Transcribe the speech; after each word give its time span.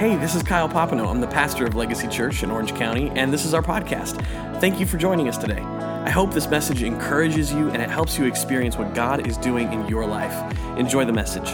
Hey, 0.00 0.16
this 0.16 0.34
is 0.34 0.42
Kyle 0.42 0.66
Popino. 0.66 1.10
I'm 1.10 1.20
the 1.20 1.26
pastor 1.26 1.66
of 1.66 1.74
Legacy 1.74 2.08
Church 2.08 2.42
in 2.42 2.50
Orange 2.50 2.74
County, 2.74 3.10
and 3.10 3.30
this 3.30 3.44
is 3.44 3.52
our 3.52 3.60
podcast. 3.60 4.16
Thank 4.58 4.80
you 4.80 4.86
for 4.86 4.96
joining 4.96 5.28
us 5.28 5.36
today. 5.36 5.60
I 5.60 6.08
hope 6.08 6.32
this 6.32 6.48
message 6.48 6.82
encourages 6.82 7.52
you 7.52 7.68
and 7.68 7.82
it 7.82 7.90
helps 7.90 8.16
you 8.16 8.24
experience 8.24 8.78
what 8.78 8.94
God 8.94 9.26
is 9.26 9.36
doing 9.36 9.70
in 9.74 9.86
your 9.88 10.06
life. 10.06 10.56
Enjoy 10.78 11.04
the 11.04 11.12
message. 11.12 11.50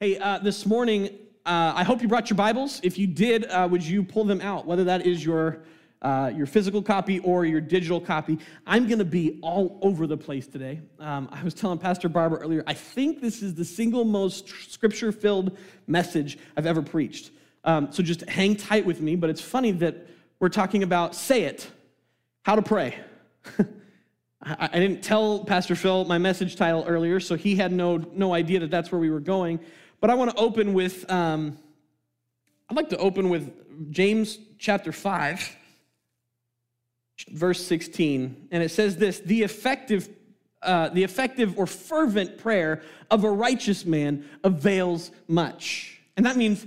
Hey, 0.00 0.18
uh, 0.18 0.36
this 0.40 0.66
morning, 0.66 1.06
uh, 1.46 1.72
I 1.74 1.82
hope 1.82 2.02
you 2.02 2.08
brought 2.08 2.28
your 2.28 2.36
Bibles. 2.36 2.78
If 2.82 2.98
you 2.98 3.06
did, 3.06 3.46
uh, 3.46 3.66
would 3.70 3.82
you 3.82 4.02
pull 4.02 4.24
them 4.24 4.42
out? 4.42 4.66
Whether 4.66 4.84
that 4.84 5.06
is 5.06 5.24
your 5.24 5.62
uh, 6.02 6.32
your 6.34 6.46
physical 6.46 6.82
copy 6.82 7.18
or 7.20 7.44
your 7.44 7.60
digital 7.60 8.00
copy. 8.00 8.38
I'm 8.66 8.86
going 8.86 8.98
to 8.98 9.04
be 9.04 9.38
all 9.42 9.78
over 9.82 10.06
the 10.06 10.16
place 10.16 10.46
today. 10.46 10.80
Um, 10.98 11.28
I 11.30 11.42
was 11.42 11.54
telling 11.54 11.78
Pastor 11.78 12.08
Barbara 12.08 12.40
earlier, 12.40 12.64
I 12.66 12.74
think 12.74 13.20
this 13.20 13.42
is 13.42 13.54
the 13.54 13.64
single 13.64 14.04
most 14.04 14.48
scripture 14.70 15.12
filled 15.12 15.56
message 15.86 16.38
I've 16.56 16.66
ever 16.66 16.82
preached. 16.82 17.32
Um, 17.64 17.92
so 17.92 18.02
just 18.02 18.22
hang 18.28 18.56
tight 18.56 18.86
with 18.86 19.00
me. 19.00 19.16
But 19.16 19.30
it's 19.30 19.42
funny 19.42 19.72
that 19.72 20.08
we're 20.38 20.48
talking 20.48 20.82
about 20.82 21.14
say 21.14 21.42
it, 21.42 21.70
how 22.42 22.54
to 22.54 22.62
pray. 22.62 22.96
I, 24.42 24.70
I 24.72 24.78
didn't 24.78 25.02
tell 25.02 25.44
Pastor 25.44 25.74
Phil 25.74 26.06
my 26.06 26.16
message 26.16 26.56
title 26.56 26.84
earlier, 26.86 27.20
so 27.20 27.34
he 27.34 27.56
had 27.56 27.72
no, 27.72 27.98
no 27.98 28.32
idea 28.32 28.60
that 28.60 28.70
that's 28.70 28.90
where 28.90 29.00
we 29.00 29.10
were 29.10 29.20
going. 29.20 29.60
But 30.00 30.08
I 30.08 30.14
want 30.14 30.30
to 30.30 30.36
open 30.38 30.72
with, 30.72 31.10
um, 31.10 31.58
I'd 32.70 32.76
like 32.76 32.88
to 32.88 32.96
open 32.96 33.28
with 33.28 33.52
James 33.92 34.38
chapter 34.58 34.92
5 34.92 35.56
verse 37.30 37.64
16, 37.64 38.48
and 38.50 38.62
it 38.62 38.70
says 38.70 38.96
this 38.96 39.20
the 39.20 39.42
effective, 39.42 40.08
uh, 40.62 40.88
the 40.90 41.02
effective 41.04 41.58
or 41.58 41.66
fervent 41.66 42.38
prayer 42.38 42.82
of 43.10 43.24
a 43.24 43.30
righteous 43.30 43.84
man 43.84 44.24
avails 44.44 45.10
much. 45.28 46.00
And 46.16 46.26
that 46.26 46.36
means, 46.36 46.66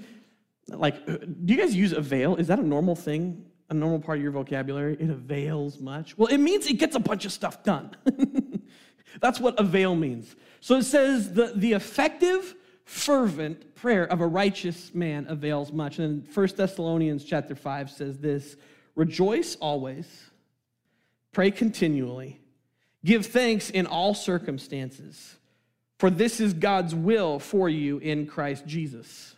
like, 0.67 1.05
do 1.05 1.53
you 1.53 1.57
guys 1.57 1.75
use 1.75 1.93
avail? 1.93 2.35
Is 2.35 2.47
that 2.47 2.59
a 2.59 2.63
normal 2.63 2.95
thing? 2.95 3.45
A 3.69 3.73
normal 3.73 3.99
part 3.99 4.17
of 4.17 4.23
your 4.23 4.31
vocabulary? 4.31 4.97
It 4.99 5.09
avails 5.09 5.79
much? 5.79 6.17
Well, 6.17 6.27
it 6.27 6.37
means 6.37 6.67
it 6.67 6.73
gets 6.73 6.95
a 6.95 6.99
bunch 6.99 7.25
of 7.25 7.31
stuff 7.31 7.63
done. 7.63 7.95
That's 9.21 9.39
what 9.39 9.59
avail 9.59 9.95
means. 9.95 10.35
So 10.59 10.75
it 10.75 10.83
says 10.83 11.33
the, 11.33 11.53
the 11.55 11.73
effective, 11.73 12.55
fervent 12.85 13.75
prayer 13.75 14.05
of 14.05 14.21
a 14.21 14.27
righteous 14.27 14.93
man 14.93 15.25
avails 15.29 15.71
much. 15.71 15.99
And 15.99 16.27
1 16.33 16.47
Thessalonians 16.55 17.23
chapter 17.23 17.55
5 17.55 17.89
says 17.89 18.17
this 18.17 18.55
rejoice 18.95 19.55
always 19.55 20.07
Pray 21.33 21.51
continually. 21.51 22.39
Give 23.03 23.25
thanks 23.25 23.69
in 23.69 23.85
all 23.85 24.13
circumstances, 24.13 25.35
for 25.99 26.09
this 26.09 26.39
is 26.39 26.53
God's 26.53 26.95
will 26.95 27.39
for 27.39 27.67
you 27.67 27.97
in 27.97 28.27
Christ 28.27 28.65
Jesus. 28.65 29.35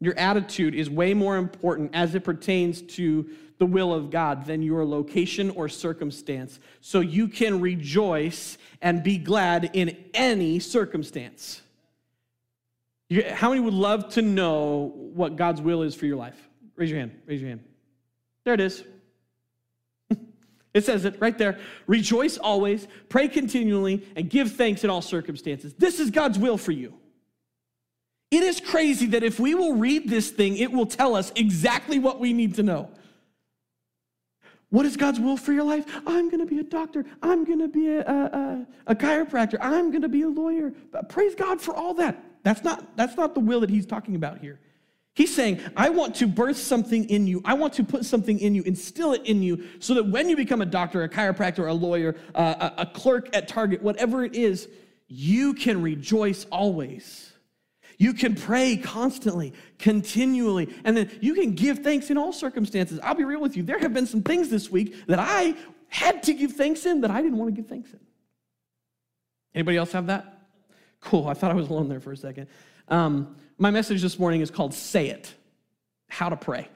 Your 0.00 0.18
attitude 0.18 0.74
is 0.74 0.90
way 0.90 1.14
more 1.14 1.36
important 1.36 1.92
as 1.94 2.14
it 2.14 2.24
pertains 2.24 2.82
to 2.82 3.30
the 3.58 3.66
will 3.66 3.94
of 3.94 4.10
God 4.10 4.44
than 4.44 4.62
your 4.62 4.84
location 4.84 5.50
or 5.50 5.68
circumstance. 5.68 6.60
So 6.80 7.00
you 7.00 7.28
can 7.28 7.60
rejoice 7.60 8.58
and 8.82 9.02
be 9.02 9.16
glad 9.16 9.70
in 9.72 9.96
any 10.12 10.58
circumstance. 10.58 11.62
How 13.30 13.50
many 13.50 13.60
would 13.60 13.72
love 13.72 14.10
to 14.14 14.22
know 14.22 14.92
what 14.94 15.36
God's 15.36 15.62
will 15.62 15.82
is 15.82 15.94
for 15.94 16.06
your 16.06 16.16
life? 16.16 16.36
Raise 16.74 16.90
your 16.90 16.98
hand. 16.98 17.12
Raise 17.24 17.40
your 17.40 17.48
hand. 17.50 17.64
There 18.44 18.52
it 18.52 18.60
is. 18.60 18.84
It 20.76 20.84
says 20.84 21.06
it 21.06 21.16
right 21.20 21.38
there. 21.38 21.58
Rejoice 21.86 22.36
always, 22.36 22.86
pray 23.08 23.28
continually, 23.28 24.06
and 24.14 24.28
give 24.28 24.52
thanks 24.52 24.84
in 24.84 24.90
all 24.90 25.00
circumstances. 25.00 25.72
This 25.72 25.98
is 25.98 26.10
God's 26.10 26.38
will 26.38 26.58
for 26.58 26.72
you. 26.72 26.92
It 28.30 28.42
is 28.42 28.60
crazy 28.60 29.06
that 29.06 29.22
if 29.22 29.40
we 29.40 29.54
will 29.54 29.76
read 29.76 30.10
this 30.10 30.30
thing, 30.30 30.58
it 30.58 30.70
will 30.70 30.84
tell 30.84 31.16
us 31.16 31.32
exactly 31.34 31.98
what 31.98 32.20
we 32.20 32.34
need 32.34 32.56
to 32.56 32.62
know. 32.62 32.90
What 34.68 34.84
is 34.84 34.98
God's 34.98 35.18
will 35.18 35.38
for 35.38 35.54
your 35.54 35.64
life? 35.64 35.86
I'm 36.06 36.28
going 36.28 36.40
to 36.40 36.46
be 36.46 36.58
a 36.58 36.64
doctor. 36.64 37.06
I'm 37.22 37.44
going 37.44 37.60
to 37.60 37.68
be 37.68 37.88
a, 37.88 38.00
a, 38.02 38.66
a, 38.88 38.94
chiropractor. 38.94 39.56
I'm 39.58 39.90
going 39.90 40.02
to 40.02 40.10
be 40.10 40.22
a 40.22 40.28
lawyer. 40.28 40.74
Praise 41.08 41.34
God 41.34 41.58
for 41.58 41.74
all 41.74 41.94
that. 41.94 42.22
That's 42.42 42.62
not, 42.62 42.94
that's 42.98 43.16
not 43.16 43.32
the 43.32 43.40
will 43.40 43.60
that 43.60 43.70
he's 43.70 43.86
talking 43.86 44.14
about 44.14 44.40
here. 44.40 44.60
He's 45.16 45.34
saying, 45.34 45.62
I 45.74 45.88
want 45.88 46.14
to 46.16 46.26
birth 46.26 46.58
something 46.58 47.08
in 47.08 47.26
you. 47.26 47.40
I 47.42 47.54
want 47.54 47.72
to 47.74 47.84
put 47.84 48.04
something 48.04 48.38
in 48.38 48.54
you, 48.54 48.62
instill 48.64 49.14
it 49.14 49.24
in 49.24 49.42
you, 49.42 49.64
so 49.78 49.94
that 49.94 50.06
when 50.06 50.28
you 50.28 50.36
become 50.36 50.60
a 50.60 50.66
doctor, 50.66 51.04
a 51.04 51.08
chiropractor, 51.08 51.66
a 51.70 51.72
lawyer, 51.72 52.16
uh, 52.34 52.70
a, 52.76 52.82
a 52.82 52.86
clerk 52.86 53.34
at 53.34 53.48
Target, 53.48 53.82
whatever 53.82 54.26
it 54.26 54.34
is, 54.34 54.68
you 55.08 55.54
can 55.54 55.80
rejoice 55.80 56.44
always. 56.52 57.32
You 57.96 58.12
can 58.12 58.34
pray 58.34 58.76
constantly, 58.76 59.54
continually, 59.78 60.68
and 60.84 60.94
then 60.94 61.10
you 61.22 61.32
can 61.32 61.54
give 61.54 61.78
thanks 61.78 62.10
in 62.10 62.18
all 62.18 62.34
circumstances. 62.34 63.00
I'll 63.02 63.14
be 63.14 63.24
real 63.24 63.40
with 63.40 63.56
you. 63.56 63.62
There 63.62 63.78
have 63.78 63.94
been 63.94 64.06
some 64.06 64.22
things 64.22 64.50
this 64.50 64.70
week 64.70 65.06
that 65.06 65.18
I 65.18 65.54
had 65.88 66.24
to 66.24 66.34
give 66.34 66.52
thanks 66.52 66.84
in 66.84 67.00
that 67.00 67.10
I 67.10 67.22
didn't 67.22 67.38
want 67.38 67.54
to 67.54 67.58
give 67.58 67.70
thanks 67.70 67.90
in. 67.90 68.00
Anybody 69.54 69.78
else 69.78 69.92
have 69.92 70.08
that? 70.08 70.46
Cool. 71.00 71.26
I 71.26 71.32
thought 71.32 71.52
I 71.52 71.54
was 71.54 71.70
alone 71.70 71.88
there 71.88 72.00
for 72.00 72.12
a 72.12 72.16
second. 72.18 72.48
Um, 72.88 73.34
my 73.58 73.70
message 73.70 74.02
this 74.02 74.18
morning 74.18 74.40
is 74.40 74.50
called 74.50 74.74
Say 74.74 75.08
It 75.08 75.32
How 76.08 76.28
to 76.28 76.36
Pray. 76.36 76.68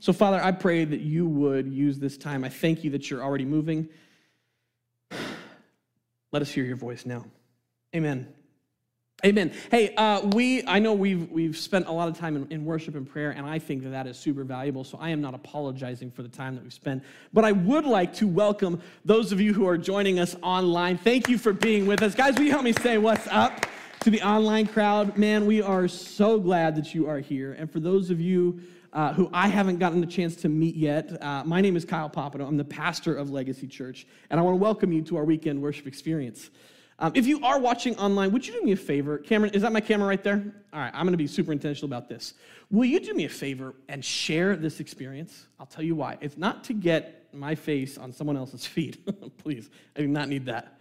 So, 0.00 0.12
Father, 0.12 0.42
I 0.42 0.52
pray 0.52 0.84
that 0.84 1.00
you 1.00 1.26
would 1.26 1.72
use 1.72 1.98
this 1.98 2.16
time. 2.16 2.44
I 2.44 2.48
thank 2.50 2.84
you 2.84 2.90
that 2.90 3.10
you're 3.10 3.22
already 3.22 3.44
moving. 3.44 3.88
Let 6.32 6.42
us 6.42 6.50
hear 6.50 6.64
your 6.64 6.76
voice 6.76 7.06
now. 7.06 7.24
Amen. 7.96 8.28
Amen. 9.26 9.52
Hey, 9.72 9.96
uh, 9.96 10.20
we 10.28 10.64
I 10.64 10.78
know 10.78 10.92
we've 10.92 11.28
we've 11.32 11.56
spent 11.56 11.88
a 11.88 11.92
lot 11.92 12.06
of 12.06 12.16
time 12.16 12.36
in, 12.36 12.46
in, 12.50 12.64
worship 12.64 12.94
and 12.94 13.08
prayer, 13.08 13.30
and 13.30 13.44
I 13.44 13.58
think 13.58 13.82
that 13.82 13.88
that 13.88 14.06
is 14.06 14.16
super 14.16 14.44
valuable. 14.44 14.84
So 14.84 14.96
I 15.00 15.08
am 15.08 15.20
not 15.20 15.34
apologizing 15.34 16.12
for 16.12 16.22
the 16.22 16.28
time 16.28 16.54
that 16.54 16.62
we've 16.62 16.72
spent, 16.72 17.02
but 17.32 17.44
I 17.44 17.50
would 17.50 17.84
like 17.84 18.14
to 18.16 18.28
welcome 18.28 18.80
those 19.04 19.32
of 19.32 19.40
you 19.40 19.52
who 19.52 19.66
are 19.66 19.76
joining 19.76 20.20
us 20.20 20.36
online. 20.40 20.98
Thank 20.98 21.28
you 21.28 21.36
for 21.36 21.52
being 21.52 21.86
with 21.86 22.00
us, 22.00 22.14
guys. 22.14 22.36
Will 22.36 22.44
you 22.44 22.52
help 22.52 22.62
me 22.62 22.72
say 22.74 22.98
what's 22.98 23.26
up? 23.26 23.66
To 24.00 24.10
the 24.10 24.22
online 24.22 24.66
crowd, 24.66 25.16
man, 25.16 25.44
we 25.44 25.60
are 25.60 25.88
so 25.88 26.38
glad 26.38 26.76
that 26.76 26.94
you 26.94 27.08
are 27.08 27.18
here. 27.18 27.54
And 27.54 27.70
for 27.70 27.80
those 27.80 28.10
of 28.10 28.20
you 28.20 28.60
uh, 28.92 29.12
who 29.12 29.28
I 29.32 29.48
haven't 29.48 29.78
gotten 29.78 30.02
a 30.02 30.06
chance 30.06 30.36
to 30.36 30.48
meet 30.48 30.76
yet, 30.76 31.20
uh, 31.22 31.42
my 31.44 31.60
name 31.60 31.76
is 31.76 31.84
Kyle 31.84 32.08
Popino. 32.08 32.46
I'm 32.46 32.56
the 32.56 32.64
pastor 32.64 33.16
of 33.16 33.30
Legacy 33.30 33.66
Church, 33.66 34.06
and 34.30 34.38
I 34.38 34.42
want 34.42 34.54
to 34.54 34.62
welcome 34.62 34.92
you 34.92 35.02
to 35.02 35.16
our 35.16 35.24
weekend 35.24 35.60
worship 35.60 35.86
experience. 35.86 36.50
Um, 37.00 37.12
if 37.14 37.26
you 37.26 37.44
are 37.44 37.58
watching 37.58 37.96
online, 37.96 38.30
would 38.32 38.46
you 38.46 38.52
do 38.52 38.62
me 38.62 38.72
a 38.72 38.76
favor? 38.76 39.18
Cameron, 39.18 39.52
is 39.52 39.62
that 39.62 39.72
my 39.72 39.80
camera 39.80 40.06
right 40.06 40.22
there? 40.22 40.42
All 40.72 40.80
right, 40.80 40.92
I'm 40.94 41.02
going 41.02 41.12
to 41.12 41.18
be 41.18 41.26
super 41.26 41.52
intentional 41.52 41.86
about 41.86 42.08
this. 42.08 42.34
Will 42.70 42.86
you 42.86 43.00
do 43.00 43.14
me 43.14 43.24
a 43.24 43.28
favor 43.28 43.74
and 43.88 44.04
share 44.04 44.54
this 44.54 44.80
experience? 44.80 45.48
I'll 45.58 45.66
tell 45.66 45.84
you 45.84 45.96
why. 45.96 46.18
It's 46.20 46.36
not 46.36 46.64
to 46.64 46.72
get 46.72 47.28
my 47.32 47.54
face 47.54 47.98
on 47.98 48.12
someone 48.12 48.36
else's 48.36 48.64
feed. 48.66 48.98
Please, 49.38 49.70
I 49.96 50.00
do 50.00 50.08
not 50.08 50.28
need 50.28 50.46
that. 50.46 50.78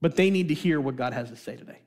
But 0.00 0.16
they 0.16 0.30
need 0.30 0.48
to 0.48 0.54
hear 0.54 0.80
what 0.80 0.96
God 0.96 1.12
has 1.12 1.30
to 1.30 1.36
say 1.36 1.56
today. 1.56 1.78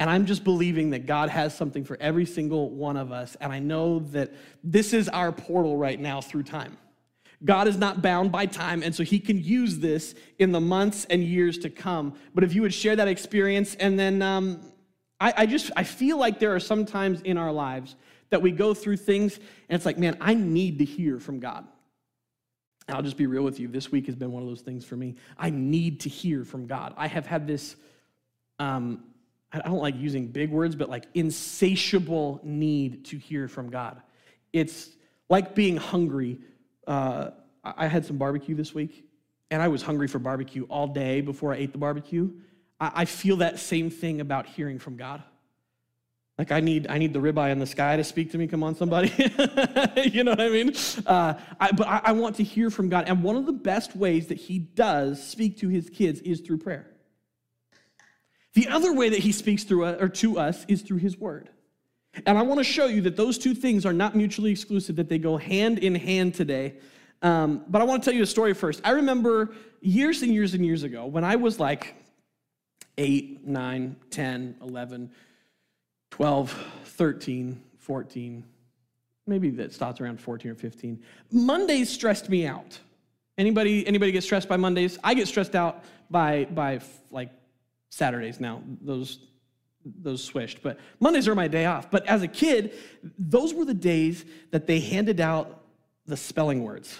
And 0.00 0.08
I'm 0.08 0.24
just 0.24 0.44
believing 0.44 0.90
that 0.90 1.04
God 1.04 1.28
has 1.28 1.54
something 1.54 1.84
for 1.84 1.98
every 2.00 2.24
single 2.24 2.70
one 2.70 2.96
of 2.96 3.12
us. 3.12 3.36
And 3.38 3.52
I 3.52 3.58
know 3.58 3.98
that 4.12 4.32
this 4.64 4.94
is 4.94 5.10
our 5.10 5.30
portal 5.30 5.76
right 5.76 6.00
now 6.00 6.22
through 6.22 6.44
time. 6.44 6.78
God 7.44 7.68
is 7.68 7.76
not 7.76 8.00
bound 8.00 8.32
by 8.32 8.46
time, 8.46 8.82
and 8.82 8.94
so 8.94 9.02
He 9.02 9.18
can 9.20 9.42
use 9.42 9.78
this 9.78 10.14
in 10.38 10.52
the 10.52 10.60
months 10.60 11.06
and 11.10 11.22
years 11.22 11.58
to 11.58 11.70
come. 11.70 12.14
But 12.34 12.44
if 12.44 12.54
you 12.54 12.62
would 12.62 12.72
share 12.72 12.96
that 12.96 13.08
experience, 13.08 13.74
and 13.74 13.98
then 13.98 14.22
um, 14.22 14.60
I, 15.20 15.34
I 15.36 15.46
just 15.46 15.70
I 15.76 15.84
feel 15.84 16.18
like 16.18 16.38
there 16.38 16.54
are 16.54 16.60
some 16.60 16.84
times 16.86 17.20
in 17.22 17.36
our 17.36 17.52
lives 17.52 17.94
that 18.30 18.40
we 18.42 18.52
go 18.52 18.72
through 18.74 18.98
things, 18.98 19.36
and 19.36 19.76
it's 19.76 19.86
like, 19.86 19.98
man, 19.98 20.16
I 20.20 20.34
need 20.34 20.78
to 20.78 20.84
hear 20.84 21.18
from 21.18 21.40
God. 21.40 21.66
And 22.88 22.96
I'll 22.96 23.02
just 23.02 23.16
be 23.16 23.26
real 23.26 23.42
with 23.42 23.60
you. 23.60 23.68
This 23.68 23.92
week 23.92 24.06
has 24.06 24.16
been 24.16 24.32
one 24.32 24.42
of 24.42 24.48
those 24.48 24.62
things 24.62 24.84
for 24.84 24.96
me. 24.96 25.16
I 25.38 25.50
need 25.50 26.00
to 26.00 26.08
hear 26.08 26.44
from 26.44 26.66
God. 26.66 26.94
I 26.96 27.06
have 27.06 27.26
had 27.26 27.46
this 27.46 27.76
um, 28.58 29.04
I 29.52 29.68
don't 29.68 29.80
like 29.80 29.96
using 29.96 30.28
big 30.28 30.50
words, 30.50 30.76
but 30.76 30.88
like 30.88 31.06
insatiable 31.14 32.40
need 32.44 33.06
to 33.06 33.18
hear 33.18 33.48
from 33.48 33.70
God. 33.70 34.00
It's 34.52 34.90
like 35.28 35.54
being 35.54 35.76
hungry. 35.76 36.38
Uh, 36.86 37.30
I 37.64 37.88
had 37.88 38.06
some 38.06 38.16
barbecue 38.16 38.54
this 38.54 38.74
week, 38.74 39.04
and 39.50 39.60
I 39.60 39.68
was 39.68 39.82
hungry 39.82 40.08
for 40.08 40.18
barbecue 40.18 40.64
all 40.64 40.86
day 40.86 41.20
before 41.20 41.52
I 41.52 41.56
ate 41.56 41.72
the 41.72 41.78
barbecue. 41.78 42.30
I, 42.80 42.92
I 42.94 43.04
feel 43.04 43.38
that 43.38 43.58
same 43.58 43.90
thing 43.90 44.20
about 44.20 44.46
hearing 44.46 44.78
from 44.78 44.96
God. 44.96 45.22
Like 46.38 46.52
I 46.52 46.60
need, 46.60 46.86
I 46.88 46.96
need 46.96 47.12
the 47.12 47.18
ribeye 47.18 47.50
in 47.50 47.58
the 47.58 47.66
sky 47.66 47.96
to 47.96 48.04
speak 48.04 48.30
to 48.32 48.38
me. 48.38 48.46
Come 48.46 48.62
on, 48.62 48.74
somebody. 48.74 49.08
you 50.10 50.24
know 50.24 50.30
what 50.30 50.40
I 50.40 50.48
mean? 50.48 50.72
Uh, 51.04 51.34
I, 51.60 51.72
but 51.72 51.86
I, 51.86 52.00
I 52.04 52.12
want 52.12 52.36
to 52.36 52.44
hear 52.44 52.70
from 52.70 52.88
God, 52.88 53.08
and 53.08 53.22
one 53.22 53.36
of 53.36 53.46
the 53.46 53.52
best 53.52 53.94
ways 53.94 54.28
that 54.28 54.38
He 54.38 54.58
does 54.58 55.22
speak 55.22 55.58
to 55.58 55.68
His 55.68 55.90
kids 55.90 56.20
is 56.20 56.40
through 56.40 56.58
prayer. 56.58 56.89
The 58.54 58.68
other 58.68 58.92
way 58.92 59.08
that 59.08 59.20
he 59.20 59.32
speaks 59.32 59.64
through 59.64 59.84
us, 59.84 60.00
or 60.00 60.08
to 60.08 60.38
us 60.38 60.64
is 60.66 60.82
through 60.82 60.98
his 60.98 61.16
word. 61.16 61.48
And 62.26 62.36
I 62.36 62.42
want 62.42 62.58
to 62.58 62.64
show 62.64 62.86
you 62.86 63.00
that 63.02 63.16
those 63.16 63.38
two 63.38 63.54
things 63.54 63.86
are 63.86 63.92
not 63.92 64.16
mutually 64.16 64.50
exclusive, 64.50 64.96
that 64.96 65.08
they 65.08 65.18
go 65.18 65.36
hand 65.36 65.78
in 65.78 65.94
hand 65.94 66.34
today. 66.34 66.74
Um, 67.22 67.64
but 67.68 67.80
I 67.80 67.84
want 67.84 68.02
to 68.02 68.10
tell 68.10 68.16
you 68.16 68.22
a 68.22 68.26
story 68.26 68.54
first. 68.54 68.80
I 68.84 68.90
remember 68.90 69.54
years 69.80 70.22
and 70.22 70.32
years 70.32 70.54
and 70.54 70.64
years 70.64 70.82
ago 70.82 71.06
when 71.06 71.22
I 71.22 71.36
was 71.36 71.60
like 71.60 71.94
8, 72.98 73.46
9, 73.46 73.96
10, 74.10 74.56
11, 74.60 75.10
12, 76.10 76.66
13, 76.84 77.62
14. 77.78 78.44
Maybe 79.26 79.50
that 79.50 79.72
starts 79.72 80.00
around 80.00 80.20
14 80.20 80.50
or 80.50 80.54
15. 80.54 81.00
Mondays 81.30 81.88
stressed 81.88 82.28
me 82.28 82.46
out. 82.46 82.78
Anybody, 83.38 83.86
anybody 83.86 84.12
get 84.12 84.24
stressed 84.24 84.48
by 84.48 84.56
Mondays? 84.56 84.98
I 85.04 85.14
get 85.14 85.28
stressed 85.28 85.54
out 85.54 85.84
by, 86.10 86.46
by 86.46 86.80
like 87.10 87.30
Saturdays 87.90 88.40
now. 88.40 88.62
Those, 88.80 89.18
those 89.84 90.24
swished. 90.24 90.62
But 90.62 90.78
Mondays 91.00 91.28
are 91.28 91.34
my 91.34 91.48
day 91.48 91.66
off. 91.66 91.90
But 91.90 92.06
as 92.06 92.22
a 92.22 92.28
kid, 92.28 92.74
those 93.18 93.52
were 93.52 93.64
the 93.64 93.74
days 93.74 94.24
that 94.52 94.66
they 94.66 94.80
handed 94.80 95.20
out 95.20 95.62
the 96.06 96.16
spelling 96.16 96.64
words. 96.64 96.98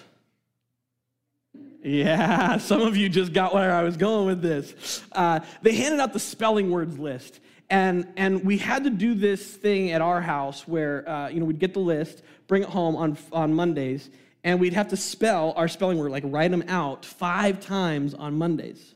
Yeah, 1.82 2.56
some 2.58 2.82
of 2.82 2.96
you 2.96 3.08
just 3.08 3.32
got 3.32 3.54
where 3.54 3.72
I 3.72 3.82
was 3.82 3.96
going 3.96 4.26
with 4.26 4.42
this. 4.42 5.02
Uh, 5.12 5.40
they 5.62 5.74
handed 5.74 6.00
out 6.00 6.12
the 6.12 6.20
spelling 6.20 6.70
words 6.70 6.98
list. 6.98 7.40
And, 7.70 8.08
and 8.16 8.44
we 8.44 8.58
had 8.58 8.84
to 8.84 8.90
do 8.90 9.14
this 9.14 9.56
thing 9.56 9.92
at 9.92 10.02
our 10.02 10.20
house 10.20 10.66
where, 10.66 11.08
uh, 11.08 11.28
you 11.28 11.38
know, 11.38 11.46
we'd 11.46 11.60
get 11.60 11.72
the 11.72 11.80
list, 11.80 12.22
bring 12.48 12.62
it 12.62 12.68
home 12.68 12.96
on, 12.96 13.16
on 13.32 13.54
Mondays, 13.54 14.10
and 14.42 14.58
we'd 14.58 14.72
have 14.72 14.88
to 14.88 14.96
spell 14.96 15.52
our 15.56 15.68
spelling 15.68 15.98
word, 15.98 16.10
like 16.10 16.24
write 16.26 16.50
them 16.50 16.64
out 16.66 17.04
five 17.04 17.60
times 17.60 18.12
on 18.12 18.36
Mondays. 18.36 18.94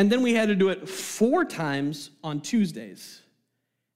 And 0.00 0.10
then 0.10 0.22
we 0.22 0.32
had 0.32 0.48
to 0.48 0.54
do 0.54 0.70
it 0.70 0.88
four 0.88 1.44
times 1.44 2.08
on 2.24 2.40
Tuesdays, 2.40 3.20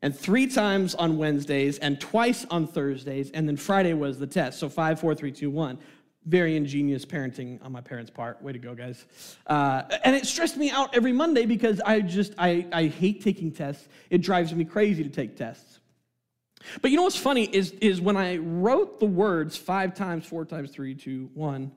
and 0.02 0.14
three 0.14 0.46
times 0.46 0.94
on 0.94 1.16
Wednesdays, 1.16 1.78
and 1.78 1.98
twice 1.98 2.44
on 2.50 2.66
Thursdays, 2.66 3.30
and 3.30 3.48
then 3.48 3.56
Friday 3.56 3.94
was 3.94 4.18
the 4.18 4.26
test. 4.26 4.58
So 4.58 4.68
five, 4.68 5.00
four, 5.00 5.14
three, 5.14 5.32
two, 5.32 5.48
one. 5.48 5.78
Very 6.26 6.58
ingenious 6.58 7.06
parenting 7.06 7.58
on 7.64 7.72
my 7.72 7.80
parents' 7.80 8.10
part. 8.10 8.42
Way 8.42 8.52
to 8.52 8.58
go, 8.58 8.74
guys. 8.74 9.06
Uh, 9.46 9.84
and 10.04 10.14
it 10.14 10.26
stressed 10.26 10.58
me 10.58 10.70
out 10.70 10.94
every 10.94 11.12
Monday 11.12 11.46
because 11.46 11.80
I 11.80 12.02
just, 12.02 12.34
I, 12.36 12.66
I 12.70 12.88
hate 12.88 13.24
taking 13.24 13.50
tests. 13.50 13.88
It 14.10 14.18
drives 14.18 14.54
me 14.54 14.66
crazy 14.66 15.04
to 15.04 15.08
take 15.08 15.38
tests. 15.38 15.80
But 16.82 16.90
you 16.90 16.98
know 16.98 17.04
what's 17.04 17.16
funny 17.16 17.44
is, 17.44 17.70
is 17.80 18.02
when 18.02 18.18
I 18.18 18.36
wrote 18.36 19.00
the 19.00 19.06
words 19.06 19.56
five 19.56 19.94
times, 19.94 20.26
four 20.26 20.44
times, 20.44 20.70
three, 20.70 20.94
two, 20.94 21.30
one, 21.32 21.72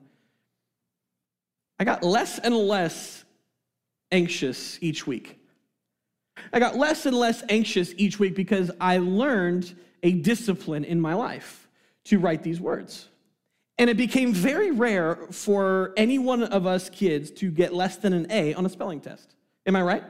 I 1.80 1.84
got 1.84 2.02
less 2.02 2.38
and 2.38 2.54
less 2.54 3.17
anxious 4.10 4.78
each 4.80 5.06
week. 5.06 5.38
I 6.52 6.58
got 6.58 6.76
less 6.76 7.06
and 7.06 7.16
less 7.16 7.42
anxious 7.48 7.92
each 7.96 8.18
week 8.18 8.34
because 8.34 8.70
I 8.80 8.98
learned 8.98 9.74
a 10.02 10.12
discipline 10.12 10.84
in 10.84 11.00
my 11.00 11.14
life 11.14 11.68
to 12.04 12.18
write 12.18 12.42
these 12.42 12.60
words. 12.60 13.08
And 13.78 13.88
it 13.88 13.96
became 13.96 14.32
very 14.32 14.70
rare 14.70 15.16
for 15.30 15.92
any 15.96 16.18
one 16.18 16.42
of 16.42 16.66
us 16.66 16.90
kids 16.90 17.30
to 17.32 17.50
get 17.50 17.72
less 17.72 17.96
than 17.96 18.12
an 18.12 18.26
A 18.30 18.54
on 18.54 18.66
a 18.66 18.68
spelling 18.68 19.00
test. 19.00 19.34
Am 19.66 19.76
I 19.76 19.82
right? 19.82 20.04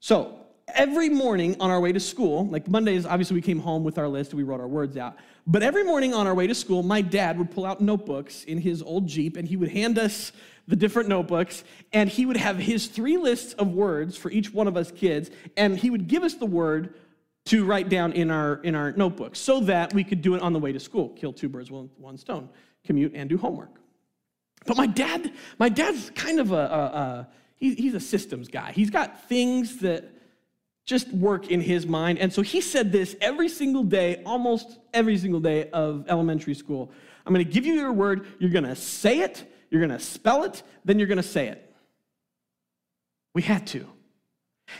So, 0.00 0.40
every 0.74 1.08
morning 1.08 1.56
on 1.60 1.70
our 1.70 1.80
way 1.80 1.92
to 1.92 2.00
school, 2.00 2.46
like 2.48 2.68
Mondays, 2.68 3.06
obviously 3.06 3.34
we 3.34 3.42
came 3.42 3.60
home 3.60 3.84
with 3.84 3.98
our 3.98 4.08
list 4.08 4.32
and 4.32 4.38
we 4.38 4.44
wrote 4.44 4.60
our 4.60 4.66
words 4.66 4.96
out. 4.96 5.16
But 5.46 5.62
every 5.62 5.84
morning 5.84 6.12
on 6.12 6.26
our 6.26 6.34
way 6.34 6.48
to 6.48 6.54
school, 6.54 6.82
my 6.82 7.00
dad 7.00 7.38
would 7.38 7.50
pull 7.52 7.64
out 7.64 7.80
notebooks 7.80 8.42
in 8.44 8.58
his 8.58 8.82
old 8.82 9.06
Jeep 9.06 9.36
and 9.36 9.46
he 9.46 9.56
would 9.56 9.70
hand 9.70 9.98
us 9.98 10.32
the 10.68 10.76
different 10.76 11.08
notebooks 11.08 11.64
and 11.92 12.08
he 12.10 12.26
would 12.26 12.36
have 12.36 12.58
his 12.58 12.86
three 12.86 13.16
lists 13.16 13.52
of 13.54 13.72
words 13.72 14.16
for 14.16 14.30
each 14.30 14.52
one 14.52 14.66
of 14.66 14.76
us 14.76 14.90
kids 14.90 15.30
and 15.56 15.78
he 15.78 15.90
would 15.90 16.08
give 16.08 16.22
us 16.22 16.34
the 16.34 16.46
word 16.46 16.94
to 17.44 17.64
write 17.64 17.88
down 17.88 18.12
in 18.12 18.30
our 18.30 18.56
in 18.62 18.74
our 18.74 18.92
notebook 18.92 19.36
so 19.36 19.60
that 19.60 19.94
we 19.94 20.02
could 20.02 20.20
do 20.20 20.34
it 20.34 20.42
on 20.42 20.52
the 20.52 20.58
way 20.58 20.72
to 20.72 20.80
school 20.80 21.10
kill 21.10 21.32
two 21.32 21.48
birds 21.48 21.70
with 21.70 21.88
one 21.98 22.16
stone 22.16 22.48
commute 22.84 23.12
and 23.14 23.28
do 23.28 23.36
homework. 23.36 23.80
But 24.66 24.76
my 24.76 24.86
dad 24.86 25.32
my 25.58 25.68
dad's 25.68 26.10
kind 26.10 26.40
of 26.40 26.52
a, 26.52 26.54
a, 26.54 26.58
a 26.58 27.28
he, 27.54 27.74
he's 27.74 27.94
a 27.94 28.00
systems 28.00 28.48
guy. 28.48 28.72
He's 28.72 28.90
got 28.90 29.28
things 29.28 29.78
that 29.78 30.12
just 30.84 31.08
work 31.12 31.50
in 31.50 31.60
his 31.60 31.86
mind 31.86 32.18
and 32.18 32.32
so 32.32 32.42
he 32.42 32.60
said 32.60 32.92
this 32.92 33.16
every 33.20 33.48
single 33.48 33.82
day 33.84 34.22
almost 34.24 34.78
every 34.92 35.16
single 35.16 35.40
day 35.40 35.70
of 35.70 36.04
elementary 36.08 36.54
school. 36.54 36.90
I'm 37.24 37.32
going 37.32 37.44
to 37.44 37.50
give 37.50 37.66
you 37.66 37.74
your 37.74 37.92
word 37.92 38.26
you're 38.40 38.50
going 38.50 38.64
to 38.64 38.76
say 38.76 39.20
it 39.20 39.52
you're 39.70 39.80
going 39.80 39.96
to 39.96 40.04
spell 40.04 40.44
it 40.44 40.62
then 40.84 40.98
you're 40.98 41.08
going 41.08 41.16
to 41.16 41.22
say 41.22 41.48
it 41.48 41.74
we 43.34 43.42
had 43.42 43.66
to 43.66 43.86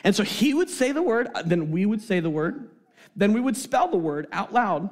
and 0.05 0.15
so 0.15 0.23
he 0.23 0.55
would 0.55 0.71
say 0.71 0.93
the 0.93 1.03
word, 1.03 1.29
then 1.44 1.71
we 1.71 1.87
would 1.87 2.03
say 2.03 2.21
the 2.21 2.31
word, 2.31 2.71
then 3.15 3.33
we 3.33 3.41
would 3.41 3.56
spell 3.56 3.88
the 3.88 3.97
word 3.97 4.27
out 4.33 4.53
loud, 4.53 4.91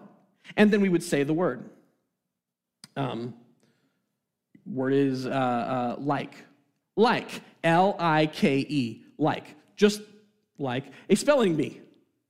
and 0.56 0.70
then 0.70 0.80
we 0.80 0.88
would 0.88 1.02
say 1.02 1.22
the 1.22 1.34
word. 1.34 1.68
Um, 2.96 3.34
word 4.66 4.94
is 4.94 5.26
uh, 5.26 5.30
uh, 5.30 5.96
like. 5.98 6.34
Like. 6.96 7.42
L 7.62 7.96
I 7.98 8.26
K 8.26 8.58
E. 8.58 9.02
Like. 9.18 9.56
Just 9.76 10.02
like 10.58 10.84
a 11.10 11.14
spelling 11.14 11.56
bee. 11.56 11.80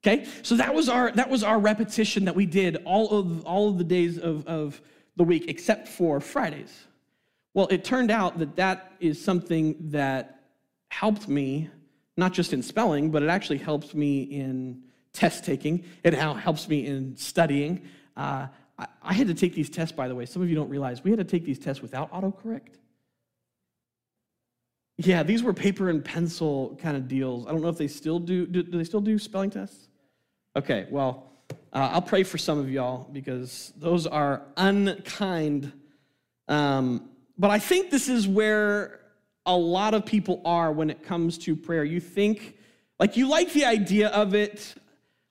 Okay? 0.03 0.27
So 0.43 0.57
that 0.57 0.75
was 0.75 0.89
our 0.89 1.11
that 1.13 1.29
was 1.31 1.43
our 1.43 1.59
repetition 1.59 2.27
that 2.27 2.35
we 2.35 2.47
did 2.47 2.77
all 2.85 3.11
of 3.11 3.45
all 3.47 3.71
of 3.71 3.79
the 3.79 3.85
days 3.85 4.19
of, 4.19 4.47
of 4.47 4.81
the 5.17 5.25
week 5.25 5.45
except 5.49 5.89
for 5.89 6.21
Fridays. 6.21 6.87
Well, 7.55 7.69
it 7.71 7.85
turned 7.85 8.11
out 8.11 8.39
that 8.41 8.56
that 8.56 8.93
is 9.01 9.23
something 9.23 9.77
that 9.91 10.41
helped 10.89 11.29
me 11.29 11.71
not 12.17 12.33
just 12.33 12.53
in 12.53 12.62
spelling, 12.62 13.11
but 13.11 13.23
it 13.23 13.29
actually 13.29 13.59
helps 13.59 13.95
me 13.95 14.23
in 14.23 14.83
test 15.12 15.45
taking. 15.45 15.85
It 16.03 16.15
helps 16.15 16.69
me 16.69 16.87
in 16.87 17.17
studying. 17.17 17.83
Uh, 18.17 18.49
I, 18.79 18.87
I 19.03 19.12
had 19.12 19.29
to 19.29 19.35
take 19.35 19.55
these 19.55 19.71
tests, 19.71 19.95
by 19.95 20.09
the 20.09 20.15
way. 20.15 20.27
Some 20.27 20.43
of 20.43 20.49
you 20.49 20.55
don't 20.55 20.69
realize 20.69 21.03
we 21.03 21.11
had 21.11 21.19
to 21.19 21.25
take 21.25 21.45
these 21.45 21.59
tests 21.59 21.83
without 21.83 22.12
autocorrect. 22.12 22.79
Yeah, 24.97 25.25
these 25.25 25.43
were 25.43 25.53
paper 25.53 25.89
and 25.89 26.05
pencil 26.05 26.79
kind 26.81 26.97
of 26.97 27.09
deals. 27.09 27.47
I 27.47 27.51
don't 27.51 27.62
know 27.62 27.69
if 27.69 27.79
they 27.79 27.89
still 27.89 28.21
do. 28.21 28.47
Do, 28.47 28.62
do 28.62 28.79
they 28.79 28.85
still 28.85 29.01
do 29.01 29.19
spelling 29.19 29.51
tests? 29.51 29.89
Okay, 30.55 30.87
well, 30.89 31.33
uh, 31.73 31.91
I'll 31.93 32.03
pray 32.03 32.23
for 32.23 32.39
some 32.39 32.61
of 32.61 32.71
y'all 32.71 33.09
because 33.12 33.73
those 33.77 34.06
are 34.06 34.43
unkind. 34.56 35.73
Um, 36.47 37.09
but 37.39 37.51
I 37.51 37.59
think 37.59 37.91
this 37.91 38.09
is 38.09 38.29
where 38.29 39.01
a 39.47 39.57
lot 39.57 39.95
of 39.95 40.07
people 40.07 40.41
are 40.45 40.73
when 40.73 40.91
it 40.91 41.03
comes 41.03 41.39
to 41.39 41.57
prayer. 41.57 41.85
You 41.85 42.01
think, 42.01 42.57
like, 42.99 43.17
you 43.17 43.29
like 43.29 43.53
the 43.53 43.65
idea 43.65 44.09
of 44.09 44.35
it. 44.35 44.75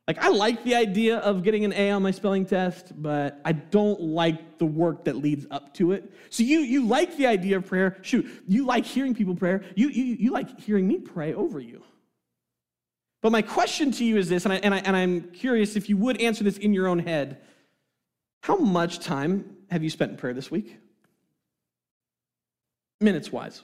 Like, 0.07 0.17
I 0.23 0.27
like 0.29 0.63
the 0.63 0.75
idea 0.75 1.19
of 1.19 1.43
getting 1.43 1.63
an 1.63 1.73
A 1.73 1.91
on 1.91 2.03
my 2.03 2.11
spelling 2.11 2.45
test, 2.45 2.91
but 3.01 3.39
I 3.45 3.53
don't 3.53 4.01
like 4.01 4.57
the 4.57 4.65
work 4.65 5.05
that 5.05 5.15
leads 5.15 5.45
up 5.49 5.73
to 5.75 5.93
it. 5.93 6.11
So, 6.29 6.43
you, 6.43 6.59
you 6.59 6.85
like 6.85 7.17
the 7.17 7.25
idea 7.25 7.57
of 7.57 7.65
prayer. 7.65 7.97
Shoot, 8.01 8.27
you 8.47 8.65
like 8.65 8.85
hearing 8.85 9.15
people 9.15 9.35
pray. 9.35 9.61
You, 9.75 9.89
you, 9.89 10.03
you 10.03 10.31
like 10.31 10.59
hearing 10.59 10.87
me 10.87 10.99
pray 10.99 11.33
over 11.33 11.59
you. 11.59 11.83
But 13.21 13.31
my 13.31 13.41
question 13.41 13.91
to 13.93 14.03
you 14.03 14.17
is 14.17 14.27
this, 14.27 14.43
and, 14.43 14.53
I, 14.53 14.57
and, 14.57 14.73
I, 14.73 14.79
and 14.79 14.95
I'm 14.95 15.21
curious 15.31 15.77
if 15.77 15.87
you 15.87 15.95
would 15.95 16.19
answer 16.19 16.43
this 16.43 16.57
in 16.57 16.73
your 16.73 16.87
own 16.87 16.99
head. 16.99 17.39
How 18.41 18.57
much 18.57 18.99
time 18.99 19.55
have 19.71 19.81
you 19.81 19.89
spent 19.89 20.11
in 20.11 20.17
prayer 20.17 20.33
this 20.33 20.51
week? 20.51 20.77
Minutes 23.03 23.33
wise. 23.33 23.61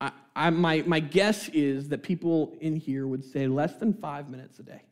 I, 0.00 0.10
I, 0.34 0.50
my, 0.50 0.82
my 0.86 0.98
guess 0.98 1.48
is 1.50 1.88
that 1.90 2.02
people 2.02 2.56
in 2.60 2.74
here 2.74 3.06
would 3.06 3.24
say 3.24 3.46
less 3.46 3.76
than 3.76 3.94
five 3.94 4.28
minutes 4.28 4.58
a 4.58 4.64
day. 4.64 4.82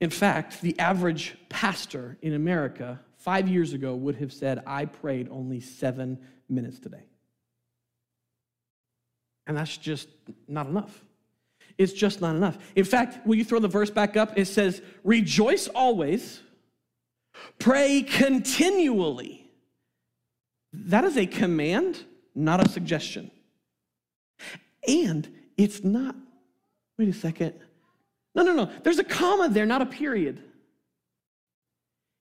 In 0.00 0.10
fact, 0.10 0.62
the 0.62 0.78
average 0.78 1.36
pastor 1.48 2.18
in 2.22 2.34
America 2.34 3.00
five 3.16 3.48
years 3.48 3.72
ago 3.72 3.96
would 3.96 4.14
have 4.14 4.32
said, 4.32 4.62
I 4.64 4.84
prayed 4.84 5.28
only 5.28 5.58
seven 5.58 6.16
minutes 6.48 6.78
today. 6.78 7.02
And 9.48 9.56
that's 9.56 9.76
just 9.76 10.06
not 10.46 10.68
enough. 10.68 11.04
It's 11.78 11.92
just 11.92 12.20
not 12.20 12.36
enough. 12.36 12.58
In 12.76 12.84
fact, 12.84 13.26
will 13.26 13.34
you 13.34 13.44
throw 13.44 13.58
the 13.58 13.66
verse 13.66 13.90
back 13.90 14.16
up? 14.16 14.38
It 14.38 14.46
says, 14.46 14.80
Rejoice 15.02 15.66
always, 15.66 16.40
pray 17.58 18.02
continually. 18.02 19.50
That 20.72 21.04
is 21.04 21.16
a 21.16 21.26
command 21.26 22.04
not 22.34 22.64
a 22.64 22.68
suggestion. 22.68 23.30
And 24.86 25.28
it's 25.56 25.84
not, 25.84 26.16
wait 26.98 27.08
a 27.08 27.12
second. 27.12 27.54
No, 28.34 28.42
no, 28.42 28.54
no. 28.54 28.70
There's 28.82 28.98
a 28.98 29.04
comma 29.04 29.48
there, 29.48 29.66
not 29.66 29.82
a 29.82 29.86
period. 29.86 30.42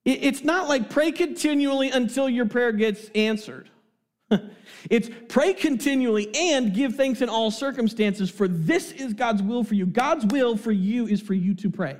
It's 0.06 0.44
not 0.44 0.68
like 0.68 0.90
pray 0.90 1.12
continually 1.12 1.92
until 1.92 2.28
your 2.28 2.46
prayer 2.46 2.72
gets 2.72 3.10
answered. 3.14 3.70
it's 4.90 5.10
pray 5.28 5.54
continually 5.54 6.34
and 6.36 6.74
give 6.74 6.96
thanks 6.96 7.22
in 7.22 7.30
all 7.30 7.52
circumstances, 7.52 8.30
for 8.30 8.48
this 8.48 8.92
is 8.92 9.14
God's 9.14 9.44
will 9.44 9.64
for 9.64 9.76
you. 9.76 9.86
God's 9.86 10.26
will 10.26 10.58
for 10.58 10.72
you 10.72 11.06
is 11.06 11.22
for 11.22 11.34
you 11.34 11.54
to 11.56 11.70
pray. 11.70 11.98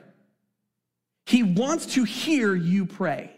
He 1.30 1.44
wants 1.44 1.86
to 1.94 2.06
hear 2.06 2.56
you 2.56 2.88
pray. 2.88 3.30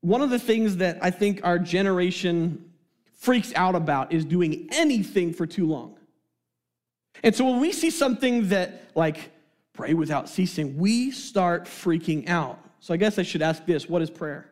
One 0.00 0.22
of 0.22 0.30
the 0.30 0.38
things 0.38 0.78
that 0.78 0.98
I 1.02 1.10
think 1.10 1.42
our 1.44 1.58
generation 1.58 2.70
freaks 3.18 3.52
out 3.54 3.74
about 3.74 4.14
is 4.14 4.24
doing 4.24 4.66
anything 4.72 5.34
for 5.34 5.44
too 5.44 5.66
long. 5.66 5.98
And 7.22 7.36
so 7.36 7.44
when 7.44 7.60
we 7.60 7.72
see 7.72 7.90
something 7.90 8.48
that, 8.48 8.92
like, 8.94 9.30
pray 9.74 9.92
without 9.92 10.30
ceasing, 10.30 10.78
we 10.78 11.10
start 11.10 11.66
freaking 11.66 12.26
out. 12.30 12.58
So 12.80 12.94
I 12.94 12.96
guess 12.96 13.18
I 13.18 13.24
should 13.24 13.42
ask 13.42 13.66
this 13.66 13.86
what 13.86 14.00
is 14.00 14.08
prayer? 14.08 14.50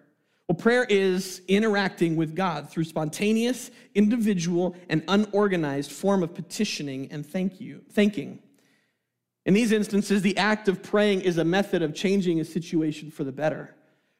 Well, 0.48 0.56
prayer 0.56 0.84
is 0.84 1.40
interacting 1.48 2.14
with 2.14 2.36
God 2.36 2.68
through 2.68 2.84
spontaneous, 2.84 3.70
individual, 3.94 4.76
and 4.90 5.02
unorganized 5.08 5.92
form 5.92 6.22
of 6.22 6.34
petitioning 6.34 7.10
and 7.10 7.24
thank 7.24 7.58
you, 7.58 7.80
thanking. 7.92 8.42
In 9.48 9.54
these 9.54 9.72
instances, 9.72 10.20
the 10.20 10.36
act 10.36 10.68
of 10.68 10.82
praying 10.82 11.22
is 11.22 11.38
a 11.38 11.44
method 11.44 11.80
of 11.80 11.94
changing 11.94 12.38
a 12.38 12.44
situation 12.44 13.10
for 13.10 13.24
the 13.24 13.32
better. 13.32 13.74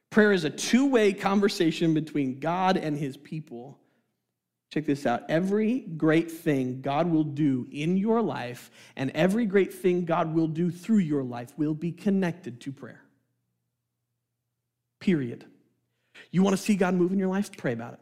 Prayer 0.08 0.32
is 0.32 0.44
a 0.44 0.50
two 0.50 0.86
way 0.86 1.12
conversation 1.12 1.92
between 1.92 2.40
God 2.40 2.78
and 2.78 2.96
his 2.96 3.18
people. 3.18 3.78
Check 4.72 4.86
this 4.86 5.04
out. 5.04 5.24
Every 5.28 5.80
great 5.80 6.30
thing 6.30 6.80
God 6.80 7.10
will 7.10 7.24
do 7.24 7.68
in 7.70 7.98
your 7.98 8.22
life 8.22 8.70
and 8.96 9.10
every 9.10 9.44
great 9.44 9.74
thing 9.74 10.06
God 10.06 10.32
will 10.32 10.48
do 10.48 10.70
through 10.70 11.00
your 11.00 11.22
life 11.22 11.52
will 11.58 11.74
be 11.74 11.92
connected 11.92 12.58
to 12.62 12.72
prayer. 12.72 13.02
Period. 14.98 15.44
You 16.30 16.42
want 16.42 16.56
to 16.56 16.62
see 16.62 16.74
God 16.74 16.94
move 16.94 17.12
in 17.12 17.18
your 17.18 17.28
life? 17.28 17.54
Pray 17.54 17.74
about 17.74 17.92
it. 17.92 18.00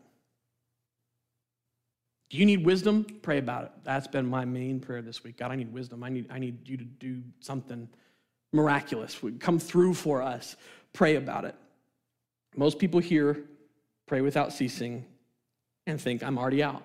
Do 2.29 2.39
you 2.39 2.47
need 2.47 2.65
wisdom? 2.65 3.05
Pray 3.23 3.39
about 3.39 3.65
it. 3.65 3.71
That's 3.85 4.09
been 4.09 4.27
my 4.27 4.45
main 4.45 4.81
prayer 4.81 5.03
this 5.03 5.23
week. 5.23 5.37
God, 5.37 5.53
I 5.53 5.57
need 5.57 5.73
wisdom. 5.73 6.03
I 6.03 6.09
need, 6.09 6.27
I 6.31 6.39
need 6.39 6.69
you 6.69 6.77
to 6.77 6.85
do 6.85 7.23
something 7.41 7.89
miraculous. 8.53 9.21
Come 9.39 9.59
through 9.59 9.95
for 9.95 10.23
us. 10.23 10.57
Pray 10.93 11.17
about 11.17 11.45
it. 11.45 11.55
Most 12.57 12.79
people 12.79 13.01
here 13.01 13.45
pray 14.07 14.23
without 14.23 14.53
ceasing 14.53 15.05
and 15.87 16.01
think, 16.01 16.25
I'm 16.25 16.39
already 16.39 16.63
out. 16.63 16.83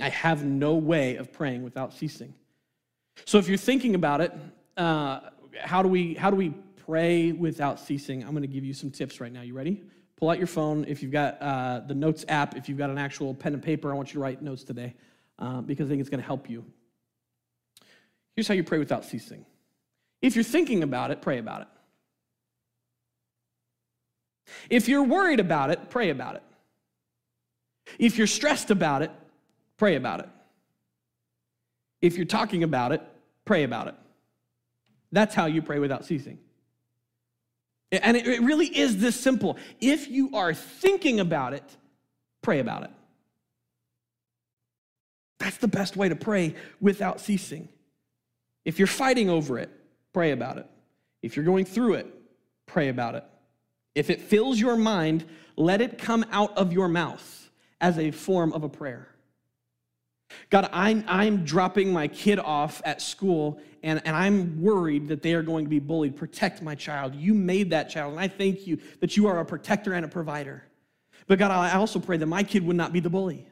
I 0.00 0.08
have 0.08 0.44
no 0.44 0.74
way 0.74 1.16
of 1.16 1.32
praying 1.32 1.62
without 1.62 1.92
ceasing. 1.92 2.32
So 3.24 3.38
if 3.38 3.48
you're 3.48 3.58
thinking 3.58 3.94
about 3.94 4.20
it, 4.20 4.32
uh, 4.76 5.20
how, 5.60 5.82
do 5.82 5.88
we, 5.88 6.14
how 6.14 6.30
do 6.30 6.36
we 6.36 6.54
pray 6.86 7.32
without 7.32 7.80
ceasing? 7.80 8.22
I'm 8.22 8.30
going 8.30 8.42
to 8.42 8.48
give 8.48 8.64
you 8.64 8.72
some 8.72 8.90
tips 8.90 9.20
right 9.20 9.32
now. 9.32 9.42
You 9.42 9.54
ready? 9.54 9.82
Pull 10.18 10.30
out 10.30 10.38
your 10.38 10.48
phone. 10.48 10.84
If 10.88 11.00
you've 11.00 11.12
got 11.12 11.40
uh, 11.40 11.80
the 11.86 11.94
Notes 11.94 12.24
app, 12.28 12.56
if 12.56 12.68
you've 12.68 12.76
got 12.76 12.90
an 12.90 12.98
actual 12.98 13.34
pen 13.34 13.54
and 13.54 13.62
paper, 13.62 13.92
I 13.92 13.94
want 13.94 14.08
you 14.08 14.14
to 14.14 14.18
write 14.18 14.42
notes 14.42 14.64
today 14.64 14.94
uh, 15.38 15.60
because 15.60 15.86
I 15.86 15.90
think 15.90 16.00
it's 16.00 16.10
going 16.10 16.20
to 16.20 16.26
help 16.26 16.50
you. 16.50 16.64
Here's 18.34 18.48
how 18.48 18.54
you 18.54 18.64
pray 18.64 18.78
without 18.78 19.04
ceasing. 19.04 19.46
If 20.20 20.34
you're 20.34 20.42
thinking 20.42 20.82
about 20.82 21.12
it, 21.12 21.22
pray 21.22 21.38
about 21.38 21.62
it. 21.62 21.68
If 24.68 24.88
you're 24.88 25.04
worried 25.04 25.38
about 25.38 25.70
it, 25.70 25.88
pray 25.88 26.10
about 26.10 26.34
it. 26.34 26.42
If 27.96 28.18
you're 28.18 28.26
stressed 28.26 28.72
about 28.72 29.02
it, 29.02 29.12
pray 29.76 29.94
about 29.94 30.18
it. 30.18 30.28
If 32.02 32.16
you're 32.16 32.26
talking 32.26 32.64
about 32.64 32.90
it, 32.90 33.02
pray 33.44 33.62
about 33.62 33.86
it. 33.86 33.94
That's 35.12 35.34
how 35.34 35.46
you 35.46 35.62
pray 35.62 35.78
without 35.78 36.04
ceasing. 36.04 36.38
And 37.90 38.16
it 38.16 38.42
really 38.42 38.66
is 38.66 38.98
this 38.98 39.18
simple. 39.18 39.56
If 39.80 40.08
you 40.08 40.30
are 40.34 40.52
thinking 40.52 41.20
about 41.20 41.54
it, 41.54 41.64
pray 42.42 42.58
about 42.58 42.82
it. 42.84 42.90
That's 45.38 45.56
the 45.56 45.68
best 45.68 45.96
way 45.96 46.08
to 46.08 46.16
pray 46.16 46.54
without 46.80 47.20
ceasing. 47.20 47.68
If 48.64 48.78
you're 48.78 48.88
fighting 48.88 49.30
over 49.30 49.58
it, 49.58 49.70
pray 50.12 50.32
about 50.32 50.58
it. 50.58 50.66
If 51.22 51.36
you're 51.36 51.44
going 51.44 51.64
through 51.64 51.94
it, 51.94 52.06
pray 52.66 52.88
about 52.88 53.14
it. 53.14 53.24
If 53.94 54.10
it 54.10 54.20
fills 54.20 54.60
your 54.60 54.76
mind, 54.76 55.24
let 55.56 55.80
it 55.80 55.98
come 55.98 56.26
out 56.30 56.56
of 56.56 56.72
your 56.72 56.88
mouth 56.88 57.50
as 57.80 57.98
a 57.98 58.10
form 58.10 58.52
of 58.52 58.64
a 58.64 58.68
prayer. 58.68 59.08
God, 60.50 60.68
I'm, 60.72 61.04
I'm 61.06 61.44
dropping 61.44 61.92
my 61.92 62.08
kid 62.08 62.38
off 62.38 62.82
at 62.84 63.00
school 63.00 63.60
and, 63.82 64.02
and 64.04 64.16
I'm 64.16 64.60
worried 64.60 65.08
that 65.08 65.22
they 65.22 65.34
are 65.34 65.42
going 65.42 65.64
to 65.64 65.68
be 65.68 65.78
bullied. 65.78 66.16
Protect 66.16 66.62
my 66.62 66.74
child. 66.74 67.14
You 67.14 67.34
made 67.34 67.70
that 67.70 67.88
child, 67.90 68.12
and 68.12 68.20
I 68.20 68.28
thank 68.28 68.66
you 68.66 68.78
that 69.00 69.16
you 69.16 69.28
are 69.28 69.38
a 69.38 69.44
protector 69.44 69.92
and 69.92 70.04
a 70.04 70.08
provider. 70.08 70.64
But 71.26 71.38
God, 71.38 71.50
I 71.50 71.76
also 71.76 72.00
pray 72.00 72.16
that 72.16 72.26
my 72.26 72.42
kid 72.42 72.66
would 72.66 72.76
not 72.76 72.92
be 72.92 73.00
the 73.00 73.10
bully. 73.10 73.46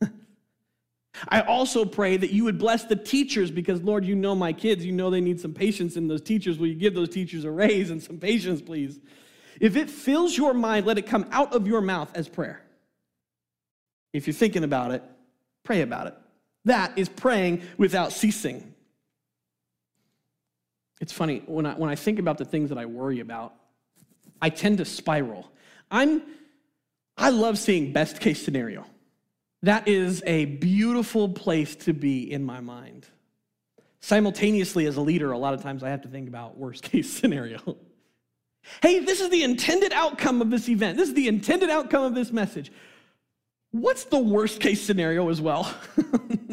I 1.28 1.40
also 1.40 1.84
pray 1.84 2.16
that 2.16 2.30
you 2.30 2.44
would 2.44 2.58
bless 2.58 2.84
the 2.84 2.96
teachers 2.96 3.50
because, 3.50 3.82
Lord, 3.82 4.04
you 4.04 4.14
know 4.14 4.34
my 4.34 4.52
kids. 4.52 4.84
You 4.84 4.92
know 4.92 5.10
they 5.10 5.20
need 5.20 5.40
some 5.40 5.54
patience 5.54 5.96
in 5.96 6.08
those 6.08 6.22
teachers. 6.22 6.58
Will 6.58 6.68
you 6.68 6.74
give 6.74 6.94
those 6.94 7.08
teachers 7.08 7.44
a 7.44 7.50
raise 7.50 7.90
and 7.90 8.02
some 8.02 8.18
patience, 8.18 8.60
please? 8.62 9.00
If 9.60 9.76
it 9.76 9.90
fills 9.90 10.36
your 10.36 10.54
mind, 10.54 10.86
let 10.86 10.98
it 10.98 11.06
come 11.06 11.26
out 11.30 11.54
of 11.54 11.66
your 11.66 11.80
mouth 11.80 12.10
as 12.14 12.28
prayer. 12.28 12.62
If 14.12 14.26
you're 14.26 14.34
thinking 14.34 14.62
about 14.62 14.92
it, 14.92 15.02
pray 15.64 15.80
about 15.80 16.08
it. 16.08 16.14
That 16.64 16.96
is 16.96 17.08
praying 17.08 17.62
without 17.76 18.12
ceasing. 18.12 18.72
It's 21.00 21.12
funny, 21.12 21.42
when 21.46 21.66
I, 21.66 21.74
when 21.74 21.90
I 21.90 21.96
think 21.96 22.18
about 22.18 22.38
the 22.38 22.44
things 22.44 22.68
that 22.68 22.78
I 22.78 22.86
worry 22.86 23.20
about, 23.20 23.54
I 24.40 24.50
tend 24.50 24.78
to 24.78 24.84
spiral. 24.84 25.50
I'm, 25.90 26.22
I 27.16 27.30
love 27.30 27.58
seeing 27.58 27.92
best 27.92 28.20
case 28.20 28.42
scenario. 28.44 28.86
That 29.62 29.88
is 29.88 30.22
a 30.26 30.44
beautiful 30.44 31.28
place 31.28 31.76
to 31.76 31.92
be 31.92 32.30
in 32.30 32.44
my 32.44 32.60
mind. 32.60 33.06
Simultaneously, 34.00 34.86
as 34.86 34.96
a 34.96 35.00
leader, 35.00 35.30
a 35.30 35.38
lot 35.38 35.54
of 35.54 35.62
times 35.62 35.84
I 35.84 35.90
have 35.90 36.02
to 36.02 36.08
think 36.08 36.28
about 36.28 36.56
worst 36.56 36.82
case 36.90 37.10
scenario. 37.10 37.76
hey, 38.80 39.00
this 39.00 39.20
is 39.20 39.30
the 39.30 39.42
intended 39.42 39.92
outcome 39.92 40.40
of 40.42 40.50
this 40.50 40.68
event. 40.68 40.96
This 40.98 41.08
is 41.08 41.14
the 41.14 41.28
intended 41.28 41.70
outcome 41.70 42.04
of 42.04 42.14
this 42.14 42.32
message. 42.32 42.72
What's 43.70 44.04
the 44.04 44.18
worst 44.18 44.60
case 44.60 44.82
scenario 44.82 45.28
as 45.30 45.40
well? 45.40 45.72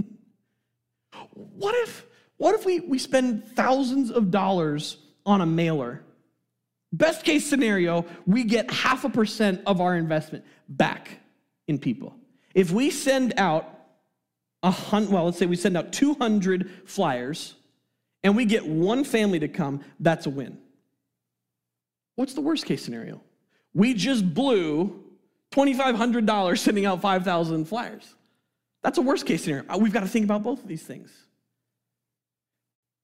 what 1.60 1.76
if 1.76 2.06
what 2.38 2.56
if 2.56 2.66
we, 2.66 2.80
we 2.80 2.98
spend 2.98 3.46
thousands 3.50 4.10
of 4.12 4.32
dollars 4.32 4.98
on 5.26 5.42
a 5.42 5.46
mailer? 5.46 6.02
Best 6.94 7.26
case 7.26 7.46
scenario, 7.46 8.06
we 8.26 8.46
get 8.46 8.72
half 8.72 9.04
a 9.04 9.10
percent 9.10 9.62
of 9.66 9.82
our 9.82 9.96
investment 9.96 10.46
back 10.70 11.20
in 11.68 11.78
people. 11.78 12.16
If 12.56 12.72
we 12.72 12.92
send 12.92 13.34
out 13.38 13.78
a 14.64 14.72
hundred, 14.72 15.12
well, 15.12 15.26
let's 15.26 15.38
say 15.38 15.46
we 15.48 15.58
send 15.58 15.76
out 15.76 15.92
200 15.92 16.72
flyers 16.86 17.56
and 18.24 18.38
we 18.38 18.46
get 18.46 18.66
one 18.66 19.04
family 19.04 19.40
to 19.40 19.50
come, 19.50 19.82
that's 20.00 20.26
a 20.26 20.30
win. 20.30 20.58
What's 22.16 22.34
the 22.34 22.42
worst 22.42 22.66
case 22.66 22.84
scenario? 22.84 23.22
We 23.74 23.94
just 23.94 24.34
blew 24.34 25.04
$2,500 25.52 26.58
sending 26.58 26.86
out 26.86 27.02
5,000 27.02 27.66
flyers. 27.66 28.16
That's 28.82 28.98
a 28.98 29.02
worst 29.02 29.26
case 29.26 29.44
scenario. 29.44 29.66
Uh, 29.70 29.78
we've 29.78 29.94
got 29.94 30.02
to 30.02 30.08
think 30.08 30.24
about 30.24 30.42
both 30.42 30.62
of 30.62 30.68
these 30.68 30.84
things. 30.84 31.12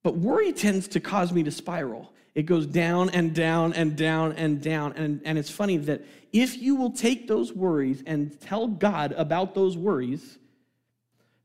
But 0.05 0.17
worry 0.17 0.53
tends 0.53 0.87
to 0.89 0.99
cause 0.99 1.33
me 1.33 1.41
to 1.41 1.49
spiral. 1.49 2.13
It 2.35 2.43
goes 2.43 2.67
down 2.67 3.09
and 3.09 3.33
down 3.33 3.73
and 3.73 3.95
down 3.95 4.33
and 4.33 4.61
down. 4.61 4.93
And, 4.93 5.19
and 5.25 5.35
it's 5.35 5.49
funny 5.49 5.77
that 5.77 6.05
if 6.31 6.61
you 6.61 6.75
will 6.75 6.91
take 6.91 7.27
those 7.27 7.51
worries 7.51 8.03
and 8.05 8.39
tell 8.39 8.67
God 8.67 9.13
about 9.13 9.55
those 9.55 9.75
worries, 9.75 10.37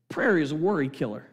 prayer 0.09 0.37
is 0.37 0.51
a 0.51 0.55
worry 0.55 0.89
killer. 0.89 1.27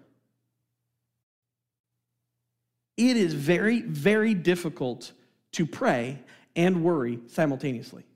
It 2.97 3.19
is 3.19 3.35
very, 3.35 3.83
very 3.83 4.33
difficult 4.33 5.13
to 5.53 5.67
pray 5.67 6.21
and 6.57 6.83
worry 6.83 7.19
simultaneously. 7.27 8.07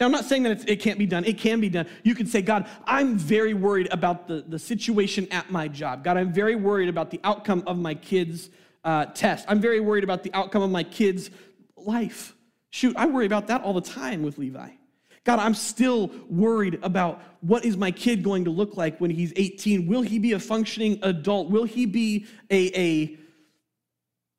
Now, 0.00 0.06
I'm 0.06 0.12
not 0.12 0.26
saying 0.26 0.44
that 0.44 0.68
it 0.68 0.76
can't 0.76 0.98
be 0.98 1.06
done. 1.06 1.24
It 1.24 1.38
can 1.38 1.60
be 1.60 1.68
done. 1.68 1.86
You 2.04 2.14
can 2.14 2.26
say, 2.26 2.40
God, 2.40 2.68
I'm 2.84 3.18
very 3.18 3.52
worried 3.52 3.88
about 3.90 4.28
the, 4.28 4.44
the 4.46 4.58
situation 4.58 5.26
at 5.32 5.50
my 5.50 5.66
job. 5.66 6.04
God, 6.04 6.16
I'm 6.16 6.32
very 6.32 6.54
worried 6.54 6.88
about 6.88 7.10
the 7.10 7.20
outcome 7.24 7.64
of 7.66 7.78
my 7.78 7.94
kids' 7.94 8.50
uh, 8.84 9.06
test. 9.06 9.44
I'm 9.48 9.60
very 9.60 9.80
worried 9.80 10.04
about 10.04 10.22
the 10.22 10.32
outcome 10.34 10.62
of 10.62 10.70
my 10.70 10.84
kids' 10.84 11.30
life. 11.76 12.36
Shoot, 12.70 12.96
I 12.96 13.06
worry 13.06 13.26
about 13.26 13.48
that 13.48 13.62
all 13.62 13.72
the 13.72 13.80
time 13.80 14.22
with 14.22 14.38
Levi. 14.38 14.70
God, 15.24 15.40
I'm 15.40 15.54
still 15.54 16.12
worried 16.30 16.78
about 16.82 17.20
what 17.40 17.64
is 17.64 17.76
my 17.76 17.90
kid 17.90 18.22
going 18.22 18.44
to 18.44 18.50
look 18.50 18.76
like 18.76 19.00
when 19.00 19.10
he's 19.10 19.32
18? 19.34 19.88
Will 19.88 20.02
he 20.02 20.20
be 20.20 20.32
a 20.32 20.38
functioning 20.38 21.00
adult? 21.02 21.50
Will 21.50 21.64
he 21.64 21.86
be 21.86 22.26
a, 22.50 22.80
a 22.80 23.16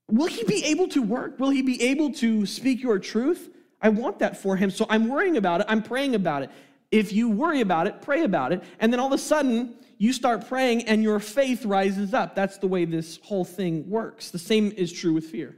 will 0.09 0.27
he 0.27 0.43
be 0.45 0.63
able 0.65 0.87
to 0.87 1.01
work? 1.01 1.37
Will 1.37 1.49
he 1.49 1.61
be 1.61 1.81
able 1.83 2.13
to 2.13 2.45
speak 2.45 2.81
your 2.81 2.97
truth? 2.97 3.49
I 3.81 3.89
want 3.89 4.19
that 4.19 4.37
for 4.37 4.55
him. 4.55 4.69
So 4.71 4.85
I'm 4.89 5.07
worrying 5.07 5.37
about 5.37 5.61
it. 5.61 5.67
I'm 5.69 5.81
praying 5.81 6.15
about 6.15 6.43
it. 6.43 6.51
If 6.91 7.13
you 7.13 7.29
worry 7.29 7.61
about 7.61 7.87
it, 7.87 8.01
pray 8.01 8.23
about 8.23 8.51
it. 8.51 8.63
And 8.79 8.91
then 8.91 8.99
all 8.99 9.07
of 9.07 9.13
a 9.13 9.17
sudden, 9.17 9.75
you 9.97 10.13
start 10.13 10.47
praying 10.47 10.83
and 10.83 11.03
your 11.03 11.19
faith 11.19 11.65
rises 11.65 12.13
up. 12.13 12.33
That's 12.33 12.57
the 12.57 12.67
way 12.67 12.85
this 12.85 13.19
whole 13.23 13.45
thing 13.45 13.89
works. 13.89 14.31
The 14.31 14.39
same 14.39 14.71
is 14.71 14.91
true 14.91 15.13
with 15.13 15.25
fear. 15.25 15.55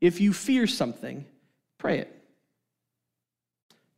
If 0.00 0.20
you 0.20 0.32
fear 0.32 0.66
something, 0.66 1.24
pray 1.78 1.98
it. 1.98 2.22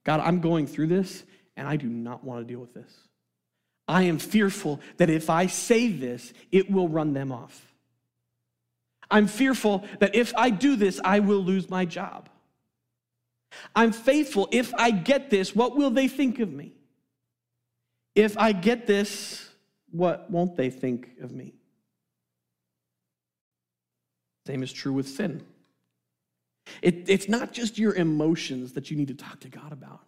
God, 0.04 0.20
I'm 0.20 0.40
going 0.40 0.66
through 0.66 0.88
this 0.88 1.24
and 1.56 1.66
I 1.66 1.76
do 1.76 1.88
not 1.88 2.24
want 2.24 2.46
to 2.46 2.50
deal 2.50 2.60
with 2.60 2.74
this. 2.74 2.92
I 3.86 4.02
am 4.02 4.18
fearful 4.18 4.80
that 4.96 5.10
if 5.10 5.28
I 5.28 5.46
say 5.46 5.88
this, 5.88 6.32
it 6.52 6.70
will 6.70 6.88
run 6.88 7.12
them 7.12 7.32
off. 7.32 7.74
I'm 9.10 9.26
fearful 9.26 9.84
that 10.00 10.14
if 10.14 10.32
I 10.36 10.50
do 10.50 10.76
this, 10.76 11.00
I 11.04 11.20
will 11.20 11.38
lose 11.38 11.68
my 11.68 11.84
job. 11.84 12.28
I'm 13.74 13.92
faithful. 13.92 14.48
If 14.50 14.72
I 14.74 14.90
get 14.90 15.30
this, 15.30 15.54
what 15.54 15.76
will 15.76 15.90
they 15.90 16.08
think 16.08 16.38
of 16.40 16.52
me? 16.52 16.72
If 18.14 18.38
I 18.38 18.52
get 18.52 18.86
this, 18.86 19.48
what 19.90 20.30
won't 20.30 20.56
they 20.56 20.70
think 20.70 21.10
of 21.20 21.32
me? 21.32 21.54
Same 24.46 24.62
is 24.62 24.72
true 24.72 24.92
with 24.92 25.08
sin. 25.08 25.44
It, 26.82 27.08
it's 27.08 27.28
not 27.28 27.52
just 27.52 27.78
your 27.78 27.94
emotions 27.94 28.72
that 28.72 28.90
you 28.90 28.96
need 28.96 29.08
to 29.08 29.14
talk 29.14 29.40
to 29.40 29.48
God 29.48 29.72
about. 29.72 30.00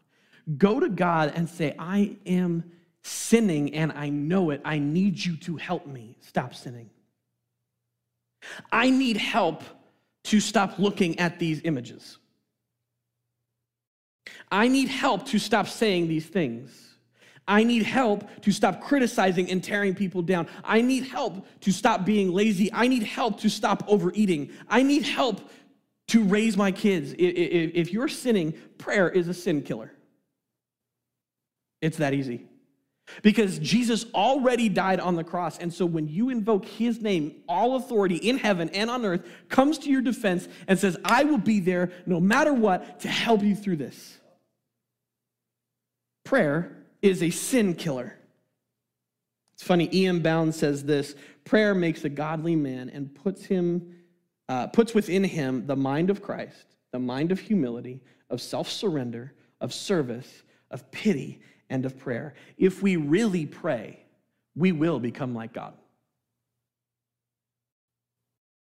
Go 0.56 0.80
to 0.80 0.88
God 0.88 1.32
and 1.34 1.48
say, 1.48 1.74
I 1.78 2.16
am 2.26 2.70
sinning 3.02 3.74
and 3.74 3.92
I 3.92 4.08
know 4.08 4.50
it. 4.50 4.60
I 4.64 4.78
need 4.78 5.24
you 5.24 5.36
to 5.38 5.56
help 5.56 5.86
me 5.86 6.16
stop 6.20 6.54
sinning. 6.54 6.90
I 8.70 8.90
need 8.90 9.16
help 9.16 9.62
to 10.24 10.40
stop 10.40 10.78
looking 10.78 11.18
at 11.18 11.38
these 11.38 11.60
images. 11.64 12.18
I 14.50 14.68
need 14.68 14.88
help 14.88 15.26
to 15.26 15.38
stop 15.38 15.68
saying 15.68 16.08
these 16.08 16.26
things. 16.26 16.82
I 17.48 17.62
need 17.62 17.84
help 17.84 18.28
to 18.42 18.50
stop 18.50 18.80
criticizing 18.80 19.50
and 19.50 19.62
tearing 19.62 19.94
people 19.94 20.20
down. 20.22 20.48
I 20.64 20.80
need 20.80 21.04
help 21.04 21.46
to 21.60 21.72
stop 21.72 22.04
being 22.04 22.32
lazy. 22.32 22.72
I 22.72 22.88
need 22.88 23.04
help 23.04 23.38
to 23.40 23.48
stop 23.48 23.84
overeating. 23.86 24.50
I 24.68 24.82
need 24.82 25.04
help 25.04 25.48
to 26.08 26.24
raise 26.24 26.56
my 26.56 26.72
kids. 26.72 27.14
If 27.16 27.92
you're 27.92 28.08
sinning, 28.08 28.54
prayer 28.78 29.08
is 29.08 29.28
a 29.28 29.34
sin 29.34 29.62
killer. 29.62 29.92
It's 31.80 31.98
that 31.98 32.14
easy. 32.14 32.46
Because 33.22 33.58
Jesus 33.58 34.04
already 34.14 34.68
died 34.68 35.00
on 35.00 35.14
the 35.14 35.24
cross. 35.24 35.58
And 35.58 35.72
so 35.72 35.86
when 35.86 36.08
you 36.08 36.30
invoke 36.30 36.64
his 36.66 37.00
name, 37.00 37.36
all 37.48 37.76
authority 37.76 38.16
in 38.16 38.38
heaven 38.38 38.68
and 38.70 38.90
on 38.90 39.04
earth 39.04 39.26
comes 39.48 39.78
to 39.78 39.90
your 39.90 40.02
defense 40.02 40.48
and 40.66 40.78
says, 40.78 40.96
I 41.04 41.24
will 41.24 41.38
be 41.38 41.60
there 41.60 41.92
no 42.04 42.20
matter 42.20 42.52
what 42.52 43.00
to 43.00 43.08
help 43.08 43.42
you 43.42 43.54
through 43.54 43.76
this. 43.76 44.18
Prayer 46.24 46.76
is 47.00 47.22
a 47.22 47.30
sin 47.30 47.74
killer. 47.74 48.18
It's 49.54 49.62
funny, 49.62 49.88
E.M. 49.92 50.20
Bounds 50.20 50.56
says 50.56 50.84
this 50.84 51.14
prayer 51.44 51.74
makes 51.74 52.04
a 52.04 52.08
godly 52.08 52.56
man 52.56 52.90
and 52.90 53.14
puts 53.14 53.44
him, 53.44 53.94
uh, 54.48 54.66
puts 54.66 54.92
within 54.92 55.24
him 55.24 55.66
the 55.66 55.76
mind 55.76 56.10
of 56.10 56.20
Christ, 56.20 56.76
the 56.92 56.98
mind 56.98 57.32
of 57.32 57.38
humility, 57.40 58.02
of 58.28 58.42
self 58.42 58.68
surrender, 58.68 59.32
of 59.60 59.72
service, 59.72 60.42
of 60.70 60.90
pity, 60.90 61.40
and 61.70 61.84
of 61.84 61.98
prayer. 61.98 62.34
If 62.58 62.82
we 62.82 62.96
really 62.96 63.46
pray, 63.46 64.00
we 64.54 64.72
will 64.72 65.00
become 65.00 65.34
like 65.34 65.52
God. 65.52 65.74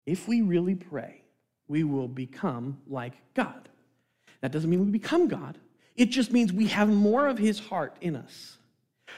If 0.06 0.26
we 0.26 0.42
really 0.42 0.74
pray, 0.74 1.22
we 1.68 1.84
will 1.84 2.08
become 2.08 2.78
like 2.88 3.14
God. 3.34 3.68
That 4.40 4.52
doesn't 4.52 4.68
mean 4.68 4.84
we 4.84 4.90
become 4.90 5.28
God. 5.28 5.58
It 5.96 6.06
just 6.06 6.32
means 6.32 6.52
we 6.52 6.68
have 6.68 6.88
more 6.88 7.28
of 7.28 7.38
his 7.38 7.58
heart 7.58 7.96
in 8.00 8.16
us. 8.16 8.58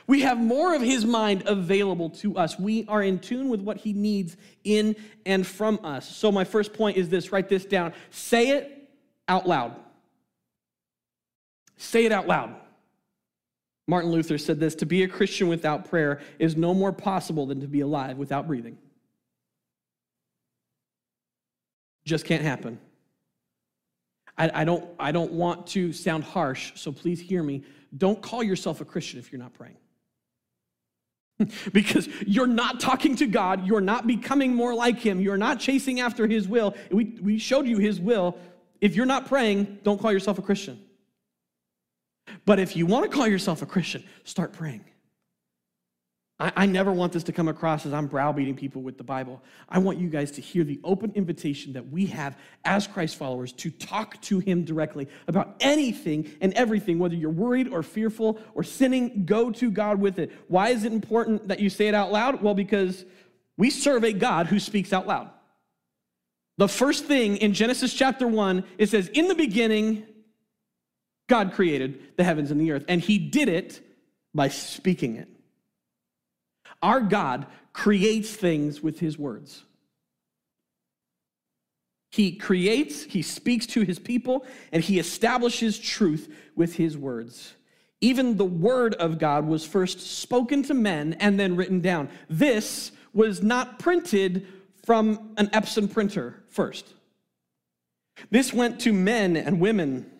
We 0.07 0.23
have 0.23 0.39
more 0.39 0.75
of 0.75 0.83
his 0.83 1.05
mind 1.05 1.45
available 1.47 2.11
to 2.11 2.37
us. 2.37 2.59
We 2.59 2.85
are 2.89 3.03
in 3.03 3.19
tune 3.19 3.49
with 3.49 3.61
what 3.61 3.77
he 3.79 3.93
needs 3.93 4.37
in 4.65 4.97
and 5.25 5.47
from 5.47 5.79
us. 5.85 6.09
So, 6.09 6.33
my 6.33 6.45
first 6.45 6.73
point 6.73 6.97
is 6.97 7.09
this 7.09 7.31
write 7.31 7.49
this 7.49 7.65
down. 7.65 7.93
Say 8.11 8.49
it 8.51 8.91
out 9.29 9.47
loud. 9.47 9.77
Say 11.77 12.05
it 12.05 12.13
out 12.13 12.27
loud. 12.27 12.57
Martin 13.89 14.11
Luther 14.11 14.39
said 14.39 14.61
this 14.61 14.75
to 14.77 14.87
be 14.87 15.03
a 15.03 15.09
Christian 15.09 15.49
without 15.49 15.89
prayer 15.89 16.21
is 16.39 16.57
no 16.57 16.73
more 16.73 16.93
possible 16.93 17.47
than 17.47 17.61
to 17.61 17.67
be 17.67 17.81
alive 17.81 18.17
without 18.17 18.47
breathing. 18.47 18.79
Just 22.05 22.25
can't 22.25 22.43
happen. 22.43 22.79
I, 24.39 24.63
I, 24.63 24.65
don't, 24.65 24.85
I 24.99 25.13
don't 25.13 25.33
want 25.33 25.67
to 25.69 25.93
sound 25.93 26.25
harsh, 26.25 26.73
so 26.75 26.91
please 26.91 27.21
hear 27.21 27.43
me. 27.43 27.65
Don't 27.97 28.21
call 28.23 28.43
yourself 28.43 28.81
a 28.81 28.85
Christian 28.85 29.19
if 29.19 29.31
you're 29.31 29.41
not 29.41 29.53
praying. 29.55 29.77
because 31.73 32.09
you're 32.27 32.47
not 32.47 32.81
talking 32.81 33.17
to 33.17 33.27
God, 33.27 33.67
you're 33.67 33.81
not 33.81 34.07
becoming 34.07 34.55
more 34.55 34.75
like 34.75 34.99
Him, 34.99 35.21
you're 35.21 35.37
not 35.37 35.61
chasing 35.61 36.01
after 36.01 36.27
His 36.27 36.49
will. 36.49 36.75
We, 36.91 37.17
we 37.21 37.39
showed 37.39 37.67
you 37.67 37.79
His 37.79 38.01
will. 38.01 38.39
If 38.81 38.97
you're 38.97 39.07
not 39.07 39.27
praying, 39.27 39.81
don't 39.83 40.01
call 40.01 40.13
yourself 40.13 40.39
a 40.39 40.43
Christian. 40.43 40.81
But 42.45 42.59
if 42.59 42.77
you 42.77 42.87
want 42.87 43.11
to 43.11 43.17
call 43.17 43.27
yourself 43.27 43.63
a 43.63 43.67
Christian, 43.67 44.05
start 44.25 44.53
praying. 44.53 44.85
I, 46.43 46.53
I 46.57 46.67
never 46.67 46.93
want 46.93 47.13
this 47.13 47.23
to 47.25 47.33
come 47.33 47.49
across 47.49 47.87
as 47.87 47.93
I'm 47.93 48.09
browbeating 48.09 48.57
people 48.57 48.83
with 48.83 48.99
the 48.99 49.05
Bible. 49.05 49.41
I 49.69 49.79
want 49.79 49.99
you 49.99 50.09
guys 50.09 50.33
to 50.33 50.41
hear 50.41 50.65
the 50.65 50.81
open 50.83 51.13
invitation 51.15 51.73
that 51.75 51.89
we 51.89 52.07
have 52.07 52.37
as 52.65 52.87
Christ 52.87 53.17
followers 53.17 53.53
to 53.55 53.71
talk 53.71 54.21
to 54.23 54.41
Him 54.41 54.65
directly 54.65 55.09
about 55.29 55.57
anything 55.61 56.31
and 56.41 56.53
everything, 56.55 56.99
whether 56.99 57.15
you're 57.15 57.31
worried 57.31 57.69
or 57.69 57.83
fearful 57.83 58.41
or 58.55 58.65
sinning, 58.65 59.25
go 59.25 59.51
to 59.53 59.71
God 59.71 60.01
with 60.01 60.19
it. 60.19 60.33
Why 60.49 60.71
is 60.71 60.85
it 60.85 60.93
important 60.93 61.49
that 61.49 61.61
you 61.61 61.71
say 61.71 61.89
it 61.89 61.95
out 61.95 62.11
loud? 62.11 62.43
Well, 62.43 62.55
because 62.55 63.05
we 63.57 63.71
serve 63.71 64.03
a 64.05 64.13
God 64.13 64.49
who 64.49 64.59
speaks 64.59 64.93
out 64.93 65.07
loud. 65.07 65.31
The 66.59 66.69
first 66.69 67.07
thing 67.07 67.37
in 67.39 67.55
Genesis 67.55 67.95
chapter 67.95 68.27
1, 68.27 68.65
it 68.79 68.89
says, 68.89 69.09
In 69.09 69.29
the 69.29 69.35
beginning, 69.35 70.07
God 71.29 71.53
created 71.53 72.17
the 72.17 72.25
heavens 72.25 72.51
and 72.51 72.61
the 72.61 72.73
earth, 72.73 72.85
and 72.89 73.01
He 73.01 73.19
did 73.19 73.49
it 73.49 73.81
by 74.35 74.49
speaking 74.49 75.17
it. 75.17 75.29
Our 76.83 77.01
God 77.01 77.47
creates 77.73 78.35
things 78.35 78.83
with 78.83 78.99
his 78.99 79.19
words. 79.19 79.65
He 82.11 82.33
creates, 82.33 83.05
he 83.05 83.23
speaks 83.23 83.67
to 83.69 83.83
his 83.83 83.99
people, 83.99 84.45
and 84.71 84.83
he 84.83 84.99
establishes 84.99 85.79
truth 85.79 86.31
with 86.55 86.75
his 86.75 86.99
words. 86.99 87.55
Even 88.03 88.37
the 88.37 88.45
word 88.45 88.95
of 88.95 89.19
God 89.19 89.47
was 89.47 89.65
first 89.65 90.01
spoken 90.01 90.63
to 90.65 90.75
men 90.75 91.15
and 91.15 91.41
then 91.41 91.57
written 91.57 91.81
down. 91.81 92.11
This 92.29 92.93
was 93.15 93.43
not 93.43 93.79
printed 93.79 94.47
from 94.85 95.33
an 95.39 95.47
Epson 95.49 95.91
printer 95.91 96.43
first. 96.49 96.93
This 98.31 98.53
went 98.53 98.81
to 98.81 98.93
men 98.93 99.37
and 99.37 99.61
women. 99.61 100.11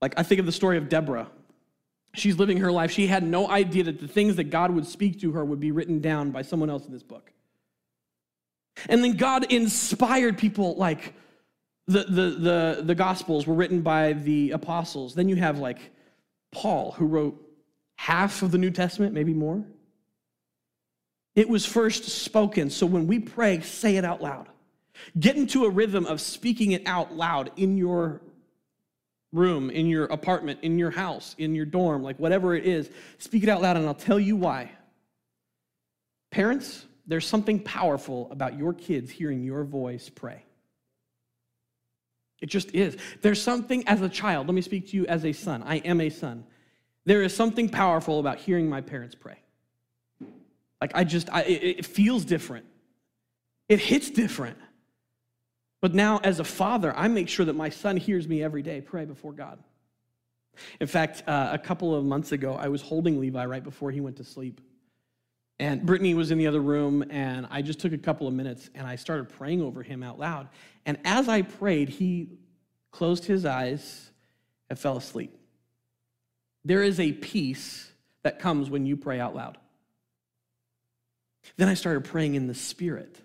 Like, 0.00 0.14
I 0.16 0.22
think 0.22 0.40
of 0.40 0.46
the 0.46 0.52
story 0.52 0.78
of 0.78 0.88
Deborah. 0.88 1.28
She's 2.14 2.38
living 2.38 2.58
her 2.58 2.72
life. 2.72 2.90
She 2.90 3.06
had 3.06 3.22
no 3.22 3.48
idea 3.48 3.84
that 3.84 4.00
the 4.00 4.08
things 4.08 4.36
that 4.36 4.44
God 4.44 4.72
would 4.72 4.86
speak 4.86 5.20
to 5.20 5.32
her 5.32 5.44
would 5.44 5.60
be 5.60 5.70
written 5.70 6.00
down 6.00 6.30
by 6.30 6.42
someone 6.42 6.70
else 6.70 6.86
in 6.86 6.92
this 6.92 7.02
book. 7.02 7.32
And 8.88 9.04
then 9.04 9.16
God 9.16 9.52
inspired 9.52 10.38
people 10.38 10.74
like 10.76 11.14
the, 11.86 12.04
the, 12.04 12.30
the, 12.30 12.82
the 12.84 12.94
Gospels 12.94 13.46
were 13.46 13.54
written 13.54 13.82
by 13.82 14.14
the 14.14 14.52
apostles. 14.52 15.14
Then 15.14 15.28
you 15.28 15.36
have 15.36 15.58
like 15.58 15.78
Paul, 16.50 16.92
who 16.92 17.06
wrote 17.06 17.40
half 17.96 18.42
of 18.42 18.50
the 18.50 18.58
New 18.58 18.70
Testament, 18.70 19.12
maybe 19.12 19.34
more. 19.34 19.64
It 21.36 21.48
was 21.48 21.64
first 21.64 22.04
spoken. 22.04 22.70
So 22.70 22.86
when 22.86 23.06
we 23.06 23.18
pray, 23.18 23.60
say 23.60 23.96
it 23.96 24.04
out 24.04 24.22
loud. 24.22 24.48
Get 25.18 25.36
into 25.36 25.64
a 25.64 25.70
rhythm 25.70 26.06
of 26.06 26.20
speaking 26.20 26.72
it 26.72 26.82
out 26.86 27.14
loud 27.14 27.50
in 27.56 27.76
your 27.76 28.20
room, 29.32 29.70
in 29.70 29.86
your 29.86 30.04
apartment, 30.06 30.60
in 30.62 30.78
your 30.78 30.90
house, 30.90 31.34
in 31.38 31.54
your 31.54 31.66
dorm, 31.66 32.02
like 32.02 32.18
whatever 32.18 32.54
it 32.54 32.64
is, 32.64 32.90
speak 33.18 33.42
it 33.42 33.48
out 33.48 33.62
loud 33.62 33.76
and 33.76 33.86
I'll 33.86 33.94
tell 33.94 34.18
you 34.18 34.36
why. 34.36 34.70
Parents, 36.30 36.84
there's 37.06 37.26
something 37.26 37.60
powerful 37.60 38.28
about 38.30 38.58
your 38.58 38.72
kids 38.72 39.10
hearing 39.10 39.42
your 39.42 39.64
voice 39.64 40.08
pray. 40.08 40.44
It 42.40 42.46
just 42.46 42.74
is. 42.74 42.96
There's 43.20 43.40
something 43.40 43.86
as 43.86 44.00
a 44.00 44.08
child, 44.08 44.46
let 44.46 44.54
me 44.54 44.62
speak 44.62 44.90
to 44.90 44.96
you 44.96 45.06
as 45.06 45.24
a 45.24 45.32
son. 45.32 45.62
I 45.64 45.76
am 45.76 46.00
a 46.00 46.10
son. 46.10 46.44
There 47.04 47.22
is 47.22 47.34
something 47.34 47.68
powerful 47.68 48.18
about 48.18 48.38
hearing 48.38 48.68
my 48.68 48.80
parents 48.80 49.14
pray. 49.14 49.36
Like, 50.80 50.92
I 50.94 51.04
just, 51.04 51.28
I, 51.30 51.42
it, 51.42 51.78
it 51.78 51.86
feels 51.86 52.24
different. 52.24 52.66
It 53.68 53.78
hits 53.78 54.10
different. 54.10 54.56
But 55.80 55.94
now, 55.94 56.20
as 56.22 56.40
a 56.40 56.44
father, 56.44 56.94
I 56.96 57.08
make 57.08 57.28
sure 57.28 57.46
that 57.46 57.56
my 57.56 57.70
son 57.70 57.96
hears 57.96 58.28
me 58.28 58.42
every 58.42 58.62
day 58.62 58.80
pray 58.80 59.04
before 59.04 59.32
God. 59.32 59.58
In 60.80 60.86
fact, 60.86 61.22
uh, 61.26 61.50
a 61.52 61.58
couple 61.58 61.94
of 61.94 62.04
months 62.04 62.32
ago, 62.32 62.54
I 62.54 62.68
was 62.68 62.82
holding 62.82 63.18
Levi 63.18 63.44
right 63.46 63.64
before 63.64 63.90
he 63.90 64.00
went 64.00 64.16
to 64.16 64.24
sleep. 64.24 64.60
And 65.58 65.84
Brittany 65.84 66.14
was 66.14 66.30
in 66.30 66.38
the 66.38 66.46
other 66.46 66.60
room, 66.60 67.04
and 67.10 67.46
I 67.50 67.62
just 67.62 67.80
took 67.80 67.92
a 67.92 67.98
couple 67.98 68.26
of 68.26 68.32
minutes 68.32 68.70
and 68.74 68.86
I 68.86 68.96
started 68.96 69.28
praying 69.28 69.60
over 69.60 69.82
him 69.82 70.02
out 70.02 70.18
loud. 70.18 70.48
And 70.86 70.98
as 71.04 71.28
I 71.28 71.42
prayed, 71.42 71.90
he 71.90 72.30
closed 72.90 73.24
his 73.24 73.44
eyes 73.44 74.10
and 74.68 74.78
fell 74.78 74.96
asleep. 74.96 75.36
There 76.64 76.82
is 76.82 76.98
a 76.98 77.12
peace 77.12 77.90
that 78.22 78.38
comes 78.38 78.70
when 78.70 78.86
you 78.86 78.96
pray 78.96 79.20
out 79.20 79.34
loud. 79.34 79.58
Then 81.56 81.68
I 81.68 81.74
started 81.74 82.04
praying 82.04 82.34
in 82.34 82.46
the 82.46 82.54
Spirit. 82.54 83.18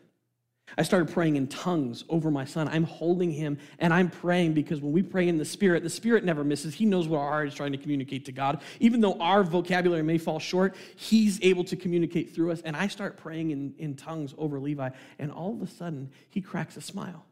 I 0.77 0.83
started 0.83 1.13
praying 1.13 1.35
in 1.35 1.47
tongues 1.47 2.03
over 2.09 2.31
my 2.31 2.43
son. 2.43 2.67
I'm 2.67 2.83
holding 2.83 3.31
him 3.31 3.57
and 3.79 3.93
I'm 3.93 4.09
praying 4.09 4.53
because 4.53 4.81
when 4.81 4.91
we 4.91 5.03
pray 5.03 5.27
in 5.27 5.37
the 5.37 5.45
Spirit, 5.45 5.83
the 5.83 5.89
Spirit 5.89 6.23
never 6.23 6.43
misses. 6.43 6.73
He 6.73 6.85
knows 6.85 7.07
what 7.07 7.19
our 7.19 7.29
heart 7.29 7.47
is 7.47 7.53
trying 7.53 7.71
to 7.71 7.77
communicate 7.77 8.25
to 8.25 8.31
God. 8.31 8.61
Even 8.79 8.99
though 8.99 9.13
our 9.19 9.43
vocabulary 9.43 10.01
may 10.01 10.17
fall 10.17 10.39
short, 10.39 10.75
He's 10.95 11.39
able 11.43 11.63
to 11.65 11.75
communicate 11.75 12.33
through 12.33 12.51
us. 12.51 12.61
And 12.61 12.75
I 12.75 12.87
start 12.87 13.15
praying 13.15 13.51
in, 13.51 13.73
in 13.77 13.95
tongues 13.95 14.33
over 14.37 14.59
Levi, 14.59 14.89
and 15.19 15.31
all 15.31 15.53
of 15.53 15.61
a 15.61 15.67
sudden, 15.67 16.09
he 16.29 16.41
cracks 16.41 16.75
a 16.77 16.81
smile. 16.81 17.23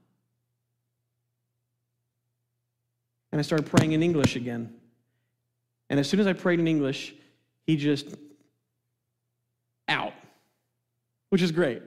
And 3.31 3.39
I 3.39 3.41
started 3.41 3.65
praying 3.65 3.93
in 3.93 4.03
English 4.03 4.35
again. 4.35 4.73
And 5.89 5.99
as 5.99 6.07
soon 6.07 6.19
as 6.19 6.27
I 6.27 6.33
prayed 6.33 6.59
in 6.59 6.67
English, 6.67 7.15
he 7.65 7.75
just 7.77 8.15
out, 9.87 10.13
which 11.29 11.41
is 11.41 11.51
great. 11.51 11.81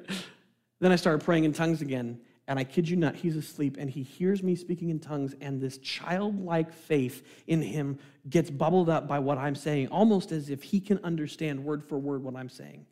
Then 0.87 0.93
I 0.93 0.97
started 0.97 1.25
praying 1.25 1.43
in 1.43 1.53
tongues 1.53 1.83
again, 1.83 2.21
and 2.47 2.61
I 2.61 2.63
kid 2.63 2.89
you 2.89 2.95
not, 2.95 3.17
he's 3.17 3.35
asleep 3.35 3.77
and 3.77 3.91
he 3.91 4.05
hears 4.05 4.41
me 4.41 4.55
speaking 4.55 4.89
in 4.91 5.01
tongues, 5.01 5.35
and 5.41 5.61
this 5.61 5.79
childlike 5.79 6.73
faith 6.73 7.27
in 7.49 7.61
him 7.61 7.99
gets 8.31 8.51
bubbled 8.51 8.89
up 8.89 9.09
by 9.09 9.19
what 9.19 9.37
I'm 9.37 9.57
saying, 9.57 9.89
almost 9.89 10.31
as 10.31 10.49
if 10.49 10.63
he 10.63 10.79
can 10.79 11.01
understand 11.03 11.65
word 11.65 11.83
for 11.83 11.99
word 11.99 12.23
what 12.23 12.37
I'm 12.37 12.49
saying. 12.49 12.87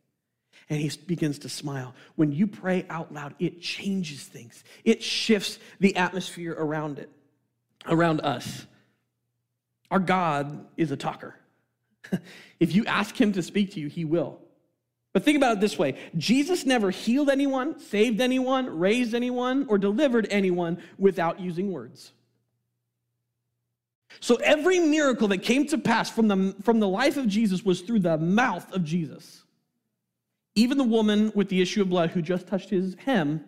And 0.68 0.80
he 0.80 0.90
begins 1.07 1.38
to 1.38 1.48
smile. 1.48 1.94
When 2.16 2.33
you 2.33 2.48
pray 2.48 2.85
out 2.90 3.14
loud, 3.14 3.37
it 3.38 3.61
changes 3.61 4.24
things, 4.24 4.64
it 4.83 5.00
shifts 5.00 5.61
the 5.78 5.94
atmosphere 5.94 6.57
around 6.59 6.98
it, 6.98 7.11
around 7.87 8.22
us. 8.22 8.66
Our 9.92 10.00
God 10.00 10.66
is 10.76 10.90
a 10.90 10.96
talker. 10.96 11.37
if 12.59 12.74
you 12.74 12.87
ask 12.87 13.14
him 13.20 13.30
to 13.35 13.42
speak 13.44 13.74
to 13.74 13.80
you, 13.80 13.87
he 13.87 14.04
will. 14.04 14.40
But 15.14 15.22
think 15.22 15.37
about 15.37 15.57
it 15.57 15.61
this 15.61 15.79
way 15.79 15.96
Jesus 16.18 16.66
never 16.66 16.90
healed 16.90 17.31
anyone, 17.31 17.79
saved 17.79 18.20
anyone, 18.20 18.79
raised 18.79 19.14
anyone, 19.14 19.64
or 19.70 19.79
delivered 19.79 20.27
anyone 20.29 20.83
without 20.98 21.40
using 21.40 21.72
words. 21.72 22.12
So 24.20 24.37
every 24.37 24.79
miracle 24.79 25.29
that 25.29 25.38
came 25.38 25.66
to 25.68 25.79
pass 25.79 26.11
from 26.11 26.29
the, 26.29 26.55
from 26.62 26.81
the 26.81 26.88
life 26.88 27.16
of 27.16 27.27
Jesus 27.27 27.64
was 27.64 27.81
through 27.81 28.00
the 28.00 28.18
mouth 28.18 28.70
of 28.72 28.85
Jesus. 28.85 29.42
Even 30.55 30.79
the 30.79 30.85
woman 30.85 31.33
with 31.35 31.48
the 31.48 31.61
issue 31.61 31.83
of 31.83 31.88
blood 31.88 32.11
who 32.11 32.22
just 32.22 32.46
touched 32.46 32.70
his 32.70 32.94
hem 32.94 33.44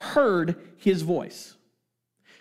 heard 0.00 0.56
his 0.78 1.02
voice. 1.02 1.56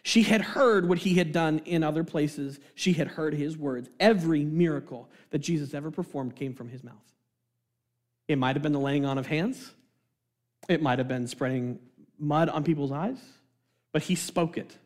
She 0.03 0.23
had 0.23 0.41
heard 0.41 0.89
what 0.89 0.97
he 0.97 1.15
had 1.15 1.31
done 1.31 1.59
in 1.59 1.83
other 1.83 2.03
places. 2.03 2.59
She 2.75 2.93
had 2.93 3.07
heard 3.07 3.33
his 3.33 3.57
words. 3.57 3.89
Every 3.99 4.43
miracle 4.43 5.09
that 5.29 5.39
Jesus 5.39 5.73
ever 5.73 5.91
performed 5.91 6.35
came 6.35 6.53
from 6.53 6.69
his 6.69 6.83
mouth. 6.83 6.95
It 8.27 8.37
might 8.37 8.55
have 8.55 8.63
been 8.63 8.71
the 8.71 8.79
laying 8.79 9.05
on 9.05 9.17
of 9.17 9.27
hands, 9.27 9.71
it 10.69 10.81
might 10.81 10.99
have 10.99 11.07
been 11.07 11.27
spreading 11.27 11.79
mud 12.19 12.49
on 12.49 12.63
people's 12.63 12.91
eyes, 12.91 13.19
but 13.91 14.03
he 14.03 14.15
spoke 14.15 14.57
it. 14.57 14.77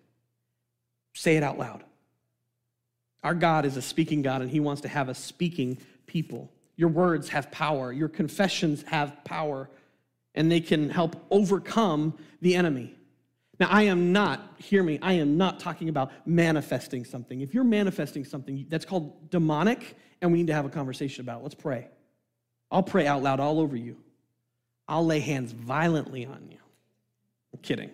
Say 1.13 1.37
it 1.37 1.43
out 1.43 1.57
loud. 1.57 1.83
Our 3.23 3.33
God 3.33 3.65
is 3.65 3.77
a 3.77 3.81
speaking 3.81 4.21
God, 4.21 4.41
and 4.41 4.49
he 4.51 4.59
wants 4.59 4.81
to 4.81 4.87
have 4.87 5.09
a 5.09 5.15
speaking 5.15 5.79
people. 6.05 6.51
Your 6.75 6.89
words 6.89 7.29
have 7.29 7.51
power, 7.51 7.91
your 7.91 8.09
confessions 8.09 8.83
have 8.83 9.23
power, 9.23 9.69
and 10.35 10.51
they 10.51 10.59
can 10.59 10.89
help 10.89 11.15
overcome 11.31 12.17
the 12.41 12.55
enemy. 12.55 12.93
Now, 13.59 13.69
I 13.69 13.83
am 13.83 14.11
not, 14.11 14.55
hear 14.57 14.83
me, 14.83 14.99
I 15.01 15.13
am 15.13 15.37
not 15.37 15.59
talking 15.59 15.87
about 15.87 16.11
manifesting 16.25 17.05
something. 17.05 17.41
If 17.41 17.53
you're 17.53 17.63
manifesting 17.63 18.25
something, 18.25 18.65
that's 18.69 18.85
called 18.85 19.29
demonic, 19.31 19.95
and 20.21 20.31
we 20.31 20.39
need 20.39 20.47
to 20.47 20.53
have 20.53 20.65
a 20.65 20.69
conversation 20.69 21.21
about 21.21 21.39
it. 21.39 21.43
Let's 21.43 21.55
pray. 21.55 21.87
I'll 22.71 22.83
pray 22.83 23.07
out 23.07 23.23
loud 23.23 23.39
all 23.39 23.59
over 23.59 23.75
you. 23.75 23.97
I'll 24.87 25.05
lay 25.05 25.19
hands 25.19 25.51
violently 25.51 26.25
on 26.25 26.47
you. 26.51 26.59
I'm 27.53 27.59
kidding. 27.61 27.89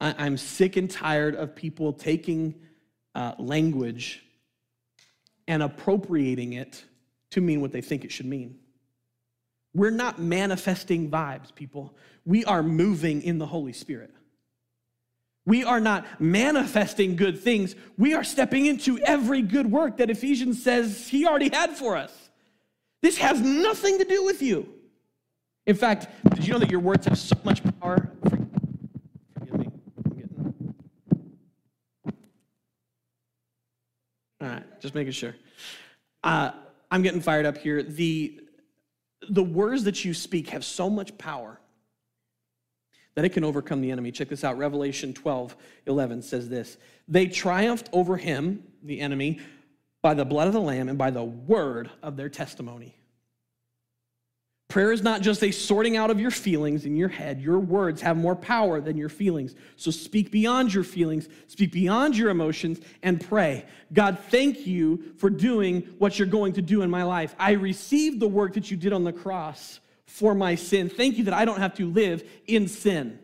I, 0.00 0.26
am 0.26 0.36
sick 0.36 0.76
and 0.76 0.90
tired 0.90 1.34
of 1.34 1.54
people 1.54 1.92
taking 1.92 2.54
uh, 3.14 3.34
language 3.38 4.24
and 5.46 5.62
appropriating 5.62 6.52
it 6.52 6.84
to 7.30 7.40
mean 7.40 7.60
what 7.60 7.72
they 7.72 7.80
think 7.80 8.04
it 8.04 8.12
should 8.12 8.26
mean. 8.26 8.58
We're 9.74 9.90
not 9.90 10.18
manifesting 10.18 11.10
vibes, 11.10 11.54
people. 11.54 11.94
We 12.24 12.44
are 12.44 12.62
moving 12.62 13.22
in 13.22 13.38
the 13.38 13.46
Holy 13.46 13.72
Spirit. 13.72 14.12
We 15.44 15.64
are 15.64 15.80
not 15.80 16.04
manifesting 16.20 17.16
good 17.16 17.40
things. 17.40 17.74
We 17.96 18.14
are 18.14 18.24
stepping 18.24 18.66
into 18.66 18.98
every 18.98 19.42
good 19.42 19.70
work 19.70 19.96
that 19.96 20.10
Ephesians 20.10 20.62
says 20.62 21.08
He 21.08 21.26
already 21.26 21.48
had 21.48 21.70
for 21.70 21.96
us. 21.96 22.27
This 23.02 23.18
has 23.18 23.40
nothing 23.40 23.98
to 23.98 24.04
do 24.04 24.24
with 24.24 24.42
you. 24.42 24.68
In 25.66 25.76
fact, 25.76 26.08
did 26.34 26.46
you 26.46 26.52
know 26.52 26.58
that 26.58 26.70
your 26.70 26.80
words 26.80 27.06
have 27.06 27.18
so 27.18 27.36
much 27.44 27.62
power? 27.80 28.10
Forgive 29.38 29.58
me. 29.58 29.68
Getting. 30.16 30.74
All 34.40 34.48
right, 34.48 34.80
just 34.80 34.94
making 34.94 35.12
sure. 35.12 35.34
Uh, 36.24 36.52
I'm 36.90 37.02
getting 37.02 37.20
fired 37.20 37.46
up 37.46 37.58
here. 37.58 37.82
The, 37.82 38.40
the 39.28 39.42
words 39.42 39.84
that 39.84 40.04
you 40.04 40.14
speak 40.14 40.48
have 40.48 40.64
so 40.64 40.88
much 40.88 41.16
power 41.18 41.60
that 43.14 43.24
it 43.24 43.30
can 43.30 43.44
overcome 43.44 43.80
the 43.80 43.90
enemy. 43.90 44.12
Check 44.12 44.28
this 44.28 44.44
out. 44.44 44.56
Revelation 44.58 45.12
12, 45.12 45.56
11 45.86 46.22
says 46.22 46.48
this 46.48 46.78
They 47.08 47.26
triumphed 47.26 47.88
over 47.92 48.16
him, 48.16 48.62
the 48.82 49.00
enemy, 49.00 49.40
by 50.02 50.14
the 50.14 50.24
blood 50.24 50.46
of 50.46 50.52
the 50.52 50.60
Lamb 50.60 50.88
and 50.88 50.98
by 50.98 51.10
the 51.10 51.24
word 51.24 51.90
of 52.02 52.16
their 52.16 52.28
testimony. 52.28 52.94
Prayer 54.68 54.92
is 54.92 55.02
not 55.02 55.22
just 55.22 55.42
a 55.42 55.50
sorting 55.50 55.96
out 55.96 56.10
of 56.10 56.20
your 56.20 56.30
feelings 56.30 56.84
in 56.84 56.94
your 56.94 57.08
head. 57.08 57.40
Your 57.40 57.58
words 57.58 58.02
have 58.02 58.18
more 58.18 58.36
power 58.36 58.82
than 58.82 58.98
your 58.98 59.08
feelings. 59.08 59.54
So 59.76 59.90
speak 59.90 60.30
beyond 60.30 60.74
your 60.74 60.84
feelings, 60.84 61.26
speak 61.46 61.72
beyond 61.72 62.18
your 62.18 62.28
emotions, 62.28 62.78
and 63.02 63.18
pray. 63.18 63.64
God, 63.94 64.18
thank 64.28 64.66
you 64.66 65.14
for 65.16 65.30
doing 65.30 65.88
what 65.96 66.18
you're 66.18 66.28
going 66.28 66.52
to 66.52 66.62
do 66.62 66.82
in 66.82 66.90
my 66.90 67.02
life. 67.02 67.34
I 67.38 67.52
received 67.52 68.20
the 68.20 68.28
work 68.28 68.52
that 68.54 68.70
you 68.70 68.76
did 68.76 68.92
on 68.92 69.04
the 69.04 69.12
cross 69.12 69.80
for 70.04 70.34
my 70.34 70.54
sin. 70.54 70.90
Thank 70.90 71.16
you 71.16 71.24
that 71.24 71.34
I 71.34 71.46
don't 71.46 71.60
have 71.60 71.74
to 71.76 71.90
live 71.90 72.22
in 72.46 72.68
sin. 72.68 73.18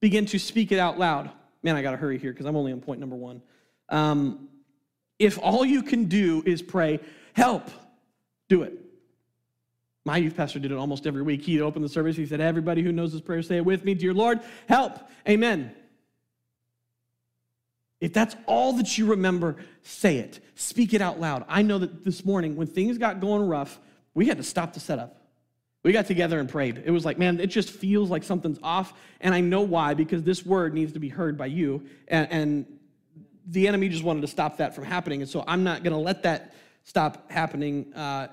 Begin 0.00 0.26
to 0.26 0.38
speak 0.38 0.70
it 0.70 0.78
out 0.78 0.96
loud. 0.96 1.28
Man, 1.64 1.74
I 1.74 1.82
got 1.82 1.90
to 1.90 1.96
hurry 1.96 2.18
here 2.18 2.32
because 2.32 2.46
I'm 2.46 2.54
only 2.54 2.70
on 2.70 2.80
point 2.80 3.00
number 3.00 3.16
one. 3.16 3.42
Um, 3.88 4.48
if 5.18 5.38
all 5.40 5.64
you 5.64 5.82
can 5.82 6.04
do 6.04 6.42
is 6.46 6.62
pray, 6.62 7.00
help, 7.32 7.68
do 8.48 8.62
it. 8.62 8.72
My 10.04 10.16
youth 10.16 10.36
pastor 10.36 10.58
did 10.58 10.72
it 10.72 10.76
almost 10.76 11.06
every 11.06 11.22
week. 11.22 11.42
He'd 11.42 11.60
open 11.60 11.82
the 11.82 11.88
service. 11.88 12.16
He 12.16 12.24
said, 12.24 12.40
Everybody 12.40 12.82
who 12.82 12.92
knows 12.92 13.12
this 13.12 13.20
prayer, 13.20 13.42
say 13.42 13.56
it 13.58 13.64
with 13.64 13.84
me. 13.84 13.94
Dear 13.94 14.14
Lord, 14.14 14.40
help. 14.66 14.98
Amen. 15.28 15.74
If 18.00 18.12
that's 18.12 18.36
all 18.46 18.74
that 18.74 18.96
you 18.96 19.06
remember, 19.06 19.56
say 19.82 20.18
it. 20.18 20.40
Speak 20.54 20.94
it 20.94 21.02
out 21.02 21.20
loud. 21.20 21.44
I 21.48 21.62
know 21.62 21.78
that 21.78 22.04
this 22.04 22.24
morning, 22.24 22.56
when 22.56 22.68
things 22.68 22.96
got 22.96 23.20
going 23.20 23.46
rough, 23.46 23.78
we 24.14 24.26
had 24.26 24.36
to 24.36 24.44
stop 24.44 24.72
the 24.72 24.80
setup. 24.80 25.20
We 25.82 25.92
got 25.92 26.06
together 26.06 26.40
and 26.40 26.48
prayed. 26.48 26.82
It 26.84 26.90
was 26.90 27.04
like, 27.04 27.18
man, 27.18 27.40
it 27.40 27.48
just 27.48 27.70
feels 27.70 28.10
like 28.10 28.22
something's 28.22 28.58
off. 28.62 28.92
And 29.20 29.34
I 29.34 29.40
know 29.40 29.62
why, 29.62 29.94
because 29.94 30.22
this 30.22 30.44
word 30.44 30.74
needs 30.74 30.92
to 30.92 31.00
be 31.00 31.08
heard 31.08 31.36
by 31.36 31.46
you. 31.46 31.84
And, 32.08 32.30
and 32.30 32.77
the 33.48 33.66
enemy 33.66 33.88
just 33.88 34.04
wanted 34.04 34.20
to 34.20 34.26
stop 34.26 34.58
that 34.58 34.74
from 34.74 34.84
happening. 34.84 35.22
And 35.22 35.30
so 35.30 35.42
I'm 35.46 35.64
not 35.64 35.82
going 35.82 35.94
to 35.94 35.98
let 35.98 36.22
that 36.24 36.54
stop 36.84 37.30
happening. 37.30 37.92
Uh, 37.94 38.28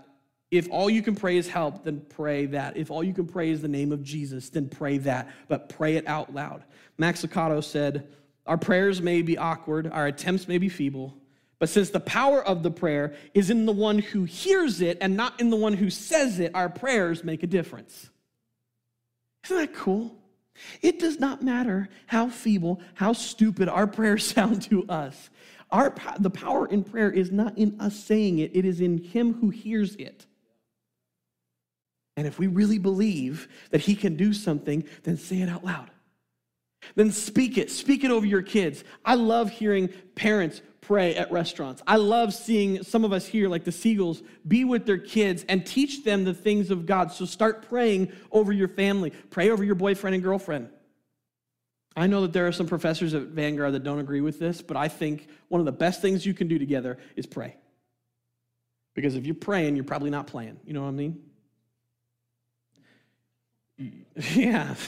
if 0.51 0.69
all 0.69 0.89
you 0.89 1.01
can 1.01 1.15
pray 1.15 1.37
is 1.37 1.47
help, 1.47 1.83
then 1.83 2.01
pray 2.09 2.45
that. 2.47 2.77
If 2.77 2.91
all 2.91 3.03
you 3.03 3.13
can 3.13 3.25
pray 3.25 3.49
is 3.49 3.61
the 3.61 3.67
name 3.67 3.91
of 3.91 4.03
Jesus, 4.03 4.49
then 4.49 4.69
pray 4.69 4.97
that, 4.99 5.29
but 5.47 5.69
pray 5.69 5.95
it 5.95 6.07
out 6.07 6.33
loud. 6.33 6.63
Max 6.97 7.25
Lucado 7.25 7.63
said, 7.63 8.07
Our 8.45 8.57
prayers 8.57 9.01
may 9.01 9.21
be 9.21 9.37
awkward, 9.37 9.87
our 9.91 10.07
attempts 10.07 10.47
may 10.47 10.57
be 10.57 10.69
feeble, 10.69 11.15
but 11.59 11.69
since 11.69 11.89
the 11.89 11.99
power 11.99 12.45
of 12.45 12.63
the 12.63 12.71
prayer 12.71 13.15
is 13.33 13.49
in 13.49 13.65
the 13.65 13.71
one 13.71 13.99
who 13.99 14.25
hears 14.25 14.81
it 14.81 14.97
and 15.01 15.17
not 15.17 15.39
in 15.39 15.49
the 15.49 15.55
one 15.55 15.73
who 15.73 15.89
says 15.89 16.39
it, 16.39 16.51
our 16.53 16.69
prayers 16.69 17.23
make 17.23 17.43
a 17.43 17.47
difference. 17.47 18.09
Isn't 19.45 19.57
that 19.57 19.73
cool? 19.73 20.15
It 20.81 20.99
does 20.99 21.19
not 21.19 21.43
matter 21.43 21.89
how 22.07 22.29
feeble, 22.29 22.81
how 22.93 23.13
stupid 23.13 23.69
our 23.69 23.87
prayers 23.87 24.25
sound 24.33 24.61
to 24.63 24.87
us. 24.87 25.29
Our, 25.71 25.93
the 26.19 26.29
power 26.29 26.67
in 26.67 26.83
prayer 26.83 27.11
is 27.11 27.31
not 27.31 27.57
in 27.57 27.79
us 27.79 27.95
saying 27.95 28.39
it, 28.39 28.55
it 28.55 28.65
is 28.65 28.81
in 28.81 28.99
Him 28.99 29.33
who 29.33 29.49
hears 29.49 29.95
it. 29.95 30.25
And 32.17 32.25
if 32.25 32.39
we 32.39 32.47
really 32.47 32.77
believe 32.77 33.49
that 33.71 33.81
He 33.81 33.95
can 33.95 34.15
do 34.15 34.33
something, 34.33 34.85
then 35.03 35.17
say 35.17 35.41
it 35.41 35.49
out 35.49 35.65
loud. 35.65 35.89
Then 36.93 37.11
speak 37.11 37.57
it. 37.57 37.71
Speak 37.71 38.03
it 38.03 38.11
over 38.11 38.25
your 38.25 38.43
kids. 38.43 38.83
I 39.03 39.15
love 39.15 39.49
hearing 39.49 39.89
parents 40.13 40.61
pray 40.87 41.15
at 41.15 41.31
restaurants. 41.31 41.81
I 41.87 41.95
love 41.97 42.33
seeing 42.33 42.83
some 42.83 43.03
of 43.03 43.11
us 43.11 43.25
here, 43.25 43.49
like 43.49 43.63
the 43.63 43.71
Seagulls, 43.71 44.21
be 44.47 44.63
with 44.63 44.85
their 44.85 44.97
kids 44.97 45.45
and 45.49 45.65
teach 45.65 46.03
them 46.03 46.23
the 46.23 46.33
things 46.33 46.71
of 46.71 46.85
God. 46.85 47.11
So 47.11 47.25
start 47.25 47.67
praying 47.67 48.11
over 48.31 48.51
your 48.51 48.67
family, 48.67 49.11
pray 49.29 49.49
over 49.49 49.63
your 49.63 49.75
boyfriend 49.75 50.13
and 50.13 50.23
girlfriend. 50.23 50.69
I 51.97 52.07
know 52.07 52.21
that 52.21 52.33
there 52.33 52.45
are 52.45 52.51
some 52.51 52.67
professors 52.67 53.13
at 53.13 53.23
Vanguard 53.23 53.73
that 53.73 53.83
don't 53.83 53.99
agree 53.99 54.21
with 54.21 54.37
this, 54.37 54.61
but 54.61 54.75
I 54.75 54.87
think 54.89 55.27
one 55.47 55.59
of 55.59 55.65
the 55.65 55.71
best 55.71 56.01
things 56.01 56.25
you 56.25 56.33
can 56.33 56.47
do 56.47 56.59
together 56.59 56.97
is 57.15 57.25
pray. 57.25 57.55
Because 58.93 59.15
if 59.15 59.25
you're 59.25 59.35
praying, 59.35 59.75
you're 59.75 59.85
probably 59.85 60.09
not 60.09 60.27
playing. 60.27 60.59
You 60.65 60.73
know 60.73 60.81
what 60.81 60.89
I 60.89 60.91
mean? 60.91 61.21
Yeah. 64.33 64.75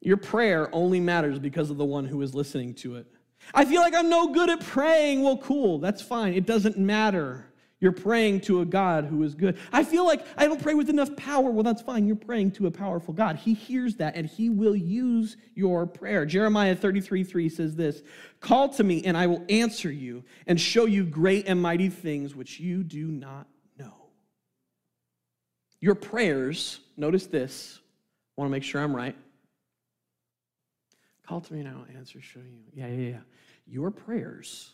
Your 0.00 0.16
prayer 0.18 0.68
only 0.72 1.00
matters 1.00 1.38
because 1.38 1.70
of 1.70 1.78
the 1.78 1.84
one 1.84 2.04
who 2.04 2.20
is 2.20 2.34
listening 2.34 2.74
to 2.74 2.96
it. 2.96 3.06
I 3.52 3.64
feel 3.64 3.80
like 3.80 3.94
I'm 3.94 4.08
no 4.08 4.32
good 4.32 4.48
at 4.48 4.60
praying. 4.60 5.22
Well, 5.22 5.38
cool, 5.38 5.78
that's 5.78 6.00
fine. 6.00 6.34
It 6.34 6.46
doesn't 6.46 6.78
matter. 6.78 7.46
You're 7.84 7.92
praying 7.92 8.40
to 8.42 8.62
a 8.62 8.64
God 8.64 9.04
who 9.04 9.22
is 9.24 9.34
good. 9.34 9.58
I 9.70 9.84
feel 9.84 10.06
like 10.06 10.24
I 10.38 10.46
don't 10.46 10.62
pray 10.62 10.72
with 10.72 10.88
enough 10.88 11.14
power. 11.16 11.50
Well, 11.50 11.64
that's 11.64 11.82
fine. 11.82 12.06
You're 12.06 12.16
praying 12.16 12.52
to 12.52 12.66
a 12.66 12.70
powerful 12.70 13.12
God. 13.12 13.36
He 13.36 13.52
hears 13.52 13.96
that 13.96 14.16
and 14.16 14.26
He 14.26 14.48
will 14.48 14.74
use 14.74 15.36
your 15.54 15.86
prayer. 15.86 16.24
Jeremiah 16.24 16.74
33 16.74 17.24
3 17.24 17.48
says 17.50 17.76
this 17.76 18.02
Call 18.40 18.70
to 18.70 18.84
me, 18.84 19.04
and 19.04 19.18
I 19.18 19.26
will 19.26 19.44
answer 19.50 19.92
you 19.92 20.24
and 20.46 20.58
show 20.58 20.86
you 20.86 21.04
great 21.04 21.46
and 21.46 21.60
mighty 21.60 21.90
things 21.90 22.34
which 22.34 22.58
you 22.58 22.84
do 22.84 23.08
not 23.08 23.48
know. 23.78 23.92
your 25.80 25.94
prayers, 25.94 26.80
notice 26.96 27.26
this, 27.26 27.80
I 28.38 28.40
want 28.40 28.48
to 28.48 28.52
make 28.52 28.62
sure 28.62 28.80
I'm 28.80 28.96
right. 28.96 29.16
Call 31.26 31.40
to 31.40 31.52
me 31.52 31.60
and 31.60 31.68
I'll 31.68 31.86
answer, 31.96 32.20
show 32.20 32.40
you. 32.40 32.60
Yeah, 32.74 32.88
yeah, 32.88 33.10
yeah. 33.10 33.18
Your 33.66 33.90
prayers 33.90 34.72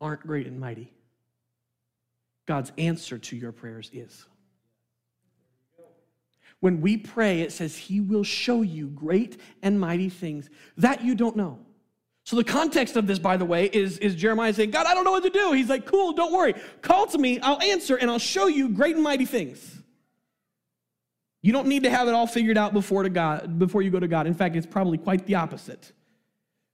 aren't 0.00 0.20
great 0.20 0.46
and 0.46 0.58
mighty. 0.58 0.92
God's 2.46 2.72
answer 2.78 3.18
to 3.18 3.36
your 3.36 3.52
prayers 3.52 3.90
is. 3.92 4.24
When 6.60 6.80
we 6.80 6.96
pray, 6.96 7.40
it 7.40 7.52
says 7.52 7.76
He 7.76 8.00
will 8.00 8.24
show 8.24 8.62
you 8.62 8.86
great 8.88 9.40
and 9.62 9.80
mighty 9.80 10.08
things 10.08 10.48
that 10.76 11.04
you 11.04 11.14
don't 11.14 11.36
know. 11.36 11.58
So, 12.24 12.36
the 12.36 12.44
context 12.44 12.94
of 12.96 13.08
this, 13.08 13.18
by 13.18 13.36
the 13.36 13.44
way, 13.44 13.66
is, 13.66 13.98
is 13.98 14.14
Jeremiah 14.14 14.54
saying, 14.54 14.70
God, 14.70 14.86
I 14.86 14.94
don't 14.94 15.02
know 15.02 15.10
what 15.10 15.24
to 15.24 15.30
do. 15.30 15.52
He's 15.52 15.68
like, 15.68 15.86
cool, 15.86 16.12
don't 16.12 16.32
worry. 16.32 16.54
Call 16.80 17.06
to 17.08 17.18
me, 17.18 17.40
I'll 17.40 17.60
answer, 17.60 17.96
and 17.96 18.08
I'll 18.08 18.20
show 18.20 18.46
you 18.46 18.68
great 18.68 18.94
and 18.94 19.02
mighty 19.02 19.24
things. 19.24 19.81
You 21.42 21.52
don't 21.52 21.66
need 21.66 21.82
to 21.82 21.90
have 21.90 22.06
it 22.08 22.14
all 22.14 22.26
figured 22.26 22.56
out 22.56 22.72
before, 22.72 23.02
to 23.02 23.10
God, 23.10 23.58
before 23.58 23.82
you 23.82 23.90
go 23.90 23.98
to 23.98 24.08
God. 24.08 24.26
In 24.26 24.34
fact, 24.34 24.54
it's 24.54 24.66
probably 24.66 24.96
quite 24.96 25.26
the 25.26 25.34
opposite. 25.34 25.92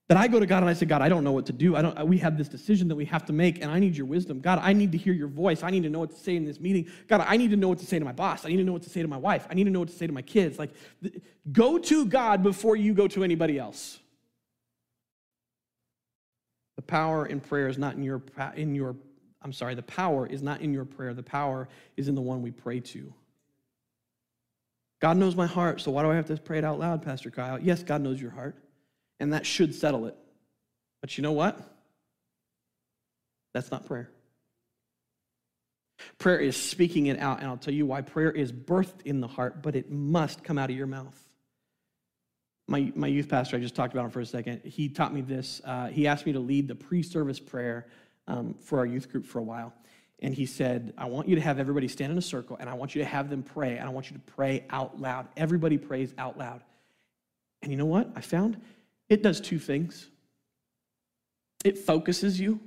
That 0.09 0.17
I 0.17 0.27
go 0.27 0.41
to 0.41 0.47
God 0.47 0.63
and 0.63 0.71
I 0.71 0.73
say, 0.73 0.87
God, 0.87 1.03
I 1.03 1.09
don't 1.09 1.23
know 1.23 1.33
what 1.33 1.47
to 1.47 1.53
do. 1.53 1.77
I 1.77 1.83
don't, 1.83 2.07
we 2.07 2.17
have 2.19 2.39
this 2.39 2.49
decision 2.49 2.89
that 2.89 2.97
we 2.97 3.05
have 3.07 3.27
to 3.27 3.33
make, 3.33 3.63
and 3.63 3.71
I 3.71 3.79
need 3.79 3.97
your 3.97 4.07
wisdom. 4.07 4.41
God, 4.41 4.59
I 4.63 4.73
need 4.73 4.93
to 4.93 4.99
hear 4.99 5.13
your 5.13 5.29
voice. 5.29 5.63
I 5.63 5.71
need 5.71 5.83
to 5.83 5.91
know 5.91 5.99
what 5.99 6.11
to 6.11 6.17
say 6.17 6.37
in 6.37 6.47
this 6.47 6.61
meeting. 6.61 6.89
God, 7.09 7.25
I 7.27 7.37
need 7.37 7.51
to 7.51 7.57
know 7.57 7.69
what 7.69 7.79
to 7.79 7.87
say 7.87 7.99
to 7.99 8.05
my 8.05 8.13
boss. 8.13 8.47
I 8.47 8.49
need 8.49 8.57
to 8.59 8.65
know 8.65 8.73
what 8.73 8.83
to 8.85 8.91
say 8.91 9.03
to 9.03 9.09
my 9.09 9.19
wife. 9.19 9.47
I 9.51 9.55
need 9.55 9.65
to 9.65 9.71
know 9.71 9.81
what 9.81 9.89
to 9.89 9.95
say 9.95 10.07
to 10.07 10.13
my 10.13 10.23
kids. 10.23 10.59
Like, 10.59 10.71
go 11.53 11.79
to 11.79 12.07
God 12.07 12.43
before 12.43 12.77
you 12.77 12.95
go 12.95 13.07
to 13.09 13.23
anybody 13.25 13.59
else. 13.59 13.99
The 16.77 16.83
power 16.83 17.27
in 17.27 17.41
prayer 17.41 17.69
is 17.69 17.77
not 17.77 17.95
in 17.95 18.03
your, 18.03 18.23
in 18.55 18.75
your, 18.75 18.97
I'm 19.43 19.53
sorry, 19.53 19.75
the 19.75 19.83
power 19.83 20.27
is 20.27 20.43
not 20.43 20.63
in 20.63 20.73
your 20.73 20.85
prayer. 20.85 21.13
The 21.13 21.23
power 21.23 21.69
is 21.97 22.09
in 22.09 22.15
the 22.15 22.23
one 22.23 22.41
we 22.41 22.51
pray 22.51 22.81
to. 22.81 23.13
God 25.01 25.17
knows 25.17 25.37
my 25.37 25.47
heart, 25.47 25.81
so 25.81 25.91
why 25.93 26.03
do 26.03 26.11
I 26.11 26.17
have 26.17 26.27
to 26.27 26.37
pray 26.37 26.59
it 26.59 26.65
out 26.65 26.79
loud, 26.79 27.03
Pastor 27.03 27.31
Kyle? 27.31 27.59
Yes, 27.61 27.83
God 27.83 28.01
knows 28.01 28.21
your 28.21 28.31
heart 28.31 28.57
and 29.21 29.33
that 29.33 29.47
should 29.47 29.75
settle 29.75 30.07
it. 30.07 30.17
But 31.01 31.17
you 31.17 31.23
know 31.23 31.33
what? 31.33 31.59
That's 33.55 33.71
not 33.71 33.87
prayer. 33.87 34.11
Prayer 36.19 36.39
is 36.39 36.57
speaking 36.57 37.07
it 37.07 37.19
out, 37.19 37.39
and 37.39 37.49
I'll 37.49 37.57
tell 37.57 37.75
you 37.75 37.87
why. 37.87 38.03
Prayer 38.03 38.31
is 38.31 38.53
birthed 38.53 39.03
in 39.05 39.21
the 39.21 39.27
heart, 39.27 39.63
but 39.63 39.75
it 39.75 39.91
must 39.91 40.45
come 40.45 40.59
out 40.59 40.71
of 40.71 40.77
your 40.77 40.87
mouth. 40.87 41.17
My, 42.69 42.93
my 42.95 43.07
youth 43.07 43.29
pastor, 43.29 43.57
I 43.57 43.61
just 43.61 43.75
talked 43.75 43.95
about 43.95 44.05
him 44.05 44.11
for 44.11 44.21
a 44.21 44.27
second, 44.27 44.63
he 44.65 44.89
taught 44.89 45.13
me 45.13 45.23
this. 45.23 45.61
Uh, 45.65 45.89
he 45.89 46.07
asked 46.07 46.27
me 46.27 46.33
to 46.33 46.41
lead 46.41 46.69
the 46.69 46.75
pre 46.75 47.03
service 47.03 47.41
prayer 47.41 47.87
um, 48.27 48.55
for 48.55 48.79
our 48.79 48.87
youth 48.87 49.11
group 49.11 49.27
for 49.27 49.39
a 49.39 49.43
while. 49.43 49.73
And 50.21 50.35
he 50.35 50.47
said, 50.47 50.93
I 50.99 51.07
want 51.07 51.29
you 51.29 51.37
to 51.37 51.41
have 51.41 51.59
everybody 51.61 51.87
stand 51.87 52.11
in 52.11 52.19
a 52.19 52.23
circle, 52.23 52.57
and 52.59 52.69
I 52.69 52.75
want 52.75 52.95
you 52.95 53.03
to 53.03 53.09
have 53.09 53.31
them 53.31 53.43
pray, 53.43 53.79
and 53.79 53.89
I 53.89 53.93
want 53.93 54.11
you 54.11 54.17
to 54.17 54.23
pray 54.33 54.65
out 54.71 55.01
loud. 55.01 55.29
Everybody 55.37 55.79
prays 55.79 56.13
out 56.19 56.37
loud. 56.37 56.63
And 57.63 57.71
you 57.71 57.79
know 57.79 57.87
what 57.87 58.11
I 58.17 58.21
found? 58.21 58.61
It 59.09 59.23
does 59.23 59.41
two 59.41 59.59
things 59.59 60.09
it 61.65 61.79
focuses 61.79 62.39
you. 62.39 62.61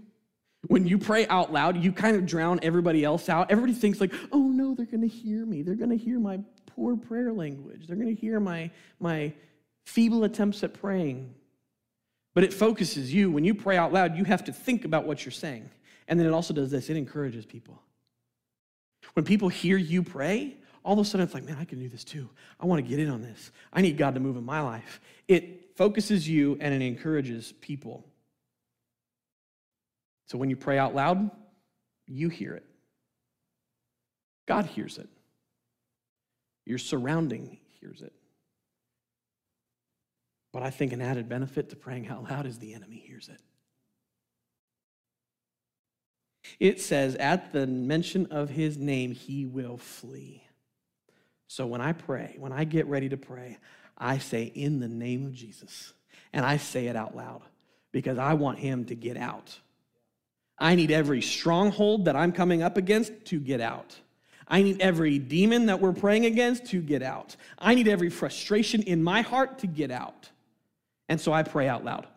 When 0.68 0.86
you 0.86 0.98
pray 0.98 1.26
out 1.28 1.52
loud, 1.52 1.82
you 1.82 1.92
kind 1.92 2.16
of 2.16 2.26
drown 2.26 2.60
everybody 2.62 3.04
else 3.04 3.30
out. 3.30 3.50
Everybody 3.50 3.74
thinks, 3.74 4.00
like, 4.00 4.14
oh 4.32 4.44
no, 4.44 4.76
they're 4.76 4.86
going 4.86 5.02
to 5.02 5.08
hear 5.08 5.46
me. 5.46 5.64
They're 5.64 5.76
going 5.76 5.90
to 5.90 5.98
hear 5.98 6.20
my 6.20 6.40
poor 6.68 6.96
prayer 6.96 7.34
language. 7.34 7.88
They're 7.88 7.96
going 7.96 8.14
to 8.14 8.20
hear 8.20 8.40
my, 8.40 8.70
my 9.00 9.34
feeble 9.86 10.24
attempts 10.24 10.64
at 10.64 10.74
praying. 10.74 11.34
But 12.34 12.44
it 12.44 12.54
focuses 12.54 13.14
you. 13.14 13.32
When 13.32 13.44
you 13.44 13.56
pray 13.56 13.78
out 13.78 13.92
loud, 13.92 14.16
you 14.16 14.24
have 14.26 14.44
to 14.46 14.54
think 14.54 14.86
about 14.86 15.06
what 15.06 15.26
you're 15.26 15.32
saying. 15.32 15.70
And 16.08 16.20
then 16.20 16.28
it 16.28 16.34
also 16.34 16.54
does 16.54 16.72
this 16.72 16.90
it 16.90 16.98
encourages 16.98 17.46
people. 17.46 17.82
When 19.14 19.26
people 19.26 19.50
hear 19.50 19.78
you 19.78 20.04
pray, 20.04 20.56
all 20.84 20.94
of 20.94 21.00
a 21.00 21.06
sudden 21.06 21.26
it's 21.26 21.34
like, 21.34 21.44
man, 21.44 21.58
I 21.60 21.66
can 21.66 21.80
do 21.80 21.90
this 21.90 22.04
too. 22.04 22.30
I 22.60 22.66
want 22.66 22.84
to 22.84 22.90
get 22.90 23.00
in 23.00 23.10
on 23.10 23.22
this. 23.22 23.52
I 23.72 23.82
need 23.82 23.98
God 23.98 24.16
to 24.16 24.20
move 24.20 24.38
in 24.38 24.46
my 24.46 24.62
life. 24.62 25.00
It 25.28 25.76
focuses 25.76 26.28
you 26.28 26.58
and 26.60 26.74
it 26.74 26.82
encourages 26.82 27.54
people. 27.62 28.06
So 30.28 30.38
when 30.38 30.50
you 30.50 30.56
pray 30.56 30.78
out 30.78 30.96
loud, 30.96 31.30
you 32.08 32.30
hear 32.30 32.54
it. 32.54 32.66
God 34.48 34.66
hears 34.66 34.98
it. 34.98 35.10
Your 36.66 36.78
surrounding 36.78 37.58
hears 37.80 38.02
it. 38.02 38.14
But 40.54 40.64
I 40.64 40.70
think 40.70 40.94
an 40.94 41.02
added 41.02 41.30
benefit 41.30 41.70
to 41.70 41.76
praying 41.76 42.08
out 42.08 42.30
loud 42.30 42.46
is 42.46 42.60
the 42.60 42.74
enemy 42.74 42.98
hears 43.06 43.30
it. 43.30 43.40
It 46.60 46.82
says, 46.82 47.16
at 47.16 47.52
the 47.52 47.68
mention 47.68 48.28
of 48.28 48.50
his 48.50 48.78
name, 48.78 49.12
he 49.12 49.46
will 49.46 49.78
flee. 49.78 50.44
So 51.48 51.68
when 51.68 51.82
I 51.82 51.94
pray, 51.94 52.36
when 52.40 52.52
I 52.52 52.64
get 52.64 52.88
ready 52.88 53.10
to 53.10 53.18
pray, 53.18 53.58
I 53.98 54.18
say, 54.18 54.44
in 54.44 54.80
the 54.80 54.88
name 54.88 55.26
of 55.26 55.34
Jesus. 55.34 55.94
And 56.34 56.46
I 56.46 56.58
say 56.58 56.88
it 56.88 56.96
out 56.96 57.16
loud 57.16 57.42
because 57.92 58.18
I 58.18 58.34
want 58.34 58.58
him 58.60 58.86
to 58.86 58.96
get 58.96 59.18
out. 59.18 59.60
I 60.58 60.76
need 60.76 60.92
every 60.92 61.22
stronghold 61.22 62.06
that 62.06 62.16
I'm 62.16 62.32
coming 62.32 62.64
up 62.64 62.78
against 62.78 63.26
to 63.26 63.40
get 63.40 63.62
out. 63.62 64.00
I 64.48 64.64
need 64.64 64.82
every 64.82 65.18
demon 65.18 65.68
that 65.68 65.80
we're 65.80 65.94
praying 65.94 66.26
against 66.26 66.68
to 66.68 66.82
get 66.82 67.02
out. 67.02 67.36
I 67.58 67.74
need 67.74 67.88
every 67.88 68.10
frustration 68.10 68.84
in 68.84 69.02
my 69.04 69.22
heart 69.22 69.60
to 69.60 69.68
get 69.68 69.92
out. 69.92 70.30
And 71.10 71.20
so 71.20 71.34
I 71.34 71.44
pray 71.44 71.68
out 71.68 71.84
loud. 71.84 72.08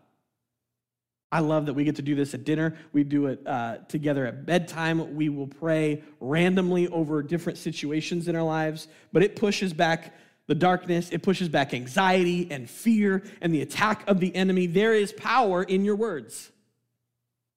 I 1.34 1.40
love 1.40 1.66
that 1.66 1.74
we 1.74 1.82
get 1.82 1.96
to 1.96 2.02
do 2.02 2.14
this 2.14 2.32
at 2.32 2.44
dinner. 2.44 2.76
We 2.92 3.02
do 3.02 3.26
it 3.26 3.44
uh, 3.44 3.78
together 3.88 4.24
at 4.24 4.46
bedtime. 4.46 5.16
We 5.16 5.30
will 5.30 5.48
pray 5.48 6.04
randomly 6.20 6.86
over 6.86 7.24
different 7.24 7.58
situations 7.58 8.28
in 8.28 8.36
our 8.36 8.44
lives, 8.44 8.86
but 9.12 9.24
it 9.24 9.34
pushes 9.34 9.72
back 9.72 10.14
the 10.46 10.54
darkness, 10.54 11.10
it 11.10 11.24
pushes 11.24 11.48
back 11.48 11.74
anxiety 11.74 12.46
and 12.52 12.70
fear 12.70 13.24
and 13.40 13.52
the 13.52 13.62
attack 13.62 14.04
of 14.06 14.20
the 14.20 14.32
enemy. 14.36 14.68
There 14.68 14.94
is 14.94 15.12
power 15.12 15.64
in 15.64 15.84
your 15.84 15.96
words. 15.96 16.52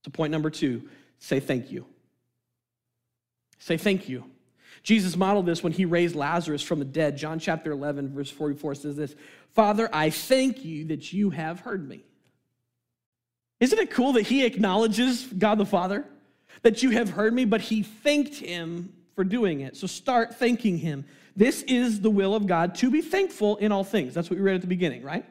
So, 0.06 0.10
point 0.10 0.32
number 0.32 0.50
two 0.50 0.90
say 1.20 1.40
thank 1.40 1.70
you. 1.72 1.86
Say 3.60 3.78
thank 3.78 4.10
you. 4.10 4.24
Jesus 4.82 5.16
modeled 5.16 5.46
this 5.46 5.62
when 5.62 5.74
he 5.74 5.86
raised 5.86 6.16
Lazarus 6.16 6.64
from 6.64 6.80
the 6.80 6.86
dead. 6.86 7.16
John 7.16 7.38
chapter 7.38 7.72
11, 7.72 8.12
verse 8.16 8.32
44 8.32 8.74
says 8.74 8.96
this 8.96 9.16
Father, 9.54 9.88
I 9.94 10.10
thank 10.10 10.66
you 10.66 10.86
that 10.86 11.14
you 11.14 11.30
have 11.30 11.60
heard 11.60 11.88
me. 11.88 12.04
Isn't 13.60 13.80
it 13.80 13.90
cool 13.90 14.14
that 14.14 14.24
he 14.24 14.46
acknowledges 14.46 15.26
God 15.26 15.58
the 15.58 15.66
Father? 15.66 16.06
That 16.62 16.84
you 16.84 16.92
have 16.92 17.10
heard 17.10 17.34
me, 17.34 17.46
but 17.46 17.62
he 17.62 17.84
thanked 17.84 18.36
him 18.36 18.94
for 19.16 19.24
doing 19.24 19.62
it. 19.62 19.76
So 19.76 19.88
start 19.88 20.36
thanking 20.36 20.78
him. 20.78 21.06
This 21.36 21.64
is 21.64 22.02
the 22.02 22.10
will 22.10 22.36
of 22.36 22.48
God 22.48 22.76
to 22.76 22.90
be 22.90 23.02
thankful 23.02 23.58
in 23.58 23.72
all 23.72 23.84
things. 23.84 24.14
That's 24.14 24.30
what 24.30 24.38
we 24.38 24.44
read 24.44 24.56
at 24.56 24.62
the 24.62 24.68
beginning, 24.68 25.04
right? 25.04 25.26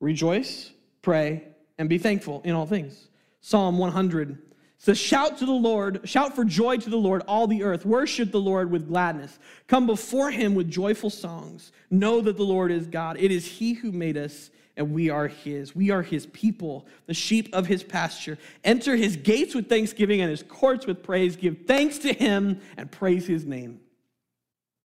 Rejoice, 0.00 0.70
pray, 1.02 1.44
and 1.78 1.88
be 1.88 1.98
thankful 1.98 2.42
in 2.44 2.54
all 2.54 2.66
things. 2.66 3.08
Psalm 3.40 3.78
100 3.78 4.38
says, 4.78 4.98
Shout 4.98 5.38
to 5.38 5.46
the 5.46 5.52
Lord, 5.52 6.00
shout 6.08 6.34
for 6.34 6.44
joy 6.44 6.76
to 6.78 6.90
the 6.90 6.96
Lord, 6.96 7.22
all 7.28 7.46
the 7.46 7.62
earth. 7.62 7.86
Worship 7.86 8.30
the 8.30 8.40
Lord 8.40 8.70
with 8.70 8.88
gladness. 8.88 9.38
Come 9.68 9.86
before 9.86 10.30
him 10.30 10.54
with 10.54 10.70
joyful 10.70 11.10
songs. 11.10 11.72
Know 11.90 12.20
that 12.20 12.36
the 12.36 12.44
Lord 12.44 12.72
is 12.72 12.86
God. 12.86 13.16
It 13.18 13.30
is 13.30 13.46
he 13.46 13.74
who 13.74 13.92
made 13.92 14.16
us 14.16 14.50
and 14.76 14.92
we 14.92 15.08
are 15.08 15.28
his. 15.28 15.74
We 15.74 15.90
are 15.90 16.02
his 16.02 16.26
people, 16.26 16.86
the 17.06 17.14
sheep 17.14 17.48
of 17.52 17.66
his 17.66 17.82
pasture. 17.82 18.38
Enter 18.62 18.94
his 18.96 19.16
gates 19.16 19.54
with 19.54 19.68
thanksgiving 19.68 20.20
and 20.20 20.30
his 20.30 20.42
courts 20.42 20.86
with 20.86 21.02
praise. 21.02 21.36
Give 21.36 21.56
thanks 21.66 21.98
to 21.98 22.12
him 22.12 22.60
and 22.76 22.90
praise 22.90 23.26
his 23.26 23.44
name. 23.44 23.80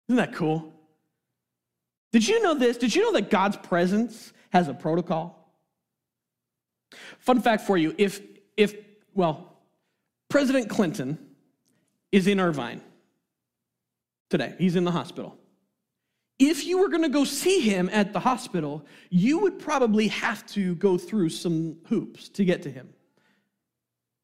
Isn't 0.09 0.17
that 0.17 0.33
cool? 0.33 0.73
Did 2.11 2.27
you 2.27 2.41
know 2.41 2.55
this? 2.55 2.77
Did 2.77 2.95
you 2.95 3.03
know 3.03 3.13
that 3.13 3.29
God's 3.29 3.57
presence 3.57 4.33
has 4.49 4.67
a 4.67 4.73
protocol? 4.73 5.35
Fun 7.19 7.41
fact 7.41 7.63
for 7.63 7.77
you 7.77 7.93
if, 7.97 8.21
if 8.55 8.75
well, 9.13 9.53
President 10.29 10.69
Clinton 10.69 11.19
is 12.11 12.27
in 12.27 12.39
Irvine 12.39 12.81
today, 14.29 14.55
he's 14.57 14.75
in 14.75 14.85
the 14.85 14.91
hospital 14.91 15.37
if 16.39 16.65
you 16.65 16.79
were 16.79 16.89
going 16.89 17.03
to 17.03 17.09
go 17.09 17.23
see 17.23 17.61
him 17.61 17.89
at 17.91 18.13
the 18.13 18.19
hospital, 18.19 18.85
you 19.09 19.39
would 19.39 19.57
probably 19.57 20.07
have 20.09 20.45
to 20.47 20.75
go 20.75 20.97
through 20.97 21.29
some 21.29 21.77
hoops 21.87 22.29
to 22.29 22.45
get 22.45 22.61
to 22.63 22.71
him. 22.71 22.89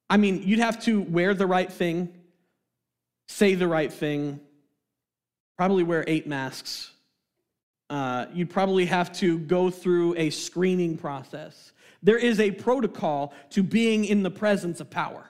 I 0.09 0.17
mean, 0.17 0.43
you'd 0.43 0.59
have 0.59 0.79
to 0.83 1.01
wear 1.01 1.33
the 1.33 1.47
right 1.47 1.71
thing, 1.71 2.13
say 3.27 3.55
the 3.55 3.67
right 3.67 3.91
thing, 3.91 4.39
probably 5.57 5.83
wear 5.83 6.03
eight 6.05 6.27
masks. 6.27 6.91
Uh, 7.89 8.27
you'd 8.31 8.49
probably 8.49 8.85
have 8.85 9.11
to 9.13 9.39
go 9.39 9.69
through 9.69 10.15
a 10.17 10.29
screening 10.29 10.97
process. 10.97 11.73
There 12.03 12.17
is 12.17 12.39
a 12.39 12.51
protocol 12.51 13.33
to 13.51 13.63
being 13.63 14.05
in 14.05 14.23
the 14.23 14.31
presence 14.31 14.79
of 14.79 14.89
power. 14.89 15.25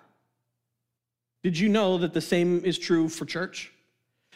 Did 1.43 1.57
you 1.57 1.69
know 1.69 1.97
that 1.99 2.13
the 2.13 2.21
same 2.21 2.63
is 2.65 2.77
true 2.77 3.09
for 3.09 3.25
church? 3.25 3.71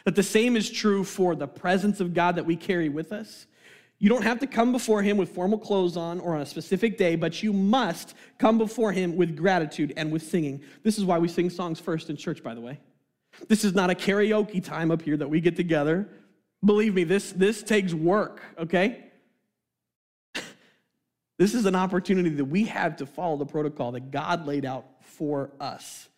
That 0.04 0.14
the 0.14 0.22
same 0.22 0.56
is 0.56 0.70
true 0.70 1.04
for 1.04 1.34
the 1.34 1.48
presence 1.48 2.00
of 2.00 2.14
God 2.14 2.36
that 2.36 2.46
we 2.46 2.56
carry 2.56 2.88
with 2.88 3.12
us. 3.12 3.46
You 3.98 4.08
don't 4.08 4.22
have 4.22 4.38
to 4.40 4.46
come 4.46 4.70
before 4.70 5.02
Him 5.02 5.16
with 5.16 5.30
formal 5.30 5.58
clothes 5.58 5.96
on 5.96 6.20
or 6.20 6.34
on 6.36 6.40
a 6.40 6.46
specific 6.46 6.96
day, 6.96 7.16
but 7.16 7.42
you 7.42 7.52
must 7.52 8.14
come 8.38 8.56
before 8.56 8.92
Him 8.92 9.16
with 9.16 9.36
gratitude 9.36 9.92
and 9.96 10.12
with 10.12 10.22
singing. 10.22 10.62
This 10.84 10.98
is 10.98 11.04
why 11.04 11.18
we 11.18 11.28
sing 11.28 11.50
songs 11.50 11.80
first 11.80 12.08
in 12.08 12.16
church, 12.16 12.42
by 12.42 12.54
the 12.54 12.60
way. 12.60 12.78
This 13.48 13.64
is 13.64 13.74
not 13.74 13.90
a 13.90 13.94
karaoke 13.94 14.62
time 14.62 14.90
up 14.90 15.02
here 15.02 15.16
that 15.16 15.28
we 15.28 15.40
get 15.40 15.56
together. 15.56 16.08
Believe 16.64 16.94
me, 16.94 17.04
this, 17.04 17.32
this 17.32 17.62
takes 17.62 17.92
work, 17.92 18.40
okay? 18.58 19.04
this 21.38 21.54
is 21.54 21.66
an 21.66 21.74
opportunity 21.74 22.30
that 22.30 22.44
we 22.44 22.64
have 22.64 22.96
to 22.96 23.06
follow 23.06 23.36
the 23.36 23.46
protocol 23.46 23.92
that 23.92 24.10
God 24.10 24.46
laid 24.46 24.64
out 24.64 24.86
for 25.00 25.50
us. 25.60 26.08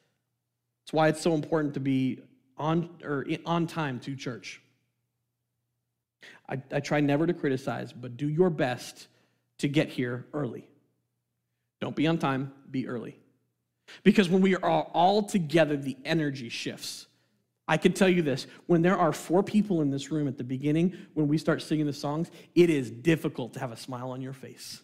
That's 0.83 0.93
why 0.93 1.09
it's 1.09 1.21
so 1.21 1.35
important 1.35 1.75
to 1.75 1.81
be 1.81 2.21
on, 2.61 2.91
or 3.03 3.27
on 3.47 3.67
time 3.67 3.99
to 4.01 4.15
church. 4.15 4.61
I, 6.49 6.61
I 6.71 6.81
try 6.81 7.01
never 7.01 7.27
to 7.27 7.33
criticize, 7.33 7.93
but 7.93 8.17
do 8.17 8.29
your 8.29 8.51
best 8.51 9.09
to 9.59 9.69
get 9.69 9.89
here 9.89 10.27
early. 10.33 10.69
Don't 11.81 11.97
be 11.97 12.07
on 12.07 12.19
time, 12.19 12.53
be 12.71 12.87
early. 12.87 13.17
Because 14.05 14.29
when 14.29 14.43
we 14.43 14.55
are 14.55 14.83
all 14.83 15.23
together, 15.23 15.77
the 15.77 15.97
energy 16.05 16.49
shifts. 16.49 17.07
I 17.67 17.77
can 17.77 17.93
tell 17.93 18.09
you 18.09 18.23
this 18.23 18.47
when 18.67 18.83
there 18.83 18.99
are 18.99 19.13
four 19.13 19.43
people 19.43 19.81
in 19.81 19.91
this 19.91 20.11
room 20.11 20.29
at 20.29 20.37
the 20.37 20.45
beginning, 20.45 20.97
when 21.15 21.29
we 21.29 21.39
start 21.39 21.63
singing 21.63 21.87
the 21.87 21.93
songs, 21.93 22.31
it 22.55 22.69
is 22.69 22.91
difficult 22.91 23.55
to 23.55 23.61
have 23.61 23.73
a 23.73 23.77
smile 23.77 24.11
on 24.11 24.21
your 24.21 24.33
face. 24.33 24.83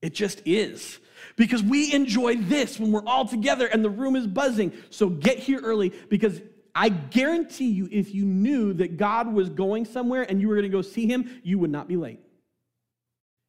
It 0.00 0.14
just 0.14 0.42
is. 0.44 0.98
Because 1.36 1.62
we 1.62 1.92
enjoy 1.92 2.36
this 2.36 2.78
when 2.78 2.90
we're 2.90 3.06
all 3.06 3.26
together 3.26 3.66
and 3.66 3.84
the 3.84 3.90
room 3.90 4.16
is 4.16 4.26
buzzing. 4.26 4.72
So 4.90 5.08
get 5.08 5.38
here 5.38 5.60
early 5.60 5.90
because 6.08 6.40
I 6.74 6.88
guarantee 6.88 7.70
you, 7.70 7.88
if 7.90 8.14
you 8.14 8.24
knew 8.24 8.72
that 8.74 8.96
God 8.96 9.32
was 9.32 9.50
going 9.50 9.84
somewhere 9.84 10.22
and 10.22 10.40
you 10.40 10.48
were 10.48 10.54
going 10.54 10.70
to 10.70 10.70
go 10.70 10.82
see 10.82 11.06
him, 11.06 11.40
you 11.42 11.58
would 11.58 11.70
not 11.70 11.86
be 11.86 11.96
late. 11.96 12.20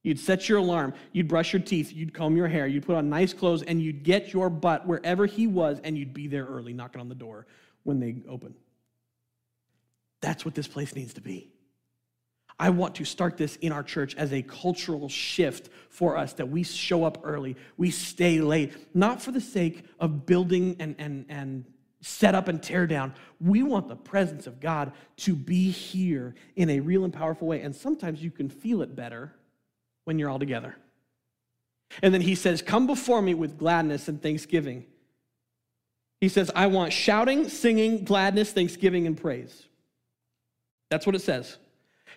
You'd 0.03 0.19
set 0.19 0.49
your 0.49 0.57
alarm, 0.57 0.93
you'd 1.13 1.29
brush 1.29 1.53
your 1.53 1.61
teeth, 1.61 1.93
you'd 1.93 2.13
comb 2.13 2.35
your 2.35 2.49
hair, 2.49 2.67
you'd 2.67 2.85
put 2.85 2.97
on 2.97 3.09
nice 3.09 3.31
clothes, 3.31 3.63
and 3.63 3.81
you'd 3.81 4.03
get 4.03 4.33
your 4.33 4.49
butt 4.49 4.85
wherever 4.85 5.25
he 5.25 5.47
was, 5.47 5.79
and 5.81 5.97
you'd 5.97 6.13
be 6.13 6.27
there 6.27 6.45
early, 6.45 6.73
knocking 6.73 6.99
on 6.99 7.07
the 7.07 7.15
door 7.15 7.47
when 7.83 8.01
they 8.01 8.17
open. 8.27 8.53
That's 10.19 10.43
what 10.43 10.55
this 10.55 10.67
place 10.67 10.93
needs 10.93 11.13
to 11.13 11.21
be. 11.21 11.49
I 12.59 12.69
want 12.69 12.95
to 12.95 13.05
start 13.05 13.37
this 13.37 13.55
in 13.57 13.71
our 13.71 13.81
church 13.81 14.13
as 14.15 14.33
a 14.33 14.41
cultural 14.41 15.07
shift 15.07 15.69
for 15.89 16.17
us 16.17 16.33
that 16.33 16.49
we 16.49 16.63
show 16.63 17.05
up 17.05 17.19
early, 17.23 17.55
we 17.77 17.89
stay 17.89 18.41
late, 18.41 18.73
not 18.93 19.21
for 19.21 19.31
the 19.31 19.41
sake 19.41 19.85
of 20.01 20.25
building 20.25 20.75
and, 20.79 20.95
and, 20.99 21.25
and 21.29 21.65
set 22.03 22.35
up 22.35 22.49
and 22.49 22.61
tear 22.61 22.85
down. 22.85 23.13
We 23.39 23.63
want 23.63 23.87
the 23.87 23.95
presence 23.95 24.45
of 24.45 24.59
God 24.59 24.91
to 25.17 25.35
be 25.35 25.71
here 25.71 26.35
in 26.55 26.69
a 26.69 26.81
real 26.81 27.05
and 27.05 27.13
powerful 27.13 27.47
way. 27.47 27.61
And 27.61 27.75
sometimes 27.75 28.21
you 28.21 28.29
can 28.29 28.49
feel 28.49 28.81
it 28.81 28.95
better 28.95 29.33
when 30.03 30.19
you're 30.19 30.29
all 30.29 30.39
together. 30.39 30.75
And 32.01 32.13
then 32.13 32.21
he 32.21 32.35
says, 32.35 32.61
Come 32.61 32.87
before 32.87 33.21
me 33.21 33.33
with 33.33 33.57
gladness 33.57 34.07
and 34.07 34.21
thanksgiving. 34.21 34.85
He 36.19 36.29
says, 36.29 36.51
I 36.55 36.67
want 36.67 36.91
shouting, 36.91 37.47
singing, 37.49 38.03
gladness, 38.03 38.51
thanksgiving, 38.51 39.07
and 39.07 39.17
praise. 39.17 39.63
That's 40.89 41.05
what 41.05 41.15
it 41.15 41.21
says. 41.21 41.57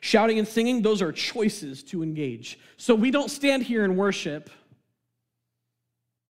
Shouting 0.00 0.38
and 0.38 0.46
singing, 0.46 0.82
those 0.82 1.02
are 1.02 1.12
choices 1.12 1.82
to 1.84 2.02
engage. 2.02 2.58
So 2.76 2.94
we 2.94 3.10
don't 3.10 3.30
stand 3.30 3.62
here 3.62 3.84
and 3.84 3.96
worship. 3.96 4.50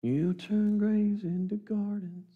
You 0.03 0.35
turn 0.35 0.79
graves 0.79 1.25
into 1.25 1.57
gardens. 1.57 2.36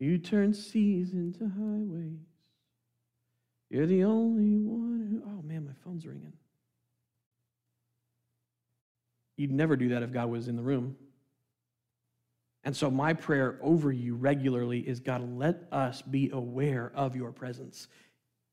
You 0.00 0.16
turn 0.16 0.54
seas 0.54 1.12
into 1.12 1.46
highways. 1.46 2.18
You're 3.68 3.86
the 3.86 4.04
only 4.04 4.56
one 4.56 5.06
who. 5.08 5.30
Oh 5.30 5.42
man, 5.42 5.66
my 5.66 5.74
phone's 5.84 6.06
ringing. 6.06 6.32
You'd 9.36 9.52
never 9.52 9.76
do 9.76 9.90
that 9.90 10.02
if 10.02 10.10
God 10.10 10.30
was 10.30 10.48
in 10.48 10.56
the 10.56 10.62
room. 10.62 10.96
And 12.64 12.76
so, 12.76 12.90
my 12.90 13.14
prayer 13.14 13.58
over 13.62 13.92
you 13.92 14.14
regularly 14.14 14.80
is 14.80 15.00
God, 15.00 15.22
let 15.38 15.66
us 15.70 16.02
be 16.02 16.30
aware 16.30 16.92
of 16.94 17.14
your 17.14 17.32
presence 17.32 17.86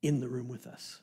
in 0.02 0.20
the 0.20 0.28
room 0.28 0.48
with 0.48 0.68
us. 0.68 1.02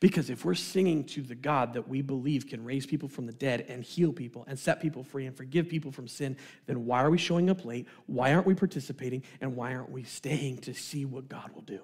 Because 0.00 0.30
if 0.30 0.44
we're 0.44 0.54
singing 0.54 1.04
to 1.04 1.22
the 1.22 1.34
God 1.34 1.74
that 1.74 1.88
we 1.88 2.02
believe 2.02 2.46
can 2.46 2.64
raise 2.64 2.86
people 2.86 3.08
from 3.08 3.26
the 3.26 3.32
dead 3.32 3.66
and 3.68 3.82
heal 3.82 4.12
people 4.12 4.44
and 4.48 4.58
set 4.58 4.80
people 4.80 5.02
free 5.02 5.26
and 5.26 5.36
forgive 5.36 5.68
people 5.68 5.92
from 5.92 6.08
sin, 6.08 6.36
then 6.66 6.86
why 6.86 7.02
are 7.02 7.10
we 7.10 7.18
showing 7.18 7.50
up 7.50 7.64
late? 7.64 7.86
Why 8.06 8.34
aren't 8.34 8.46
we 8.46 8.54
participating? 8.54 9.22
And 9.40 9.56
why 9.56 9.74
aren't 9.74 9.90
we 9.90 10.04
staying 10.04 10.58
to 10.58 10.74
see 10.74 11.04
what 11.04 11.28
God 11.28 11.50
will 11.54 11.62
do? 11.62 11.80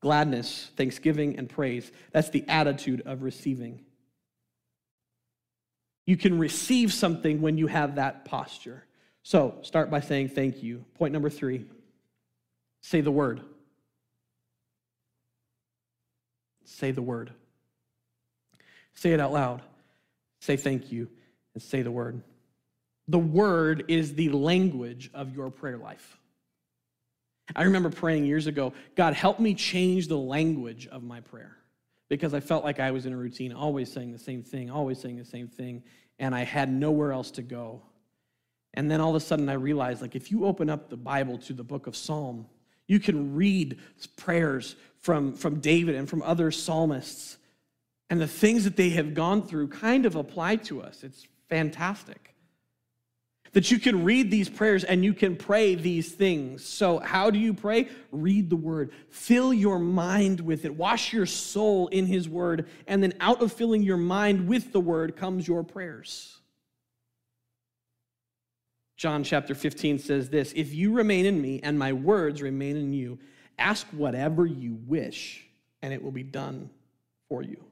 Gladness, 0.00 0.70
thanksgiving, 0.76 1.38
and 1.38 1.48
praise. 1.48 1.90
That's 2.12 2.30
the 2.30 2.44
attitude 2.48 3.02
of 3.04 3.22
receiving. 3.22 3.84
You 6.06 6.16
can 6.16 6.38
receive 6.38 6.92
something 6.92 7.42
when 7.42 7.58
you 7.58 7.66
have 7.66 7.96
that 7.96 8.24
posture. 8.24 8.84
So 9.22 9.58
start 9.62 9.90
by 9.90 10.00
saying 10.00 10.28
thank 10.28 10.62
you. 10.62 10.84
Point 10.94 11.12
number 11.12 11.30
three 11.30 11.66
say 12.80 13.00
the 13.00 13.10
word. 13.10 13.42
Say 16.68 16.90
the 16.90 17.02
word. 17.02 17.32
Say 18.94 19.12
it 19.12 19.20
out 19.20 19.32
loud. 19.32 19.62
Say 20.40 20.56
thank 20.56 20.92
you 20.92 21.08
and 21.54 21.62
say 21.62 21.82
the 21.82 21.90
word. 21.90 22.22
The 23.08 23.18
word 23.18 23.84
is 23.88 24.14
the 24.14 24.28
language 24.28 25.10
of 25.14 25.34
your 25.34 25.50
prayer 25.50 25.78
life. 25.78 26.18
I 27.56 27.62
remember 27.62 27.88
praying 27.88 28.26
years 28.26 28.46
ago, 28.46 28.74
God, 28.94 29.14
help 29.14 29.40
me 29.40 29.54
change 29.54 30.08
the 30.08 30.18
language 30.18 30.86
of 30.88 31.02
my 31.02 31.20
prayer 31.20 31.56
because 32.10 32.34
I 32.34 32.40
felt 32.40 32.64
like 32.64 32.80
I 32.80 32.90
was 32.90 33.06
in 33.06 33.14
a 33.14 33.16
routine, 33.16 33.52
always 33.52 33.90
saying 33.90 34.12
the 34.12 34.18
same 34.18 34.42
thing, 34.42 34.70
always 34.70 35.00
saying 35.00 35.16
the 35.16 35.24
same 35.24 35.48
thing, 35.48 35.82
and 36.18 36.34
I 36.34 36.44
had 36.44 36.70
nowhere 36.70 37.12
else 37.12 37.30
to 37.32 37.42
go. 37.42 37.80
And 38.74 38.90
then 38.90 39.00
all 39.00 39.10
of 39.10 39.16
a 39.16 39.20
sudden 39.20 39.48
I 39.48 39.54
realized 39.54 40.02
like 40.02 40.14
if 40.14 40.30
you 40.30 40.44
open 40.44 40.68
up 40.68 40.90
the 40.90 40.98
Bible 40.98 41.38
to 41.38 41.54
the 41.54 41.64
book 41.64 41.86
of 41.86 41.96
Psalm, 41.96 42.46
you 42.86 42.98
can 42.98 43.34
read 43.34 43.78
prayers 44.16 44.76
from, 45.00 45.34
from 45.34 45.60
David 45.60 45.94
and 45.94 46.08
from 46.08 46.22
other 46.22 46.50
psalmists. 46.50 47.38
And 48.10 48.20
the 48.20 48.28
things 48.28 48.64
that 48.64 48.76
they 48.76 48.90
have 48.90 49.14
gone 49.14 49.42
through 49.42 49.68
kind 49.68 50.06
of 50.06 50.16
apply 50.16 50.56
to 50.56 50.82
us. 50.82 51.04
It's 51.04 51.26
fantastic. 51.48 52.34
That 53.52 53.70
you 53.70 53.78
can 53.78 54.04
read 54.04 54.30
these 54.30 54.48
prayers 54.48 54.84
and 54.84 55.04
you 55.04 55.14
can 55.14 55.34
pray 55.36 55.74
these 55.74 56.12
things. 56.12 56.64
So, 56.64 56.98
how 56.98 57.30
do 57.30 57.38
you 57.38 57.54
pray? 57.54 57.88
Read 58.12 58.50
the 58.50 58.56
word. 58.56 58.92
Fill 59.08 59.54
your 59.54 59.78
mind 59.78 60.40
with 60.40 60.66
it. 60.66 60.74
Wash 60.74 61.12
your 61.14 61.24
soul 61.24 61.88
in 61.88 62.06
his 62.06 62.28
word. 62.28 62.68
And 62.86 63.02
then, 63.02 63.14
out 63.20 63.40
of 63.40 63.52
filling 63.52 63.82
your 63.82 63.96
mind 63.96 64.48
with 64.48 64.72
the 64.72 64.80
word, 64.80 65.16
comes 65.16 65.48
your 65.48 65.64
prayers. 65.64 66.38
John 68.98 69.22
chapter 69.22 69.54
15 69.54 70.00
says 70.00 70.28
this 70.28 70.52
If 70.54 70.74
you 70.74 70.92
remain 70.92 71.24
in 71.24 71.40
me 71.40 71.60
and 71.62 71.78
my 71.78 71.94
words 71.94 72.42
remain 72.42 72.76
in 72.76 72.92
you, 72.92 73.18
ask 73.58 73.86
whatever 73.88 74.46
you 74.46 74.78
wish, 74.86 75.46
and 75.82 75.92
it 75.92 76.02
will 76.02 76.12
be 76.12 76.22
done 76.22 76.70
for 77.28 77.42
you. 77.42 77.62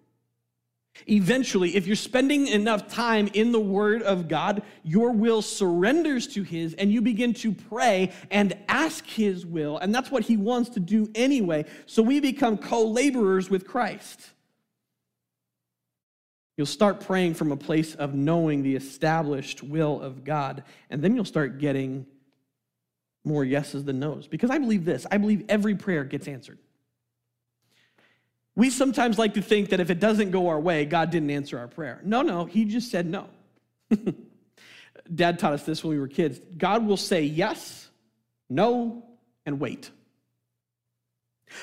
Eventually, 1.09 1.77
if 1.77 1.87
you're 1.87 1.96
spending 1.96 2.46
enough 2.46 2.88
time 2.88 3.29
in 3.35 3.53
the 3.53 3.61
Word 3.61 4.03
of 4.03 4.29
God, 4.29 4.62
your 4.83 5.11
will 5.12 5.42
surrenders 5.42 6.27
to 6.29 6.42
His 6.42 6.75
and 6.75 6.90
you 6.90 7.03
begin 7.03 7.35
to 7.35 7.53
pray 7.53 8.12
and 8.31 8.57
ask 8.68 9.05
His 9.07 9.44
will. 9.44 9.79
And 9.79 9.94
that's 9.94 10.11
what 10.11 10.25
He 10.25 10.37
wants 10.37 10.70
to 10.70 10.81
do 10.81 11.11
anyway. 11.14 11.66
So 11.85 12.03
we 12.03 12.20
become 12.20 12.57
co 12.57 12.87
laborers 12.87 13.51
with 13.51 13.66
Christ. 13.66 14.31
You'll 16.57 16.66
start 16.66 17.01
praying 17.01 17.35
from 17.35 17.53
a 17.53 17.57
place 17.57 17.94
of 17.94 18.14
knowing 18.14 18.62
the 18.62 18.77
established 18.77 19.62
will 19.62 20.01
of 20.01 20.25
God, 20.25 20.64
and 20.88 21.03
then 21.03 21.14
you'll 21.14 21.27
start 21.27 21.59
getting 21.59 22.07
more 23.27 23.45
yeses 23.45 23.85
than 23.85 23.99
nos. 23.99 24.27
Because 24.27 24.51
I 24.51 24.59
believe 24.59 24.85
this 24.85 25.07
I 25.11 25.19
believe 25.19 25.45
every 25.49 25.75
prayer 25.75 26.05
gets 26.05 26.29
answered. 26.29 26.59
We 28.55 28.71
sometimes 28.71 29.19
like 29.19 29.35
to 29.35 29.43
think 29.43 29.69
that 29.71 29.81
if 29.81 29.91
it 29.91 30.01
doesn't 30.01 30.31
go 30.31 30.49
our 30.49 30.59
way, 30.59 30.87
God 30.87 31.11
didn't 31.11 31.31
answer 31.31 31.59
our 31.59 31.69
prayer. 31.69 32.01
No, 32.05 32.23
no, 32.23 32.47
He 32.47 32.65
just 32.65 32.91
said 32.91 33.07
no. 33.07 33.29
Dad 35.15 35.39
taught 35.39 35.53
us 35.53 35.65
this 35.65 35.85
when 35.85 35.93
we 35.93 36.01
were 36.01 36.09
kids. 36.09 36.41
God 36.57 36.87
will 36.87 36.97
say 36.97 37.23
yes, 37.23 37.89
no, 38.49 39.05
and 39.45 39.61
wait. 39.61 39.91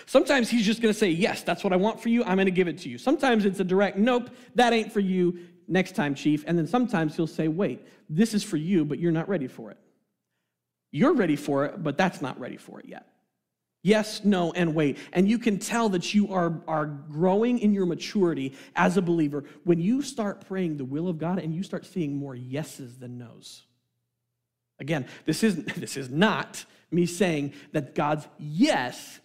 Sometimes 0.06 0.50
he's 0.50 0.66
just 0.66 0.82
going 0.82 0.94
to 0.94 0.98
say, 0.98 1.10
Yes, 1.10 1.44
that's 1.44 1.64
what 1.64 1.74
I 1.74 1.76
want 1.76 2.02
for 2.02 2.10
you. 2.10 2.24
I'm 2.24 2.38
going 2.38 2.46
to 2.46 2.52
give 2.52 2.68
it 2.68 2.78
to 2.80 2.90
you. 2.90 2.98
Sometimes 2.98 3.46
it's 3.46 3.60
a 3.60 3.64
direct, 3.64 3.98
Nope, 3.98 4.30
that 4.56 4.74
ain't 4.74 4.92
for 4.92 5.00
you. 5.00 5.40
Next 5.68 5.96
time, 5.96 6.14
chief. 6.14 6.44
And 6.48 6.58
then 6.58 6.68
sometimes 6.68 7.16
he'll 7.16 7.28
say, 7.28 7.48
Wait, 7.48 7.86
this 8.10 8.34
is 8.34 8.44
for 8.44 8.58
you, 8.58 8.86
but 8.86 9.00
you're 9.00 9.12
not 9.12 9.28
ready 9.28 9.48
for 9.48 9.72
it. 9.72 9.78
You're 10.94 11.14
ready 11.14 11.36
for 11.36 11.66
it, 11.66 11.84
but 11.84 11.98
that's 11.98 12.22
not 12.22 12.40
ready 12.40 12.56
for 12.56 12.80
it 12.80 12.86
yet. 12.88 13.08
Yes, 13.82 14.24
no, 14.24 14.54
and 14.54 14.76
wait. 14.76 15.00
And 15.12 15.28
you 15.28 15.40
can 15.40 15.58
tell 15.58 15.90
that 15.90 16.14
you 16.14 16.32
are, 16.32 16.62
are 16.68 16.86
growing 16.86 17.58
in 17.58 17.74
your 17.74 17.88
maturity 17.88 18.54
as 18.76 18.96
a 18.96 19.02
believer 19.02 19.44
when 19.64 19.80
you 19.80 20.04
start 20.04 20.46
praying 20.48 20.78
the 20.78 20.86
will 20.86 21.10
of 21.10 21.18
God 21.18 21.40
and 21.40 21.54
you 21.54 21.64
start 21.64 21.88
seeing 21.88 22.16
more 22.16 22.36
yeses 22.36 22.98
than 23.00 23.18
nos. 23.18 23.64
Again, 24.80 25.08
this 25.26 25.44
is, 25.44 25.66
this 25.78 25.98
is 25.98 26.12
not 26.12 26.64
me 26.92 27.08
saying 27.08 27.54
that 27.72 27.96
God's 27.96 28.28
yes 28.38 29.20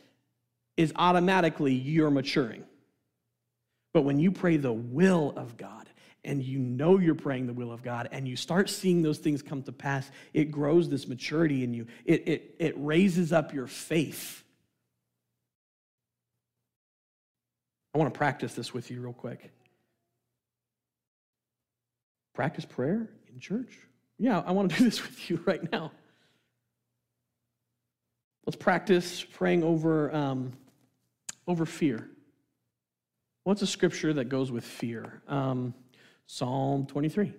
is 0.79 0.91
automatically 0.97 1.75
you're 1.75 2.11
maturing. 2.11 2.65
But 3.93 4.03
when 4.03 4.19
you 4.19 4.33
pray 4.33 4.57
the 4.57 4.73
will 4.73 5.35
of 5.37 5.59
God 5.59 5.87
and 6.29 6.43
you 6.43 6.59
know 6.59 6.99
you're 6.99 7.15
praying 7.15 7.47
the 7.47 7.55
will 7.55 7.73
of 7.73 7.83
God 7.83 8.11
and 8.13 8.29
you 8.29 8.37
start 8.37 8.69
seeing 8.69 9.01
those 9.01 9.17
things 9.17 9.41
come 9.41 9.63
to 9.63 9.73
pass, 9.73 10.11
it 10.35 10.51
grows 10.51 10.91
this 10.91 11.09
maturity 11.09 11.65
in 11.65 11.73
you. 11.73 11.87
It, 12.05 12.29
it, 12.29 12.55
it 12.59 12.75
raises 12.77 13.33
up 13.33 13.55
your 13.55 13.67
faith. 13.67 14.45
I 17.95 17.99
want 17.99 18.13
to 18.13 18.19
practice 18.19 18.53
this 18.53 18.75
with 18.75 18.91
you 18.91 19.01
real 19.01 19.15
quick. 19.15 19.51
Practice 22.35 22.67
prayer 22.67 23.09
in 23.33 23.41
church. 23.41 23.79
Yeah, 24.19 24.43
I 24.47 24.53
want 24.53 24.71
to 24.71 24.77
do 24.79 24.85
this 24.85 25.03
with 25.03 25.31
you 25.31 25.41
right 25.47 25.73
now. 25.73 25.93
Let's 28.45 28.57
practice 28.57 29.25
praying 29.25 29.65
over, 29.65 30.15
um, 30.15 30.53
over 31.47 31.65
fear. 31.65 32.07
What's 33.45 33.63
a 33.63 33.67
scripture 33.67 34.13
that 34.13 34.29
goes 34.29 34.53
with 34.53 34.65
fear? 34.65 35.23
Um, 35.27 35.73
Psalm 36.31 36.85
23. 36.87 37.33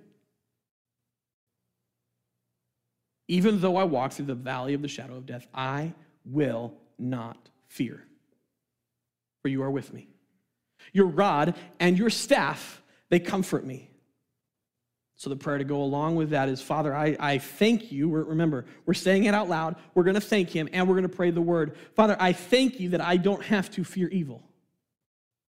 Even 3.28 3.62
though 3.62 3.78
I 3.78 3.84
walk 3.84 4.12
through 4.12 4.26
the 4.26 4.34
valley 4.34 4.74
of 4.74 4.82
the 4.82 4.88
shadow 4.88 5.16
of 5.16 5.28
death, 5.28 5.48
I 5.54 5.94
will 6.26 6.74
not 6.98 7.38
fear, 7.68 8.04
for 9.44 9.50
you 9.50 9.62
are 9.62 9.70
with 9.70 9.94
me. 9.94 10.08
Your 10.92 11.06
rod 11.06 11.56
and 11.80 12.00
your 12.00 12.10
staff, 12.10 12.82
they 13.10 13.20
comfort 13.20 13.64
me. 13.64 13.92
So, 15.18 15.30
the 15.30 15.36
prayer 15.36 15.60
to 15.60 15.64
go 15.64 15.84
along 15.84 16.16
with 16.16 16.32
that 16.32 16.50
is 16.50 16.60
Father, 16.60 16.96
I, 16.96 17.16
I 17.20 17.38
thank 17.38 17.92
you. 17.92 18.10
Remember, 18.10 18.66
we're 18.88 18.96
saying 18.96 19.26
it 19.26 19.36
out 19.36 19.50
loud. 19.50 19.76
We're 19.94 20.04
going 20.04 20.16
to 20.16 20.22
thank 20.22 20.50
Him 20.50 20.68
and 20.74 20.88
we're 20.88 20.96
going 20.96 21.04
to 21.04 21.16
pray 21.16 21.30
the 21.30 21.42
word. 21.42 21.78
Father, 21.94 22.18
I 22.20 22.34
thank 22.34 22.80
you 22.80 22.90
that 22.90 23.02
I 23.02 23.18
don't 23.18 23.44
have 23.44 23.70
to 23.72 23.84
fear 23.84 24.08
evil. 24.08 24.42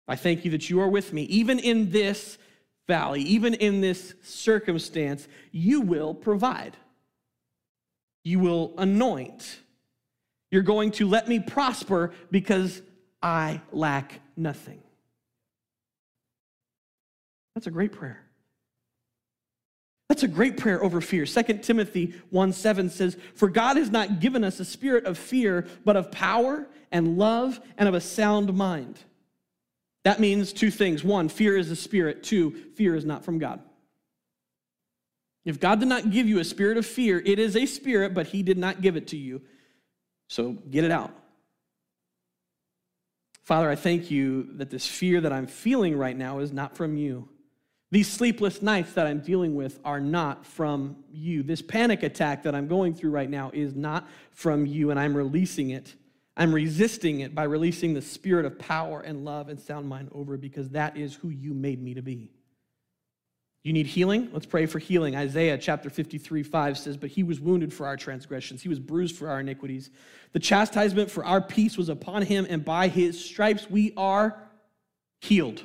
I 0.07 0.15
thank 0.15 0.45
you 0.45 0.53
that 0.53 0.71
you 0.71 0.81
are 0.81 0.89
with 0.89 1.13
me. 1.13 1.23
Even 1.23 1.59
in 1.59 1.91
this 1.91 2.39
valley, 2.87 3.23
even 3.23 3.55
in 3.55 3.81
this 3.81 4.15
circumstance, 4.23 5.27
you 5.53 5.81
will 5.81 6.15
provide. 6.15 6.77
You 8.25 8.39
will 8.39 8.75
anoint. 8.79 9.61
You're 10.51 10.63
going 10.63 10.93
to 10.93 11.09
let 11.09 11.29
me 11.29 11.41
prosper 11.41 12.13
because 12.31 12.83
I 13.23 13.61
lack 13.73 14.21
nothing. 14.37 14.83
That's 17.55 17.67
a 17.67 17.71
great 17.71 17.93
prayer. 17.93 18.21
That's 20.09 20.23
a 20.23 20.29
great 20.29 20.59
prayer 20.59 20.83
over 20.83 21.01
fear. 21.01 21.25
2 21.25 21.43
Timothy 21.59 22.15
1 22.31 22.53
7 22.53 22.91
says, 22.91 23.17
For 23.35 23.49
God 23.49 23.77
has 23.77 23.91
not 23.91 24.21
given 24.21 24.45
us 24.45 24.61
a 24.61 24.65
spirit 24.65 25.07
of 25.07 25.17
fear, 25.17 25.67
but 25.85 25.97
of 25.97 26.11
power 26.11 26.67
and 26.93 27.17
love 27.17 27.61
and 27.79 27.89
of 27.89 27.95
a 27.95 28.01
sound 28.01 28.53
mind. 28.55 28.99
That 30.05 30.21
means 30.21 30.53
two 30.53 30.71
things. 30.71 31.03
One, 31.03 31.29
fear 31.29 31.57
is 31.57 31.71
a 31.71 31.77
spirit. 31.77 32.23
Two, 32.23 32.53
fear 32.77 32.95
is 32.95 33.05
not 33.05 33.25
from 33.25 33.39
God. 33.39 33.61
If 35.45 35.61
God 35.61 35.81
did 35.81 35.89
not 35.89 36.11
give 36.11 36.29
you 36.29 36.39
a 36.39 36.45
spirit 36.45 36.79
of 36.79 36.87
fear, 36.87 37.21
it 37.25 37.39
is 37.39 37.57
a 37.57 37.67
spirit, 37.67 38.15
but 38.15 38.29
He 38.29 38.43
did 38.43 38.59
not 38.59 38.81
give 38.81 38.97
it 38.97 39.09
to 39.09 39.17
you. 39.17 39.43
So 40.29 40.53
get 40.53 40.85
it 40.85 40.91
out. 40.91 41.13
Father, 43.43 43.69
I 43.69 43.77
thank 43.77 44.11
you 44.11 44.49
that 44.55 44.71
this 44.71 44.87
fear 44.87 45.21
that 45.21 45.33
I'm 45.33 45.47
feeling 45.47 45.99
right 45.99 46.17
now 46.17 46.39
is 46.39 46.51
not 46.51 46.77
from 46.77 46.97
you. 46.97 47.29
These 47.91 48.11
sleepless 48.11 48.63
nights 48.63 48.95
that 48.95 49.07
I'm 49.07 49.21
dealing 49.21 49.55
with 49.55 49.79
are 49.85 50.01
not 50.01 50.47
from 50.47 51.05
you. 51.13 51.43
This 51.43 51.63
panic 51.63 52.03
attack 52.03 52.43
that 52.45 52.55
I'm 52.55 52.67
going 52.67 52.95
through 52.95 53.11
right 53.11 53.29
now 53.29 53.51
is 53.53 53.75
not 53.75 54.09
from 54.33 54.67
you, 54.67 54.91
and 54.91 54.99
I'm 54.99 55.15
releasing 55.15 55.71
it. 55.71 55.95
I'm 56.37 56.53
resisting 56.53 57.21
it 57.21 57.35
by 57.35 57.45
releasing 57.45 57.95
the 57.95 58.03
spirit 58.03 58.45
of 58.45 58.59
power 58.59 59.01
and 59.01 59.25
love 59.25 59.49
and 59.49 59.61
sound 59.61 59.89
mind 59.89 60.09
over 60.13 60.37
because 60.37 60.71
that 60.71 60.97
is 60.97 61.15
who 61.15 61.29
you 61.29 61.55
made 61.55 61.81
me 61.81 61.95
to 61.95 62.03
be. 62.03 62.31
You 63.63 63.73
need 63.73 63.87
healing? 63.87 64.29
Let's 64.33 64.45
pray 64.45 64.67
for 64.67 64.79
healing. 64.79 65.17
Isaiah 65.17 65.57
chapter 65.57 65.89
53, 65.89 66.43
5 66.43 66.77
says, 66.77 66.97
But 66.99 67.11
he 67.11 67.23
was 67.23 67.41
wounded 67.41 67.73
for 67.73 67.87
our 67.87 67.97
transgressions, 67.97 68.63
he 68.63 68.69
was 68.69 68.79
bruised 68.79 69.17
for 69.17 69.29
our 69.29 69.41
iniquities. 69.41 69.91
The 70.33 70.39
chastisement 70.41 71.11
for 71.11 71.25
our 71.25 71.41
peace 71.41 71.79
was 71.79 71.89
upon 71.89 72.23
him, 72.23 72.47
and 72.51 72.65
by 72.65 72.89
his 72.89 73.25
stripes 73.25 73.71
we 73.71 73.95
are 73.97 74.39
healed. 75.21 75.63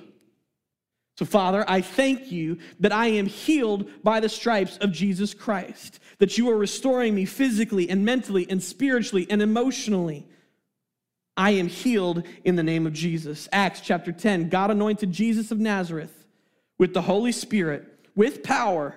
So, 1.17 1.25
Father, 1.25 1.65
I 1.67 1.81
thank 1.81 2.31
you 2.31 2.59
that 2.79 2.93
I 2.93 3.07
am 3.07 3.25
healed 3.25 3.89
by 4.03 4.21
the 4.21 4.29
stripes 4.29 4.77
of 4.77 4.93
Jesus 4.93 5.33
Christ, 5.33 5.99
that 6.19 6.37
you 6.37 6.49
are 6.49 6.57
restoring 6.57 7.13
me 7.13 7.25
physically 7.25 7.89
and 7.89 8.05
mentally 8.05 8.49
and 8.49 8.63
spiritually 8.63 9.27
and 9.29 9.41
emotionally. 9.41 10.25
I 11.39 11.51
am 11.51 11.69
healed 11.69 12.27
in 12.43 12.57
the 12.57 12.63
name 12.63 12.85
of 12.85 12.91
Jesus. 12.91 13.47
Acts 13.53 13.79
chapter 13.79 14.11
10 14.11 14.49
God 14.49 14.71
anointed 14.71 15.13
Jesus 15.13 15.51
of 15.51 15.57
Nazareth 15.57 16.27
with 16.77 16.93
the 16.93 17.01
Holy 17.01 17.31
Spirit, 17.31 17.87
with 18.13 18.43
power, 18.43 18.95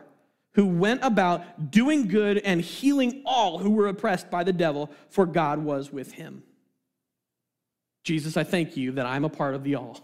who 0.54 0.66
went 0.66 1.04
about 1.04 1.70
doing 1.70 2.08
good 2.08 2.38
and 2.38 2.60
healing 2.60 3.22
all 3.24 3.58
who 3.58 3.70
were 3.70 3.86
oppressed 3.86 4.28
by 4.28 4.42
the 4.42 4.52
devil, 4.52 4.90
for 5.08 5.24
God 5.24 5.60
was 5.60 5.92
with 5.92 6.12
him. 6.12 6.42
Jesus, 8.02 8.36
I 8.36 8.42
thank 8.42 8.76
you 8.76 8.90
that 8.92 9.06
I'm 9.06 9.24
a 9.24 9.30
part 9.30 9.54
of 9.54 9.62
the 9.62 9.76
all. 9.76 10.00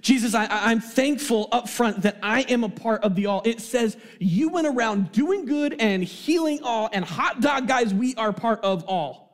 Jesus, 0.00 0.34
I, 0.34 0.72
am 0.72 0.80
thankful 0.80 1.48
up 1.52 1.68
front 1.68 2.02
that 2.02 2.18
I 2.20 2.42
am 2.42 2.64
a 2.64 2.68
part 2.68 3.04
of 3.04 3.14
the 3.14 3.26
all. 3.26 3.42
It 3.44 3.60
says 3.60 3.96
you 4.18 4.48
went 4.48 4.66
around 4.66 5.12
doing 5.12 5.46
good 5.46 5.76
and 5.78 6.02
healing 6.02 6.64
all, 6.64 6.90
and 6.92 7.04
hot 7.04 7.40
dog 7.40 7.68
guys, 7.68 7.94
we 7.94 8.16
are 8.16 8.32
part 8.32 8.64
of 8.64 8.84
all. 8.88 9.29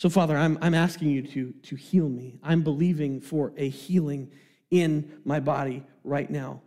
So, 0.00 0.08
Father, 0.08 0.34
I'm, 0.34 0.56
I'm 0.62 0.72
asking 0.72 1.10
you 1.10 1.20
to, 1.20 1.52
to 1.64 1.76
heal 1.76 2.08
me. 2.08 2.38
I'm 2.42 2.62
believing 2.62 3.20
for 3.20 3.52
a 3.58 3.68
healing 3.68 4.30
in 4.70 5.12
my 5.26 5.40
body 5.40 5.84
right 6.04 6.30
now. 6.30 6.62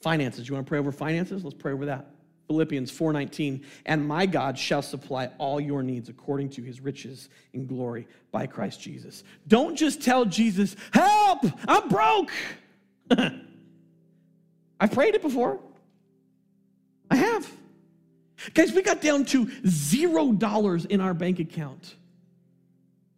Finances. 0.00 0.48
You 0.48 0.54
want 0.54 0.66
to 0.66 0.68
pray 0.68 0.80
over 0.80 0.90
finances? 0.90 1.44
Let's 1.44 1.54
pray 1.54 1.70
over 1.72 1.86
that. 1.86 2.10
Philippians 2.48 2.90
4:19, 2.90 3.62
and 3.86 4.06
my 4.06 4.26
God 4.26 4.58
shall 4.58 4.82
supply 4.82 5.30
all 5.38 5.60
your 5.60 5.84
needs 5.84 6.08
according 6.08 6.48
to 6.50 6.62
his 6.62 6.80
riches 6.80 7.28
in 7.52 7.66
glory 7.68 8.08
by 8.32 8.48
Christ 8.48 8.80
Jesus. 8.80 9.22
Don't 9.46 9.76
just 9.76 10.02
tell 10.02 10.24
Jesus, 10.24 10.74
"Help! 10.92 11.44
I'm 11.68 11.88
broke." 11.88 12.32
I've 14.80 14.90
prayed 14.90 15.14
it 15.14 15.22
before. 15.22 15.60
I 17.12 17.16
have. 17.16 17.48
Guys, 18.54 18.72
we 18.72 18.82
got 18.82 19.00
down 19.00 19.24
to 19.26 19.50
zero 19.66 20.32
dollars 20.32 20.84
in 20.84 21.00
our 21.00 21.14
bank 21.14 21.38
account 21.38 21.94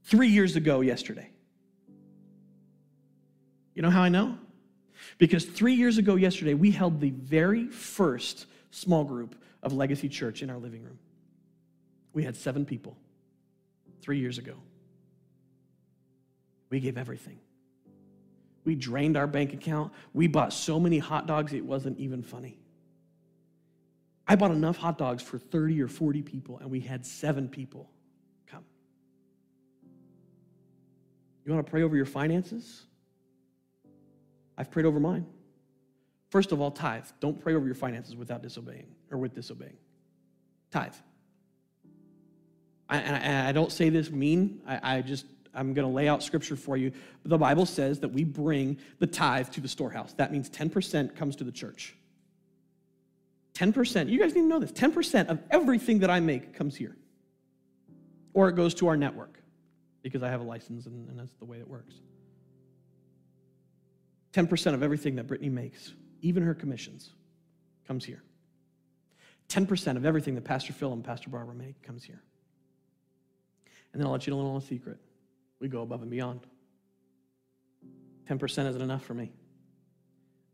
three 0.05 0.29
years 0.29 0.57
ago 0.57 0.81
yesterday. 0.81 1.29
You 3.75 3.83
know 3.83 3.91
how 3.91 4.03
I 4.03 4.09
know? 4.09 4.37
Because 5.19 5.45
three 5.45 5.75
years 5.75 5.99
ago 5.99 6.17
yesterday, 6.17 6.55
we 6.55 6.71
held 6.71 7.01
the 7.01 7.11
very 7.11 7.67
first 7.67 8.47
small 8.71 9.05
group 9.05 9.35
of 9.63 9.73
Legacy 9.73 10.09
Church 10.09 10.43
in 10.43 10.51
our 10.51 10.59
living 10.59 10.83
room. 10.83 10.99
We 12.13 12.25
had 12.25 12.37
seven 12.37 12.65
people 12.65 12.97
three 14.01 14.19
years 14.19 14.39
ago. 14.39 14.55
We 16.71 16.81
gave 16.81 16.99
everything. 16.99 17.39
We 18.65 18.75
drained 18.75 19.17
our 19.17 19.27
bank 19.27 19.53
account. 19.55 19.93
We 20.13 20.27
bought 20.27 20.53
so 20.53 20.79
many 20.79 20.99
hot 20.99 21.27
dogs, 21.27 21.53
it 21.53 21.65
wasn't 21.65 21.99
even 21.99 22.23
funny. 22.23 22.59
I 24.29 24.37
bought 24.37 24.51
enough 24.51 24.77
hot 24.77 24.99
dogs 24.99 25.23
for 25.23 25.39
30 25.39 25.81
or 25.81 25.89
40 25.89 26.21
people, 26.23 26.59
and 26.59 26.71
we 26.71 26.81
had 26.81 27.07
seven 27.07 27.49
people 27.49 27.91
come. 28.47 28.65
You 31.47 31.53
want 31.53 31.67
to 31.67 31.71
pray 31.71 31.83
over 31.83 31.97
your 31.97 32.05
finances? 32.05 32.85
I've 34.59 34.71
prayed 34.71 34.85
over 34.85 35.01
mine. 35.01 35.25
First 36.31 36.53
of 36.53 36.61
all, 36.61 36.71
tithe. 36.71 37.07
Don't 37.21 37.41
pray 37.41 37.55
over 37.55 37.65
your 37.65 37.75
finances 37.75 38.15
without 38.15 38.43
disobeying 38.43 38.89
or 39.11 39.17
with 39.17 39.35
disobeying. 39.35 39.79
Tithe. 40.71 40.93
I, 42.91 42.99
and 42.99 43.49
I, 43.49 43.53
don't 43.53 43.73
say 43.73 43.89
this 43.89 44.11
mean. 44.11 44.61
I, 44.67 44.97
I 44.97 45.01
just 45.03 45.25
I'm 45.55 45.73
going 45.75 45.87
to 45.87 45.93
lay 45.93 46.09
out 46.09 46.23
scripture 46.23 46.57
for 46.57 46.77
you. 46.77 46.93
The 47.25 47.39
Bible 47.39 47.67
says 47.67 48.01
that 48.01 48.09
we 48.09 48.25
bring 48.25 48.79
the 48.99 49.07
tithe 49.07 49.49
to 49.51 49.61
the 49.61 49.69
storehouse. 49.69 50.13
That 50.15 50.33
means 50.33 50.51
10% 50.51 51.17
comes 51.17 51.37
to 51.37 51.45
the 51.45 51.53
church. 51.53 51.95
10%. 53.59 54.09
You 54.09 54.21
guys 54.21 54.35
need 54.35 54.43
to 54.43 54.47
know 54.47 54.61
this. 54.61 54.73
10% 54.73 55.29
of 55.29 55.41
everything 55.51 55.99
that 56.01 56.11
I 56.11 56.21
make 56.21 56.55
comes 56.55 56.77
here. 56.77 56.97
Or 58.33 58.49
it 58.49 58.55
goes 58.55 58.75
to 58.75 58.89
our 58.89 58.97
network 58.97 59.41
because 60.03 60.23
I 60.23 60.29
have 60.29 60.41
a 60.41 60.45
license 60.45 60.87
and, 60.87 61.09
and 61.09 61.19
that's 61.19 61.35
the 61.35 61.45
way 61.45 61.59
it 61.59 61.69
works. 61.69 61.97
10% 64.33 64.75
of 64.75 64.83
everything 64.83 65.17
that 65.17 65.27
Brittany 65.27 65.49
makes 65.49 65.95
even 66.21 66.43
her 66.43 66.55
commissions, 66.55 67.13
comes 67.87 68.05
here. 68.05 68.23
10% 69.49 69.97
of 69.97 70.05
everything 70.05 70.35
that 70.35 70.45
Pastor 70.45 70.73
Phil 70.73 70.93
and 70.93 71.03
Pastor 71.03 71.31
Barbara 71.31 71.55
make 71.55 71.83
comes 71.83 72.05
here. 72.05 72.23
And 73.93 74.01
then 74.01 74.07
I'll 74.07 74.13
let 74.13 74.27
you 74.27 74.33
know 74.33 74.41
a 74.41 74.43
little 74.43 74.61
secret. 74.61 74.99
We 75.61 75.69
go 75.69 75.83
above 75.83 76.03
and 76.03 76.11
beyond. 76.11 76.41
10% 78.29 78.69
isn't 78.69 78.83
enough 78.83 79.05
for 79.05 79.15
me. 79.15 79.33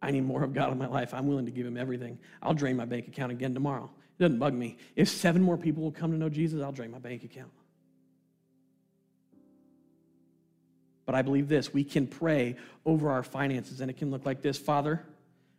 I 0.04 0.10
need 0.10 0.24
more 0.24 0.42
of 0.44 0.52
God 0.52 0.70
in 0.70 0.78
my 0.78 0.86
life. 0.86 1.14
I'm 1.14 1.26
willing 1.26 1.46
to 1.46 1.50
give 1.50 1.66
him 1.66 1.76
everything. 1.76 2.18
I'll 2.42 2.54
drain 2.54 2.76
my 2.76 2.84
bank 2.84 3.08
account 3.08 3.32
again 3.32 3.54
tomorrow. 3.54 3.90
It 4.18 4.22
doesn't 4.22 4.38
bug 4.38 4.54
me. 4.54 4.76
If 4.94 5.08
seven 5.08 5.42
more 5.42 5.56
people 5.56 5.82
will 5.82 5.92
come 5.92 6.12
to 6.12 6.18
know 6.18 6.28
Jesus, 6.28 6.62
I'll 6.62 6.72
drain 6.72 6.90
my 6.90 6.98
bank 6.98 7.24
account. 7.24 7.50
But 11.06 11.14
I 11.14 11.22
believe 11.22 11.48
this 11.48 11.72
we 11.72 11.84
can 11.84 12.06
pray 12.06 12.56
over 12.84 13.10
our 13.10 13.22
finances, 13.22 13.80
and 13.80 13.90
it 13.90 13.96
can 13.96 14.10
look 14.10 14.24
like 14.24 14.42
this 14.42 14.58
Father, 14.58 15.04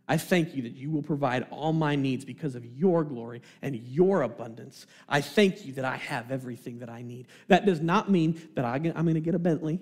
I 0.08 0.18
thank 0.18 0.56
you 0.56 0.62
that 0.64 0.74
you 0.74 0.92
will 0.92 1.02
provide 1.02 1.48
all 1.50 1.74
my 1.74 1.96
needs 1.96 2.26
because 2.26 2.56
of 2.56 2.64
your 2.64 3.04
glory 3.04 3.42
and 3.62 3.76
your 3.76 4.22
abundance. 4.22 4.86
I 5.10 5.22
thank 5.22 5.66
you 5.66 5.74
that 5.74 5.86
I 5.86 5.98
have 5.98 6.32
everything 6.32 6.80
that 6.80 6.90
I 6.90 7.02
need. 7.02 7.28
That 7.48 7.66
does 7.66 7.82
not 7.82 8.12
mean 8.12 8.40
that 8.54 8.66
I'm 8.66 8.84
going 8.84 9.16
to 9.16 9.20
get 9.20 9.34
a 9.34 9.40
Bentley. 9.40 9.80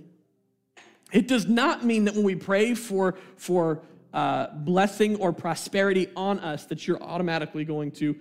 It 1.12 1.28
does 1.28 1.46
not 1.46 1.86
mean 1.86 2.06
that 2.06 2.16
when 2.16 2.24
we 2.24 2.36
pray 2.36 2.74
for, 2.74 3.16
for 3.36 3.82
uh, 4.14 4.48
blessing 4.54 5.16
or 5.18 5.34
prosperity 5.34 6.08
on 6.16 6.40
us, 6.40 6.66
that 6.66 6.88
you're 6.88 7.02
automatically 7.02 7.66
going 7.66 7.92
to 7.92 8.16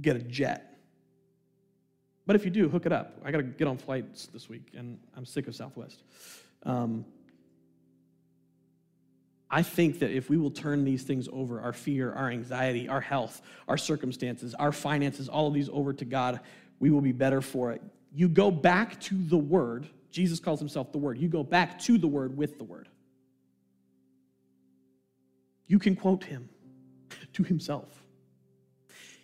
get 0.00 0.16
a 0.16 0.20
jet. 0.20 0.78
But 2.26 2.36
if 2.36 2.44
you 2.44 2.50
do, 2.50 2.68
hook 2.68 2.86
it 2.86 2.92
up. 2.92 3.20
I 3.24 3.30
got 3.30 3.38
to 3.38 3.44
get 3.44 3.68
on 3.68 3.78
flights 3.78 4.26
this 4.26 4.48
week, 4.48 4.68
and 4.76 4.98
I'm 5.16 5.24
sick 5.24 5.48
of 5.48 5.54
Southwest. 5.54 6.02
Um, 6.64 7.04
I 9.48 9.62
think 9.62 10.00
that 10.00 10.10
if 10.10 10.28
we 10.28 10.36
will 10.36 10.50
turn 10.50 10.84
these 10.84 11.04
things 11.04 11.28
over 11.32 11.60
our 11.60 11.72
fear, 11.72 12.12
our 12.12 12.30
anxiety, 12.30 12.88
our 12.88 13.00
health, 13.00 13.42
our 13.68 13.78
circumstances, 13.78 14.54
our 14.54 14.72
finances, 14.72 15.28
all 15.28 15.46
of 15.46 15.54
these 15.54 15.68
over 15.72 15.92
to 15.92 16.04
God 16.04 16.40
we 16.78 16.90
will 16.90 17.00
be 17.00 17.12
better 17.12 17.40
for 17.40 17.72
it. 17.72 17.82
You 18.12 18.28
go 18.28 18.50
back 18.50 19.00
to 19.02 19.14
the 19.14 19.36
Word. 19.36 19.88
Jesus 20.10 20.40
calls 20.40 20.58
himself 20.58 20.92
the 20.92 20.98
Word. 20.98 21.18
You 21.18 21.28
go 21.28 21.42
back 21.42 21.78
to 21.80 21.98
the 21.98 22.06
Word 22.06 22.36
with 22.36 22.58
the 22.58 22.64
Word. 22.64 22.88
You 25.66 25.78
can 25.78 25.96
quote 25.96 26.24
him 26.24 26.48
to 27.32 27.42
himself. 27.42 28.02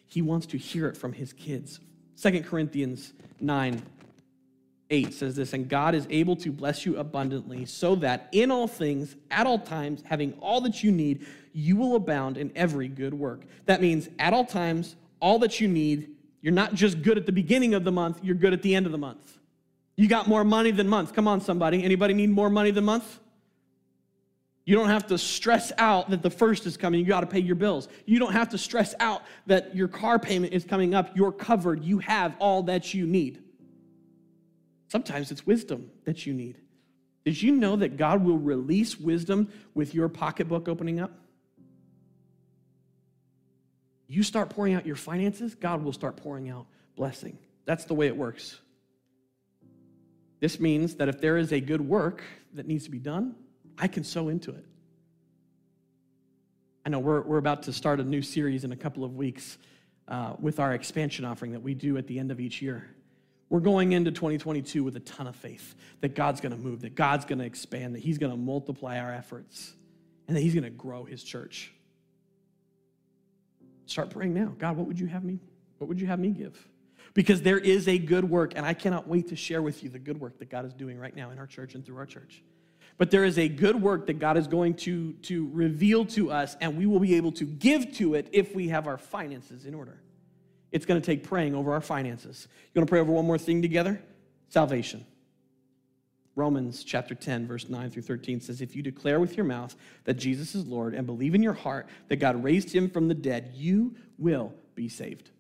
He 0.07 0.23
wants 0.23 0.47
to 0.47 0.59
hear 0.59 0.89
it 0.89 0.97
from 0.97 1.13
his 1.13 1.33
kids. 1.33 1.81
Second 2.15 2.45
Corinthians 2.45 3.13
9 3.41 3.83
8 4.91 5.15
says 5.15 5.35
this, 5.35 5.55
and 5.55 5.69
God 5.71 5.95
is 5.95 6.07
able 6.11 6.37
to 6.37 6.53
bless 6.53 6.85
you 6.85 6.99
abundantly, 6.99 7.65
so 7.65 7.95
that 7.97 8.29
in 8.31 8.51
all 8.51 8.69
things, 8.69 9.17
at 9.31 9.47
all 9.47 9.59
times, 9.59 10.03
having 10.05 10.35
all 10.35 10.61
that 10.61 10.85
you 10.85 10.93
need, 10.93 11.27
you 11.55 11.77
will 11.77 11.97
abound 11.97 12.37
in 12.37 12.53
every 12.55 12.89
good 12.89 13.15
work. 13.15 13.41
That 13.65 13.81
means 13.81 14.11
at 14.19 14.35
all 14.35 14.45
times, 14.45 14.97
all 15.19 15.39
that 15.39 15.61
you 15.61 15.69
need, 15.69 16.11
you're 16.43 16.53
not 16.53 16.75
just 16.75 17.01
good 17.01 17.17
at 17.17 17.25
the 17.25 17.33
beginning 17.33 17.73
of 17.73 17.85
the 17.85 17.93
month, 17.93 18.21
you're 18.23 18.35
good 18.35 18.53
at 18.53 18.61
the 18.61 18.75
end 18.75 18.85
of 18.85 18.93
the 18.93 18.99
month. 18.99 19.39
You 19.97 20.09
got 20.09 20.29
more 20.29 20.45
money 20.45 20.73
than 20.73 20.89
month. 20.89 21.15
Come 21.15 21.27
on, 21.27 21.41
somebody. 21.41 21.83
Anybody 21.83 22.13
need 22.13 22.31
more 22.31 22.51
money 22.51 22.71
than 22.71 22.85
month? 22.85 23.19
You 24.65 24.77
don't 24.77 24.89
have 24.89 25.09
to 25.09 25.19
stress 25.19 25.73
out 25.77 26.11
that 26.11 26.23
the 26.23 26.31
first 26.31 26.67
is 26.67 26.77
coming. 26.77 27.01
You 27.01 27.07
got 27.07 27.21
to 27.21 27.27
pay 27.27 27.41
your 27.41 27.57
bills. 27.57 27.89
You 28.07 28.19
don't 28.19 28.33
have 28.33 28.51
to 28.51 28.59
stress 28.59 28.95
out 29.01 29.23
that 29.47 29.75
your 29.75 29.89
car 29.89 30.19
payment 30.19 30.53
is 30.53 30.65
coming 30.65 30.95
up. 30.95 31.17
You're 31.17 31.33
covered. 31.33 31.85
You 31.85 31.99
have 31.99 32.37
all 32.39 32.63
that 32.65 32.95
you 32.95 33.07
need. 33.07 33.43
Sometimes 34.89 35.33
it's 35.33 35.45
wisdom 35.45 35.91
that 36.05 36.27
you 36.27 36.35
need. 36.35 36.59
Did 37.25 37.41
you 37.41 37.53
know 37.53 37.77
that 37.77 37.97
God 37.97 38.25
will 38.25 38.39
release 38.39 38.99
wisdom 38.99 39.49
with 39.75 39.95
your 39.95 40.09
pocketbook 40.09 40.69
opening 40.69 41.01
up? 41.01 41.13
You 44.07 44.23
start 44.23 44.51
pouring 44.51 44.75
out 44.75 44.87
your 44.87 44.97
finances, 44.97 45.55
God 45.55 45.83
will 45.83 45.93
start 45.93 46.17
pouring 46.17 46.51
out 46.51 46.67
blessing. 46.97 47.39
That's 47.65 47.87
the 47.87 47.95
way 47.95 48.09
it 48.09 48.17
works. 48.17 48.61
This 50.41 50.61
means 50.61 50.97
that 50.97 51.09
if 51.09 51.21
there 51.21 51.39
is 51.39 51.53
a 51.53 51.61
good 51.61 51.81
work 51.81 52.23
that 52.53 52.67
needs 52.67 52.85
to 52.85 52.91
be 52.91 52.99
done, 52.99 53.35
I 53.83 53.89
can 53.89 54.05
sow 54.05 54.29
into 54.29 54.53
it. 54.53 54.65
I 56.87 56.89
know 56.89 57.01
we're, 57.01 57.21
we're 57.23 57.39
about 57.39 57.65
to 57.65 57.73
start 57.73 57.99
a 57.99 58.05
new 58.05 58.23
series 58.23 58.63
in 58.63 58.71
a 58.71 58.77
couple 58.77 59.03
of 59.03 59.17
weeks 59.17 59.59
uh, 60.07 60.35
with 60.39 60.61
our 60.61 60.73
expansion 60.73 61.25
offering 61.25 61.51
that 61.51 61.63
we 61.63 61.75
do 61.75 61.97
at 61.97 62.07
the 62.07 62.21
end 62.21 62.31
of 62.31 62.39
each 62.39 62.63
year. 62.63 62.87
We're 63.49 63.59
going 63.59 63.91
into 63.91 64.13
2022 64.13 64.85
with 64.85 64.95
a 64.95 65.01
ton 65.01 65.27
of 65.27 65.35
faith 65.35 65.75
that 66.01 66.15
God's 66.15 66.41
going 66.41 66.53
to 66.53 66.59
move, 66.59 66.83
that 66.83 66.95
God's 66.95 67.25
going 67.25 67.41
to 67.41 67.45
expand, 67.45 67.97
that 67.97 67.99
He's 67.99 68.19
going 68.19 68.31
to 68.31 68.39
multiply 68.39 69.01
our 69.01 69.13
efforts, 69.13 69.75
and 70.29 70.37
that 70.37 70.43
He's 70.43 70.55
going 70.55 70.63
to 70.63 70.71
grow 70.71 71.03
His 71.03 71.25
church. 71.25 71.73
Start 73.87 74.11
praying 74.11 74.33
now. 74.33 74.55
God, 74.61 74.77
what 74.77 74.87
would 74.87 75.01
you 75.01 75.09
have 75.09 75.25
me? 75.25 75.41
What 75.79 75.89
would 75.89 76.01
you 76.01 76.07
have 76.07 76.21
me 76.21 76.31
give? 76.31 76.69
Because 77.15 77.43
there 77.43 77.59
is 77.59 77.89
a 77.89 77.99
good 77.99 78.31
work, 78.31 78.53
and 78.55 78.65
I 78.65 78.75
cannot 78.75 79.09
wait 79.09 79.31
to 79.31 79.37
share 79.37 79.61
with 79.61 79.83
you 79.83 79.91
the 79.91 79.99
good 79.99 80.21
work 80.21 80.39
that 80.39 80.51
God 80.51 80.65
is 80.67 80.73
doing 80.73 81.01
right 81.01 81.17
now 81.17 81.31
in 81.31 81.41
our 81.41 81.49
church 81.49 81.75
and 81.75 81.85
through 81.85 81.97
our 81.97 82.07
church. 82.07 82.45
But 82.99 83.11
there 83.11 83.25
is 83.25 83.39
a 83.39 83.49
good 83.49 83.81
work 83.81 84.07
that 84.07 84.19
God 84.19 84.37
is 84.37 84.47
going 84.47 84.75
to, 84.75 85.13
to 85.15 85.49
reveal 85.53 86.05
to 86.07 86.31
us, 86.31 86.57
and 86.61 86.77
we 86.77 86.87
will 86.87 87.01
be 87.01 87.15
able 87.15 87.33
to 87.33 87.45
give 87.45 87.93
to 87.97 88.15
it 88.15 88.29
if 88.33 88.55
we 88.55 88.69
have 88.69 88.87
our 88.87 88.99
finances 88.99 89.67
in 89.67 89.75
order. 89.75 90.01
It's 90.71 90.87
going 90.87 91.01
to 91.01 91.05
take 91.05 91.25
praying 91.25 91.55
over 91.55 91.73
our 91.73 91.81
finances. 91.81 92.49
You 92.73 92.81
want 92.81 92.89
to 92.89 92.91
pray 92.91 93.01
over 93.01 93.13
one 93.13 93.27
more 93.27 93.39
thing 93.39 93.63
together? 93.63 94.03
Salvation. 94.49 95.05
Romans 96.35 96.83
chapter 96.83 97.15
10, 97.15 97.47
verse 97.47 97.69
9 97.69 97.91
through 97.91 98.03
13 98.03 98.41
says, 98.41 98.63
If 98.63 98.75
you 98.75 98.83
declare 98.83 99.21
with 99.21 99.37
your 99.37 99.45
mouth 99.45 99.77
that 100.05 100.15
Jesus 100.15 100.55
is 100.55 100.67
Lord 100.67 100.95
and 100.95 101.07
believe 101.07 101.35
in 101.35 101.43
your 101.43 101.53
heart 101.53 101.89
that 102.09 102.17
God 102.17 102.43
raised 102.43 102.75
him 102.75 102.89
from 102.89 103.09
the 103.09 103.15
dead, 103.15 103.53
you 103.55 103.95
will 104.17 104.55
be 104.75 104.89
saved. 104.89 105.31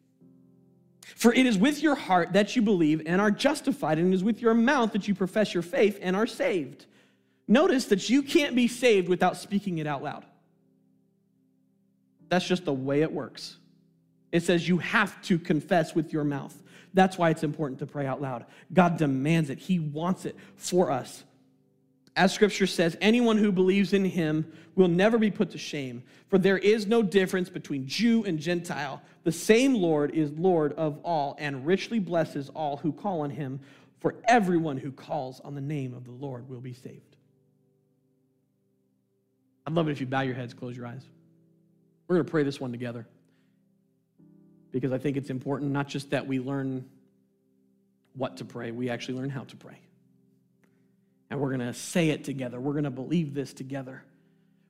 For 1.16 1.32
it 1.32 1.46
is 1.46 1.56
with 1.56 1.82
your 1.82 1.94
heart 1.94 2.34
that 2.34 2.54
you 2.54 2.62
believe 2.62 3.02
and 3.06 3.20
are 3.20 3.30
justified, 3.30 3.98
and 3.98 4.12
it 4.12 4.16
is 4.16 4.24
with 4.24 4.42
your 4.42 4.54
mouth 4.54 4.92
that 4.92 5.08
you 5.08 5.14
profess 5.14 5.54
your 5.54 5.62
faith 5.62 5.98
and 6.02 6.14
are 6.14 6.26
saved. 6.26 6.86
Notice 7.52 7.84
that 7.86 8.08
you 8.08 8.22
can't 8.22 8.56
be 8.56 8.66
saved 8.66 9.10
without 9.10 9.36
speaking 9.36 9.76
it 9.76 9.86
out 9.86 10.02
loud. 10.02 10.24
That's 12.30 12.48
just 12.48 12.64
the 12.64 12.72
way 12.72 13.02
it 13.02 13.12
works. 13.12 13.58
It 14.32 14.42
says 14.42 14.66
you 14.66 14.78
have 14.78 15.20
to 15.24 15.38
confess 15.38 15.94
with 15.94 16.14
your 16.14 16.24
mouth. 16.24 16.56
That's 16.94 17.18
why 17.18 17.28
it's 17.28 17.42
important 17.42 17.80
to 17.80 17.86
pray 17.86 18.06
out 18.06 18.22
loud. 18.22 18.46
God 18.72 18.96
demands 18.96 19.50
it, 19.50 19.58
He 19.58 19.78
wants 19.78 20.24
it 20.24 20.34
for 20.56 20.90
us. 20.90 21.24
As 22.16 22.32
scripture 22.32 22.66
says, 22.66 22.96
anyone 23.02 23.36
who 23.36 23.52
believes 23.52 23.92
in 23.92 24.06
him 24.06 24.50
will 24.74 24.88
never 24.88 25.18
be 25.18 25.30
put 25.30 25.50
to 25.50 25.58
shame, 25.58 26.02
for 26.28 26.38
there 26.38 26.58
is 26.58 26.86
no 26.86 27.02
difference 27.02 27.50
between 27.50 27.86
Jew 27.86 28.24
and 28.24 28.38
Gentile. 28.38 29.02
The 29.24 29.32
same 29.32 29.74
Lord 29.74 30.14
is 30.14 30.30
Lord 30.32 30.72
of 30.74 30.98
all 31.04 31.36
and 31.38 31.66
richly 31.66 31.98
blesses 31.98 32.48
all 32.50 32.78
who 32.78 32.92
call 32.92 33.20
on 33.22 33.30
him, 33.30 33.60
for 34.00 34.14
everyone 34.26 34.78
who 34.78 34.90
calls 34.90 35.40
on 35.40 35.54
the 35.54 35.60
name 35.60 35.92
of 35.92 36.04
the 36.04 36.12
Lord 36.12 36.48
will 36.48 36.60
be 36.60 36.72
saved. 36.72 37.11
I'd 39.72 39.76
love 39.76 39.88
it 39.88 39.92
if 39.92 40.00
you 40.02 40.06
bow 40.06 40.20
your 40.20 40.34
heads, 40.34 40.52
close 40.52 40.76
your 40.76 40.86
eyes. 40.86 41.02
We're 42.06 42.16
going 42.16 42.26
to 42.26 42.30
pray 42.30 42.42
this 42.42 42.60
one 42.60 42.72
together 42.72 43.06
because 44.70 44.92
I 44.92 44.98
think 44.98 45.16
it's 45.16 45.30
important 45.30 45.72
not 45.72 45.88
just 45.88 46.10
that 46.10 46.26
we 46.26 46.40
learn 46.40 46.84
what 48.12 48.36
to 48.36 48.44
pray, 48.44 48.70
we 48.70 48.90
actually 48.90 49.14
learn 49.14 49.30
how 49.30 49.44
to 49.44 49.56
pray. 49.56 49.78
And 51.30 51.40
we're 51.40 51.56
going 51.56 51.66
to 51.66 51.72
say 51.72 52.10
it 52.10 52.22
together. 52.22 52.60
We're 52.60 52.72
going 52.72 52.84
to 52.84 52.90
believe 52.90 53.32
this 53.32 53.54
together. 53.54 54.04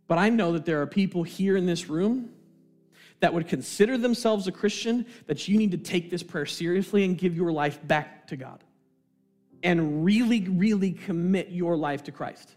But 0.07 0.19
I 0.19 0.29
know 0.29 0.53
that 0.53 0.67
there 0.67 0.81
are 0.83 0.87
people 0.87 1.25
here 1.25 1.57
in 1.57 1.67
this 1.67 1.89
room 1.89 2.31
that 3.19 3.35
would 3.35 3.49
consider 3.49 3.99
themselves 3.99 4.47
a 4.47 4.53
Christian 4.53 5.05
that 5.27 5.49
you 5.49 5.59
need 5.59 5.73
to 5.73 5.79
take 5.79 6.13
this 6.13 6.23
prayer 6.23 6.47
seriously 6.47 7.05
and 7.05 7.19
give 7.19 7.35
your 7.35 7.51
life 7.51 7.85
back 7.89 8.29
to 8.29 8.37
God 8.37 8.63
and 9.65 10.05
really, 10.05 10.43
really 10.43 10.93
commit 10.93 11.49
your 11.49 11.77
life 11.77 12.05
to 12.05 12.13
Christ. 12.13 12.55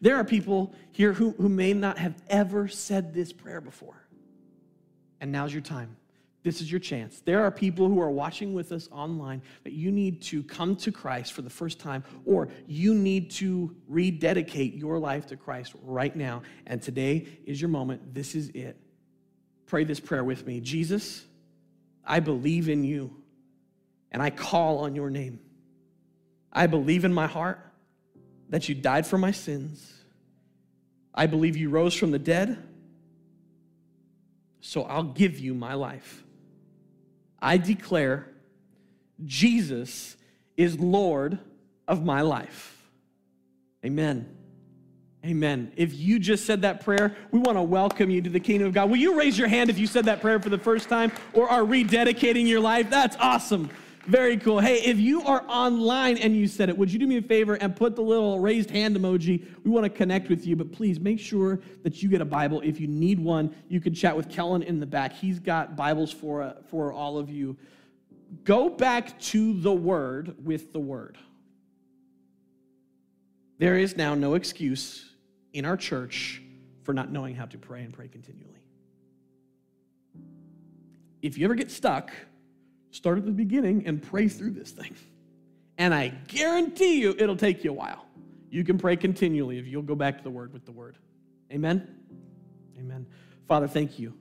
There 0.00 0.16
are 0.16 0.24
people 0.24 0.74
here 0.92 1.12
who, 1.12 1.32
who 1.32 1.48
may 1.48 1.72
not 1.72 1.98
have 1.98 2.14
ever 2.28 2.68
said 2.68 3.14
this 3.14 3.32
prayer 3.32 3.60
before. 3.60 4.06
And 5.20 5.32
now's 5.32 5.52
your 5.52 5.62
time. 5.62 5.96
This 6.46 6.60
is 6.60 6.70
your 6.70 6.78
chance. 6.78 7.20
There 7.24 7.42
are 7.42 7.50
people 7.50 7.88
who 7.88 8.00
are 8.00 8.10
watching 8.10 8.54
with 8.54 8.70
us 8.70 8.88
online 8.92 9.42
that 9.64 9.72
you 9.72 9.90
need 9.90 10.22
to 10.22 10.44
come 10.44 10.76
to 10.76 10.92
Christ 10.92 11.32
for 11.32 11.42
the 11.42 11.50
first 11.50 11.80
time, 11.80 12.04
or 12.24 12.50
you 12.68 12.94
need 12.94 13.32
to 13.32 13.74
rededicate 13.88 14.74
your 14.74 15.00
life 15.00 15.26
to 15.26 15.36
Christ 15.36 15.74
right 15.82 16.14
now. 16.14 16.42
And 16.64 16.80
today 16.80 17.26
is 17.46 17.60
your 17.60 17.68
moment. 17.68 18.14
This 18.14 18.36
is 18.36 18.50
it. 18.50 18.76
Pray 19.66 19.82
this 19.82 19.98
prayer 19.98 20.22
with 20.22 20.46
me 20.46 20.60
Jesus, 20.60 21.24
I 22.04 22.20
believe 22.20 22.68
in 22.68 22.84
you, 22.84 23.16
and 24.12 24.22
I 24.22 24.30
call 24.30 24.78
on 24.78 24.94
your 24.94 25.10
name. 25.10 25.40
I 26.52 26.68
believe 26.68 27.04
in 27.04 27.12
my 27.12 27.26
heart 27.26 27.65
that 28.48 28.68
you 28.68 28.74
died 28.74 29.06
for 29.06 29.18
my 29.18 29.30
sins. 29.30 29.92
I 31.14 31.26
believe 31.26 31.56
you 31.56 31.70
rose 31.70 31.94
from 31.94 32.10
the 32.10 32.18
dead, 32.18 32.62
so 34.60 34.82
I'll 34.82 35.02
give 35.02 35.38
you 35.38 35.54
my 35.54 35.74
life. 35.74 36.24
I 37.40 37.56
declare 37.56 38.28
Jesus 39.24 40.16
is 40.56 40.78
Lord 40.78 41.38
of 41.88 42.04
my 42.04 42.20
life. 42.20 42.76
Amen. 43.84 44.28
Amen. 45.24 45.72
If 45.76 45.94
you 45.94 46.18
just 46.18 46.44
said 46.44 46.62
that 46.62 46.84
prayer, 46.84 47.16
we 47.32 47.40
want 47.40 47.58
to 47.58 47.62
welcome 47.62 48.10
you 48.10 48.22
to 48.22 48.30
the 48.30 48.38
kingdom 48.38 48.68
of 48.68 48.74
God. 48.74 48.90
Will 48.90 48.96
you 48.96 49.18
raise 49.18 49.36
your 49.36 49.48
hand 49.48 49.70
if 49.70 49.78
you 49.78 49.86
said 49.86 50.04
that 50.04 50.20
prayer 50.20 50.38
for 50.38 50.50
the 50.50 50.58
first 50.58 50.88
time 50.88 51.10
or 51.32 51.48
are 51.48 51.62
rededicating 51.62 52.46
your 52.46 52.60
life? 52.60 52.90
That's 52.90 53.16
awesome. 53.18 53.70
Very 54.06 54.36
cool. 54.36 54.60
Hey, 54.60 54.82
if 54.82 55.00
you 55.00 55.22
are 55.22 55.44
online 55.48 56.16
and 56.18 56.36
you 56.36 56.46
said 56.46 56.68
it, 56.68 56.78
would 56.78 56.92
you 56.92 56.98
do 56.98 57.08
me 57.08 57.16
a 57.16 57.22
favor 57.22 57.54
and 57.54 57.74
put 57.74 57.96
the 57.96 58.02
little 58.02 58.38
raised 58.38 58.70
hand 58.70 58.96
emoji? 58.96 59.44
We 59.64 59.70
want 59.70 59.82
to 59.82 59.90
connect 59.90 60.28
with 60.28 60.46
you, 60.46 60.54
but 60.54 60.70
please 60.70 61.00
make 61.00 61.18
sure 61.18 61.58
that 61.82 62.00
you 62.02 62.08
get 62.08 62.20
a 62.20 62.24
Bible. 62.24 62.60
If 62.64 62.78
you 62.78 62.86
need 62.86 63.18
one, 63.18 63.52
you 63.68 63.80
can 63.80 63.92
chat 63.94 64.16
with 64.16 64.28
Kellen 64.28 64.62
in 64.62 64.78
the 64.78 64.86
back. 64.86 65.12
He's 65.12 65.40
got 65.40 65.74
Bibles 65.74 66.12
for, 66.12 66.42
uh, 66.42 66.54
for 66.70 66.92
all 66.92 67.18
of 67.18 67.30
you. 67.30 67.56
Go 68.44 68.68
back 68.68 69.18
to 69.20 69.60
the 69.60 69.72
Word 69.72 70.36
with 70.44 70.72
the 70.72 70.80
Word. 70.80 71.18
There 73.58 73.76
is 73.76 73.96
now 73.96 74.14
no 74.14 74.34
excuse 74.34 75.10
in 75.52 75.64
our 75.64 75.76
church 75.76 76.42
for 76.84 76.92
not 76.92 77.10
knowing 77.10 77.34
how 77.34 77.46
to 77.46 77.58
pray 77.58 77.82
and 77.82 77.92
pray 77.92 78.06
continually. 78.06 78.60
If 81.22 81.38
you 81.38 81.44
ever 81.44 81.56
get 81.56 81.72
stuck, 81.72 82.12
start 82.90 83.18
at 83.18 83.26
the 83.26 83.32
beginning 83.32 83.86
and 83.86 84.02
pray 84.02 84.28
through 84.28 84.50
this 84.50 84.70
thing. 84.70 84.94
And 85.78 85.94
I 85.94 86.08
guarantee 86.28 87.00
you 87.00 87.14
it'll 87.18 87.36
take 87.36 87.64
you 87.64 87.70
a 87.70 87.74
while. 87.74 88.06
You 88.50 88.64
can 88.64 88.78
pray 88.78 88.96
continually 88.96 89.58
if 89.58 89.66
you'll 89.66 89.82
go 89.82 89.94
back 89.94 90.18
to 90.18 90.24
the 90.24 90.30
word 90.30 90.52
with 90.52 90.64
the 90.64 90.72
word. 90.72 90.96
Amen? 91.52 91.86
Amen. 92.78 93.06
Father, 93.46 93.68
thank 93.68 93.98
you. 93.98 94.14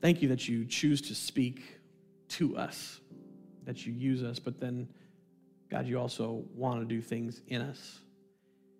Thank 0.00 0.22
you 0.22 0.28
that 0.28 0.46
you 0.48 0.64
choose 0.64 1.00
to 1.02 1.14
speak 1.14 1.62
to 2.28 2.56
us, 2.56 3.00
that 3.64 3.86
you 3.86 3.92
use 3.92 4.22
us, 4.22 4.38
but 4.38 4.58
then, 4.60 4.88
God, 5.70 5.86
you 5.86 5.98
also 5.98 6.44
want 6.54 6.80
to 6.80 6.86
do 6.86 7.00
things 7.00 7.40
in 7.48 7.62
us. 7.62 8.00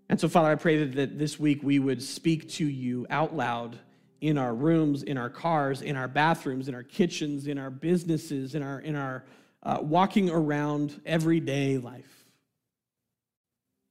And 0.09 0.21
so, 0.21 0.29
Father, 0.29 0.51
I 0.51 0.55
pray 0.55 0.85
that, 0.85 1.19
this 1.19 1.41
week 1.41 1.63
we 1.63 1.79
would 1.79 2.03
speak 2.03 2.49
to 2.51 2.67
you 2.67 3.07
out 3.11 3.35
loud 3.35 3.79
in 4.21 4.39
our 4.39 4.55
rooms, 4.55 5.03
in 5.03 5.19
our 5.19 5.31
cars, 5.31 5.83
in 5.83 5.97
our 5.97 6.09
bathrooms, 6.09 6.69
in 6.69 6.75
our 6.75 6.83
kitchens, 6.83 7.47
in 7.47 7.59
our 7.59 7.71
businesses, 7.71 8.55
in 8.55 8.63
our, 8.63 8.81
in 8.81 8.97
our 8.97 9.25
uh, 9.63 9.79
walking 9.81 10.31
around 10.31 11.01
everyday 11.05 11.79
life. 11.79 12.25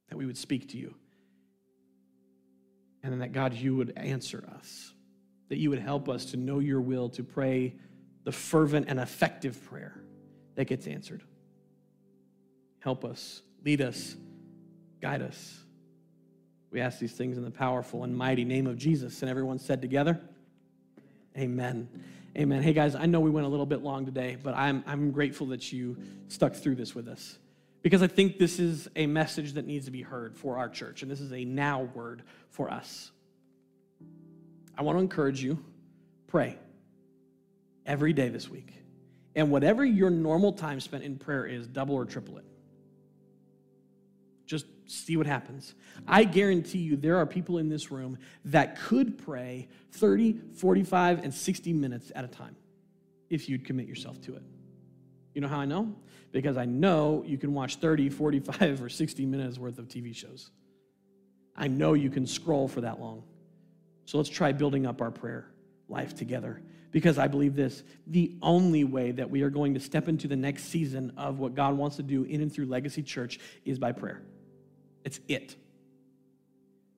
That 0.08 0.16
we 0.16 0.26
would 0.26 0.38
speak 0.38 0.70
to 0.70 0.78
you. 0.78 0.94
And 3.02 3.12
then 3.12 3.20
that, 3.20 3.32
God, 3.32 3.54
you 3.54 3.76
would 3.76 3.92
answer 3.96 4.48
us. 4.56 4.92
That 5.48 5.58
you 5.58 5.70
would 5.70 5.78
help 5.78 6.08
us 6.08 6.26
to 6.26 6.36
know 6.36 6.58
your 6.58 6.80
will, 6.80 7.08
to 7.10 7.22
pray 7.22 7.74
the 8.24 8.32
fervent 8.32 8.86
and 8.88 8.98
effective 8.98 9.62
prayer 9.64 10.00
that 10.56 10.64
gets 10.66 10.88
answered. 10.88 11.22
Help 12.80 13.04
us, 13.04 13.42
lead 13.64 13.80
us, 13.80 14.16
guide 15.00 15.22
us. 15.22 15.65
We 16.70 16.80
ask 16.80 16.98
these 16.98 17.12
things 17.12 17.36
in 17.36 17.44
the 17.44 17.50
powerful 17.50 18.04
and 18.04 18.16
mighty 18.16 18.44
name 18.44 18.66
of 18.66 18.76
Jesus. 18.76 19.22
And 19.22 19.30
everyone 19.30 19.58
said 19.58 19.80
together, 19.80 20.20
Amen. 21.36 21.88
Amen. 22.36 22.62
Hey 22.62 22.72
guys, 22.72 22.94
I 22.94 23.06
know 23.06 23.20
we 23.20 23.30
went 23.30 23.46
a 23.46 23.50
little 23.50 23.66
bit 23.66 23.82
long 23.82 24.04
today, 24.04 24.36
but 24.42 24.54
I'm, 24.54 24.82
I'm 24.86 25.10
grateful 25.10 25.48
that 25.48 25.72
you 25.72 25.96
stuck 26.28 26.54
through 26.54 26.76
this 26.76 26.94
with 26.94 27.08
us 27.08 27.38
because 27.82 28.02
I 28.02 28.06
think 28.06 28.38
this 28.38 28.58
is 28.58 28.88
a 28.96 29.06
message 29.06 29.52
that 29.52 29.66
needs 29.66 29.84
to 29.84 29.90
be 29.90 30.02
heard 30.02 30.36
for 30.36 30.58
our 30.58 30.68
church, 30.68 31.02
and 31.02 31.10
this 31.10 31.20
is 31.20 31.32
a 31.32 31.44
now 31.44 31.82
word 31.94 32.22
for 32.50 32.70
us. 32.70 33.10
I 34.76 34.82
want 34.82 34.96
to 34.96 35.00
encourage 35.00 35.42
you 35.42 35.62
pray 36.26 36.58
every 37.86 38.12
day 38.12 38.28
this 38.28 38.48
week. 38.50 38.72
And 39.34 39.50
whatever 39.50 39.84
your 39.84 40.10
normal 40.10 40.52
time 40.52 40.80
spent 40.80 41.04
in 41.04 41.16
prayer 41.16 41.46
is, 41.46 41.66
double 41.66 41.94
or 41.94 42.04
triple 42.04 42.38
it. 42.38 42.44
See 44.86 45.16
what 45.16 45.26
happens. 45.26 45.74
I 46.06 46.24
guarantee 46.24 46.78
you 46.78 46.96
there 46.96 47.16
are 47.16 47.26
people 47.26 47.58
in 47.58 47.68
this 47.68 47.90
room 47.90 48.18
that 48.46 48.78
could 48.78 49.18
pray 49.18 49.68
30, 49.92 50.38
45, 50.54 51.24
and 51.24 51.34
60 51.34 51.72
minutes 51.72 52.12
at 52.14 52.24
a 52.24 52.28
time 52.28 52.56
if 53.28 53.48
you'd 53.48 53.64
commit 53.64 53.88
yourself 53.88 54.20
to 54.22 54.36
it. 54.36 54.42
You 55.34 55.40
know 55.40 55.48
how 55.48 55.58
I 55.58 55.64
know? 55.64 55.94
Because 56.30 56.56
I 56.56 56.64
know 56.64 57.24
you 57.26 57.36
can 57.36 57.52
watch 57.52 57.76
30, 57.76 58.08
45, 58.10 58.82
or 58.82 58.88
60 58.88 59.26
minutes 59.26 59.58
worth 59.58 59.78
of 59.78 59.88
TV 59.88 60.14
shows. 60.14 60.50
I 61.56 61.68
know 61.68 61.94
you 61.94 62.10
can 62.10 62.26
scroll 62.26 62.68
for 62.68 62.82
that 62.82 63.00
long. 63.00 63.24
So 64.04 64.18
let's 64.18 64.28
try 64.28 64.52
building 64.52 64.86
up 64.86 65.02
our 65.02 65.10
prayer 65.10 65.48
life 65.88 66.14
together. 66.14 66.62
Because 66.92 67.18
I 67.18 67.26
believe 67.26 67.56
this 67.56 67.82
the 68.06 68.36
only 68.40 68.84
way 68.84 69.10
that 69.10 69.28
we 69.28 69.42
are 69.42 69.50
going 69.50 69.74
to 69.74 69.80
step 69.80 70.08
into 70.08 70.28
the 70.28 70.36
next 70.36 70.64
season 70.64 71.12
of 71.16 71.38
what 71.38 71.54
God 71.54 71.76
wants 71.76 71.96
to 71.96 72.02
do 72.02 72.22
in 72.22 72.40
and 72.40 72.52
through 72.52 72.66
Legacy 72.66 73.02
Church 73.02 73.40
is 73.64 73.78
by 73.78 73.92
prayer. 73.92 74.22
It's 75.06 75.20
it. 75.28 75.56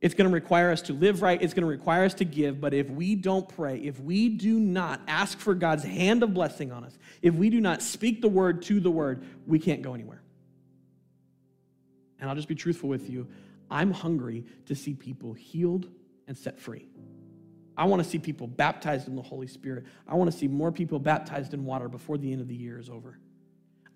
It's 0.00 0.14
going 0.14 0.28
to 0.28 0.34
require 0.34 0.70
us 0.70 0.82
to 0.82 0.94
live 0.94 1.22
right. 1.22 1.40
It's 1.40 1.52
going 1.52 1.64
to 1.64 1.68
require 1.68 2.04
us 2.04 2.14
to 2.14 2.24
give. 2.24 2.60
But 2.60 2.72
if 2.72 2.88
we 2.88 3.14
don't 3.14 3.48
pray, 3.48 3.78
if 3.78 4.00
we 4.00 4.30
do 4.30 4.58
not 4.58 5.00
ask 5.06 5.38
for 5.38 5.54
God's 5.54 5.84
hand 5.84 6.22
of 6.22 6.32
blessing 6.32 6.72
on 6.72 6.84
us, 6.84 6.96
if 7.20 7.34
we 7.34 7.50
do 7.50 7.60
not 7.60 7.82
speak 7.82 8.22
the 8.22 8.28
word 8.28 8.62
to 8.62 8.80
the 8.80 8.90
word, 8.90 9.24
we 9.46 9.58
can't 9.58 9.82
go 9.82 9.92
anywhere. 9.92 10.22
And 12.18 12.30
I'll 12.30 12.36
just 12.36 12.48
be 12.48 12.54
truthful 12.54 12.88
with 12.88 13.10
you. 13.10 13.28
I'm 13.70 13.90
hungry 13.90 14.46
to 14.66 14.74
see 14.74 14.94
people 14.94 15.34
healed 15.34 15.88
and 16.26 16.36
set 16.36 16.58
free. 16.58 16.86
I 17.76 17.84
want 17.84 18.02
to 18.02 18.08
see 18.08 18.18
people 18.18 18.46
baptized 18.46 19.06
in 19.06 19.16
the 19.16 19.22
Holy 19.22 19.46
Spirit. 19.46 19.84
I 20.06 20.14
want 20.14 20.32
to 20.32 20.36
see 20.36 20.48
more 20.48 20.72
people 20.72 20.98
baptized 20.98 21.52
in 21.52 21.64
water 21.64 21.88
before 21.88 22.16
the 22.16 22.32
end 22.32 22.40
of 22.40 22.48
the 22.48 22.56
year 22.56 22.78
is 22.78 22.88
over. 22.88 23.18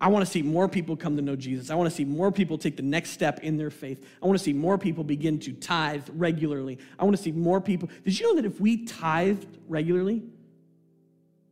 I 0.03 0.07
want 0.07 0.25
to 0.25 0.29
see 0.29 0.41
more 0.41 0.67
people 0.67 0.97
come 0.97 1.15
to 1.15 1.21
know 1.21 1.37
Jesus. 1.37 1.69
I 1.69 1.75
want 1.75 1.89
to 1.89 1.95
see 1.95 2.03
more 2.03 2.29
people 2.29 2.57
take 2.57 2.75
the 2.75 2.83
next 2.83 3.11
step 3.11 3.39
in 3.39 3.55
their 3.55 3.69
faith. 3.69 4.05
I 4.21 4.25
want 4.25 4.37
to 4.37 4.43
see 4.43 4.51
more 4.51 4.77
people 4.77 5.05
begin 5.05 5.39
to 5.39 5.53
tithe 5.53 6.09
regularly. 6.11 6.77
I 6.99 7.05
want 7.05 7.15
to 7.15 7.23
see 7.23 7.31
more 7.31 7.61
people. 7.61 7.89
Did 8.03 8.19
you 8.19 8.27
know 8.27 8.41
that 8.41 8.45
if 8.45 8.59
we 8.59 8.83
tithed 8.83 9.57
regularly, 9.65 10.21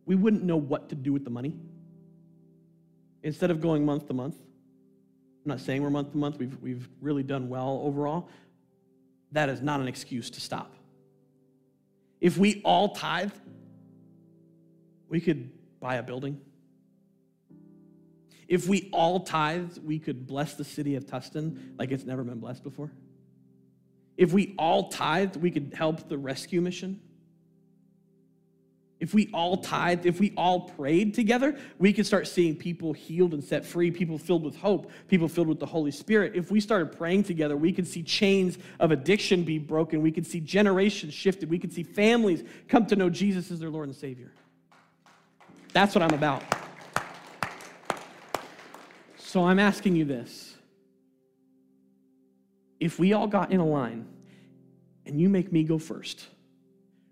we 0.05 0.15
wouldn't 0.15 0.43
know 0.43 0.57
what 0.57 0.89
to 0.89 0.95
do 0.95 1.13
with 1.13 1.23
the 1.23 1.29
money? 1.29 1.55
Instead 3.23 3.51
of 3.51 3.61
going 3.61 3.85
month 3.85 4.09
to 4.09 4.13
month, 4.13 4.35
I'm 5.45 5.49
not 5.49 5.61
saying 5.61 5.81
we're 5.81 5.89
month 5.89 6.11
to 6.11 6.17
month, 6.17 6.37
we've, 6.37 6.61
we've 6.61 6.89
really 6.99 7.23
done 7.23 7.47
well 7.47 7.79
overall. 7.85 8.27
That 9.31 9.47
is 9.47 9.61
not 9.61 9.79
an 9.79 9.87
excuse 9.87 10.29
to 10.29 10.41
stop. 10.41 10.75
If 12.19 12.37
we 12.37 12.61
all 12.65 12.95
tithe, 12.95 13.31
we 15.07 15.21
could 15.21 15.51
buy 15.79 15.95
a 15.95 16.03
building 16.03 16.41
if 18.51 18.67
we 18.67 18.89
all 18.91 19.21
tithed, 19.21 19.81
we 19.81 19.97
could 19.97 20.27
bless 20.27 20.55
the 20.55 20.65
city 20.65 20.95
of 20.95 21.05
Tustin 21.05 21.79
like 21.79 21.89
it's 21.89 22.03
never 22.03 22.21
been 22.21 22.39
blessed 22.39 22.63
before. 22.63 22.91
If 24.17 24.33
we 24.33 24.55
all 24.59 24.89
tithed, 24.89 25.37
we 25.37 25.51
could 25.51 25.73
help 25.73 26.09
the 26.09 26.17
rescue 26.17 26.59
mission. 26.59 26.99
If 28.99 29.13
we 29.13 29.29
all 29.33 29.55
tithed, 29.55 30.05
if 30.05 30.19
we 30.19 30.33
all 30.35 30.67
prayed 30.67 31.13
together, 31.13 31.57
we 31.79 31.93
could 31.93 32.05
start 32.05 32.27
seeing 32.27 32.57
people 32.57 32.91
healed 32.91 33.33
and 33.33 33.41
set 33.41 33.65
free, 33.65 33.89
people 33.89 34.17
filled 34.17 34.43
with 34.43 34.57
hope, 34.57 34.91
people 35.07 35.29
filled 35.29 35.47
with 35.47 35.61
the 35.61 35.65
Holy 35.65 35.91
Spirit. 35.91 36.33
If 36.35 36.51
we 36.51 36.59
started 36.59 36.91
praying 36.97 37.23
together, 37.23 37.55
we 37.55 37.71
could 37.71 37.87
see 37.87 38.03
chains 38.03 38.57
of 38.81 38.91
addiction 38.91 39.45
be 39.45 39.59
broken. 39.59 40.01
We 40.01 40.11
could 40.11 40.27
see 40.27 40.41
generations 40.41 41.13
shifted. 41.13 41.49
We 41.49 41.57
could 41.57 41.71
see 41.71 41.83
families 41.83 42.43
come 42.67 42.85
to 42.87 42.97
know 42.97 43.09
Jesus 43.09 43.49
as 43.49 43.61
their 43.61 43.69
Lord 43.69 43.87
and 43.87 43.95
Savior. 43.95 44.33
That's 45.71 45.95
what 45.95 46.01
I'm 46.01 46.13
about. 46.13 46.43
So 49.31 49.45
I'm 49.45 49.59
asking 49.59 49.95
you 49.95 50.03
this. 50.03 50.57
If 52.81 52.99
we 52.99 53.13
all 53.13 53.27
got 53.27 53.53
in 53.53 53.61
a 53.61 53.65
line 53.65 54.05
and 55.05 55.21
you 55.21 55.29
make 55.29 55.53
me 55.53 55.63
go 55.63 55.77
first, 55.77 56.27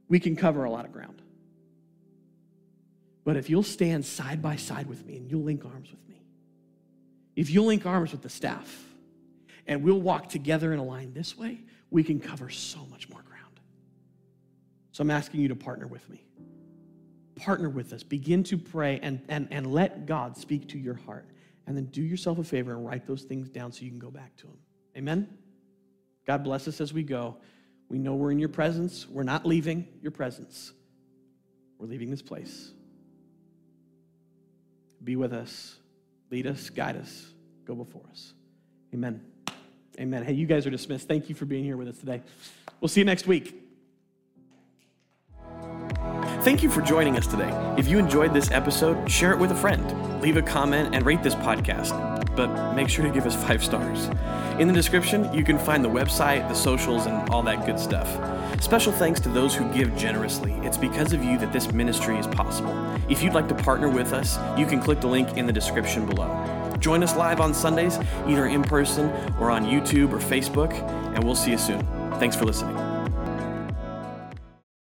we 0.09 0.20
can 0.20 0.36
cover 0.36 0.65
a 0.65 0.70
lot 0.70 0.84
of 0.84 0.91
ground. 0.91 1.22
But 3.24 3.38
if 3.38 3.49
you'll 3.49 3.63
stand 3.63 4.05
side 4.05 4.41
by 4.41 4.57
side 4.57 4.88
with 4.88 5.05
me 5.05 5.15
and 5.15 5.32
you'll 5.32 5.43
link 5.43 5.63
arms 5.63 5.91
with 5.91 6.09
me, 6.09 6.22
if 7.38 7.49
you'll 7.51 7.67
link 7.67 7.86
arms 7.86 8.11
with 8.11 8.22
the 8.22 8.30
staff 8.30 8.84
and 9.65 9.82
we'll 9.82 10.01
walk 10.01 10.28
together 10.28 10.74
in 10.74 10.80
a 10.80 10.84
line 10.84 11.13
this 11.13 11.38
way, 11.38 11.61
we 11.89 12.03
can 12.03 12.20
cover 12.20 12.49
so 12.49 12.86
much 12.88 13.07
more 13.07 13.22
ground. 13.22 13.61
So 14.91 15.03
I'm 15.03 15.11
asking 15.11 15.39
you 15.39 15.47
to 15.47 15.55
partner 15.55 15.88
with 15.88 16.09
me. 16.09 16.22
Partner 17.38 17.70
with 17.70 17.93
us. 17.93 18.03
Begin 18.03 18.43
to 18.43 18.57
pray 18.57 18.99
and, 19.01 19.22
and, 19.30 19.47
and 19.51 19.72
let 19.72 20.05
God 20.05 20.36
speak 20.36 20.67
to 20.72 20.78
your 20.78 20.95
heart 20.95 21.26
and 21.70 21.78
then 21.78 21.86
do 21.86 22.01
yourself 22.01 22.39
a 22.39 22.43
favor 22.43 22.72
and 22.72 22.84
write 22.84 23.05
those 23.05 23.22
things 23.22 23.47
down 23.47 23.72
so 23.72 23.84
you 23.84 23.91
can 23.91 23.99
go 23.99 24.09
back 24.09 24.36
to 24.38 24.47
them. 24.47 24.57
Amen? 24.97 25.30
God 26.26 26.43
bless 26.43 26.67
us 26.67 26.82
as 26.82 26.91
we 26.91 27.03
go. 27.03 27.38
We 27.89 27.99
know 27.99 28.15
we're 28.15 28.32
in 28.32 28.39
your 28.39 28.49
presence. 28.49 29.07
We're 29.07 29.22
not 29.22 29.45
leaving 29.45 29.88
your 30.01 30.11
presence, 30.11 30.74
we're 31.78 31.86
leaving 31.86 32.09
this 32.09 32.24
place. 32.24 32.72
Be 35.03 35.15
with 35.15 35.32
us, 35.32 35.78
lead 36.32 36.47
us, 36.47 36.72
guide 36.72 36.97
us, 36.97 37.28
go 37.65 37.76
before 37.76 38.01
us. 38.09 38.34
Amen. 38.93 39.22
Amen. 39.99 40.26
Hey, 40.26 40.34
you 40.34 40.47
guys 40.47 40.65
are 40.65 40.72
dismissed. 40.72 41.07
Thank 41.07 41.30
you 41.30 41.36
for 41.36 41.45
being 41.45 41.63
here 41.63 41.78
with 41.78 41.88
us 41.88 41.99
today. 41.99 42.22
We'll 42.82 42.89
see 42.89 43.01
you 43.01 43.05
next 43.05 43.28
week. 43.28 43.55
Thank 46.41 46.63
you 46.63 46.70
for 46.72 46.82
joining 46.82 47.15
us 47.15 47.28
today. 47.28 47.51
If 47.78 47.88
you 47.88 47.99
enjoyed 47.99 48.34
this 48.34 48.49
episode, 48.49 49.09
share 49.09 49.34
it 49.34 49.39
with 49.39 49.51
a 49.51 49.55
friend, 49.55 49.88
leave 50.22 50.38
a 50.38 50.41
comment, 50.41 50.93
and 50.93 51.05
rate 51.05 51.24
this 51.24 51.36
podcast. 51.36 51.95
But 52.36 52.74
make 52.74 52.89
sure 52.89 53.05
to 53.05 53.11
give 53.11 53.26
us 53.26 53.36
five 53.36 53.63
stars. 53.63 54.09
In 54.59 54.67
the 54.67 54.74
description, 54.74 55.34
you 55.34 55.43
can 55.43 55.57
find 55.57 55.84
the 55.84 55.89
website, 55.89 56.47
the 56.47 56.53
socials, 56.53 57.05
and 57.05 57.30
all 57.30 57.41
that 57.43 57.65
good 57.65 57.80
stuff. 57.80 58.09
Special 58.61 58.91
thanks 58.91 59.20
to 59.22 59.30
those 59.30 59.55
who 59.55 59.72
give 59.74 59.95
generously. 59.95 60.53
It's 60.63 60.78
because 60.78 61.13
of 61.13 61.24
you 61.24 61.38
that 61.39 61.53
this 61.53 61.72
ministry 61.72 62.17
is 62.17 62.28
possible. 62.28 62.76
If 63.09 63.24
you'd 63.24 63.34
like 63.34 63.47
to 63.49 63.55
partner 63.55 63.89
with 63.89 64.13
us, 64.13 64.38
you 64.57 64.65
can 64.65 64.82
click 64.82 65.01
the 65.01 65.07
link 65.07 65.38
in 65.38 65.45
the 65.45 65.53
description 65.53 66.05
below. 66.05 66.76
Join 66.80 67.03
us 67.03 67.15
live 67.15 67.41
on 67.41 67.53
Sundays, 67.53 67.97
either 68.28 68.45
in 68.47 68.63
person 68.63 69.09
or 69.39 69.51
on 69.51 69.65
YouTube 69.65 70.11
or 70.13 70.20
Facebook, 70.20 70.74
and 71.15 71.24
we'll 71.24 71.36
see 71.36 71.51
you 71.51 71.57
soon. 71.57 71.86
Thanks 72.20 72.36
for 72.36 72.45
listening. 72.45 72.88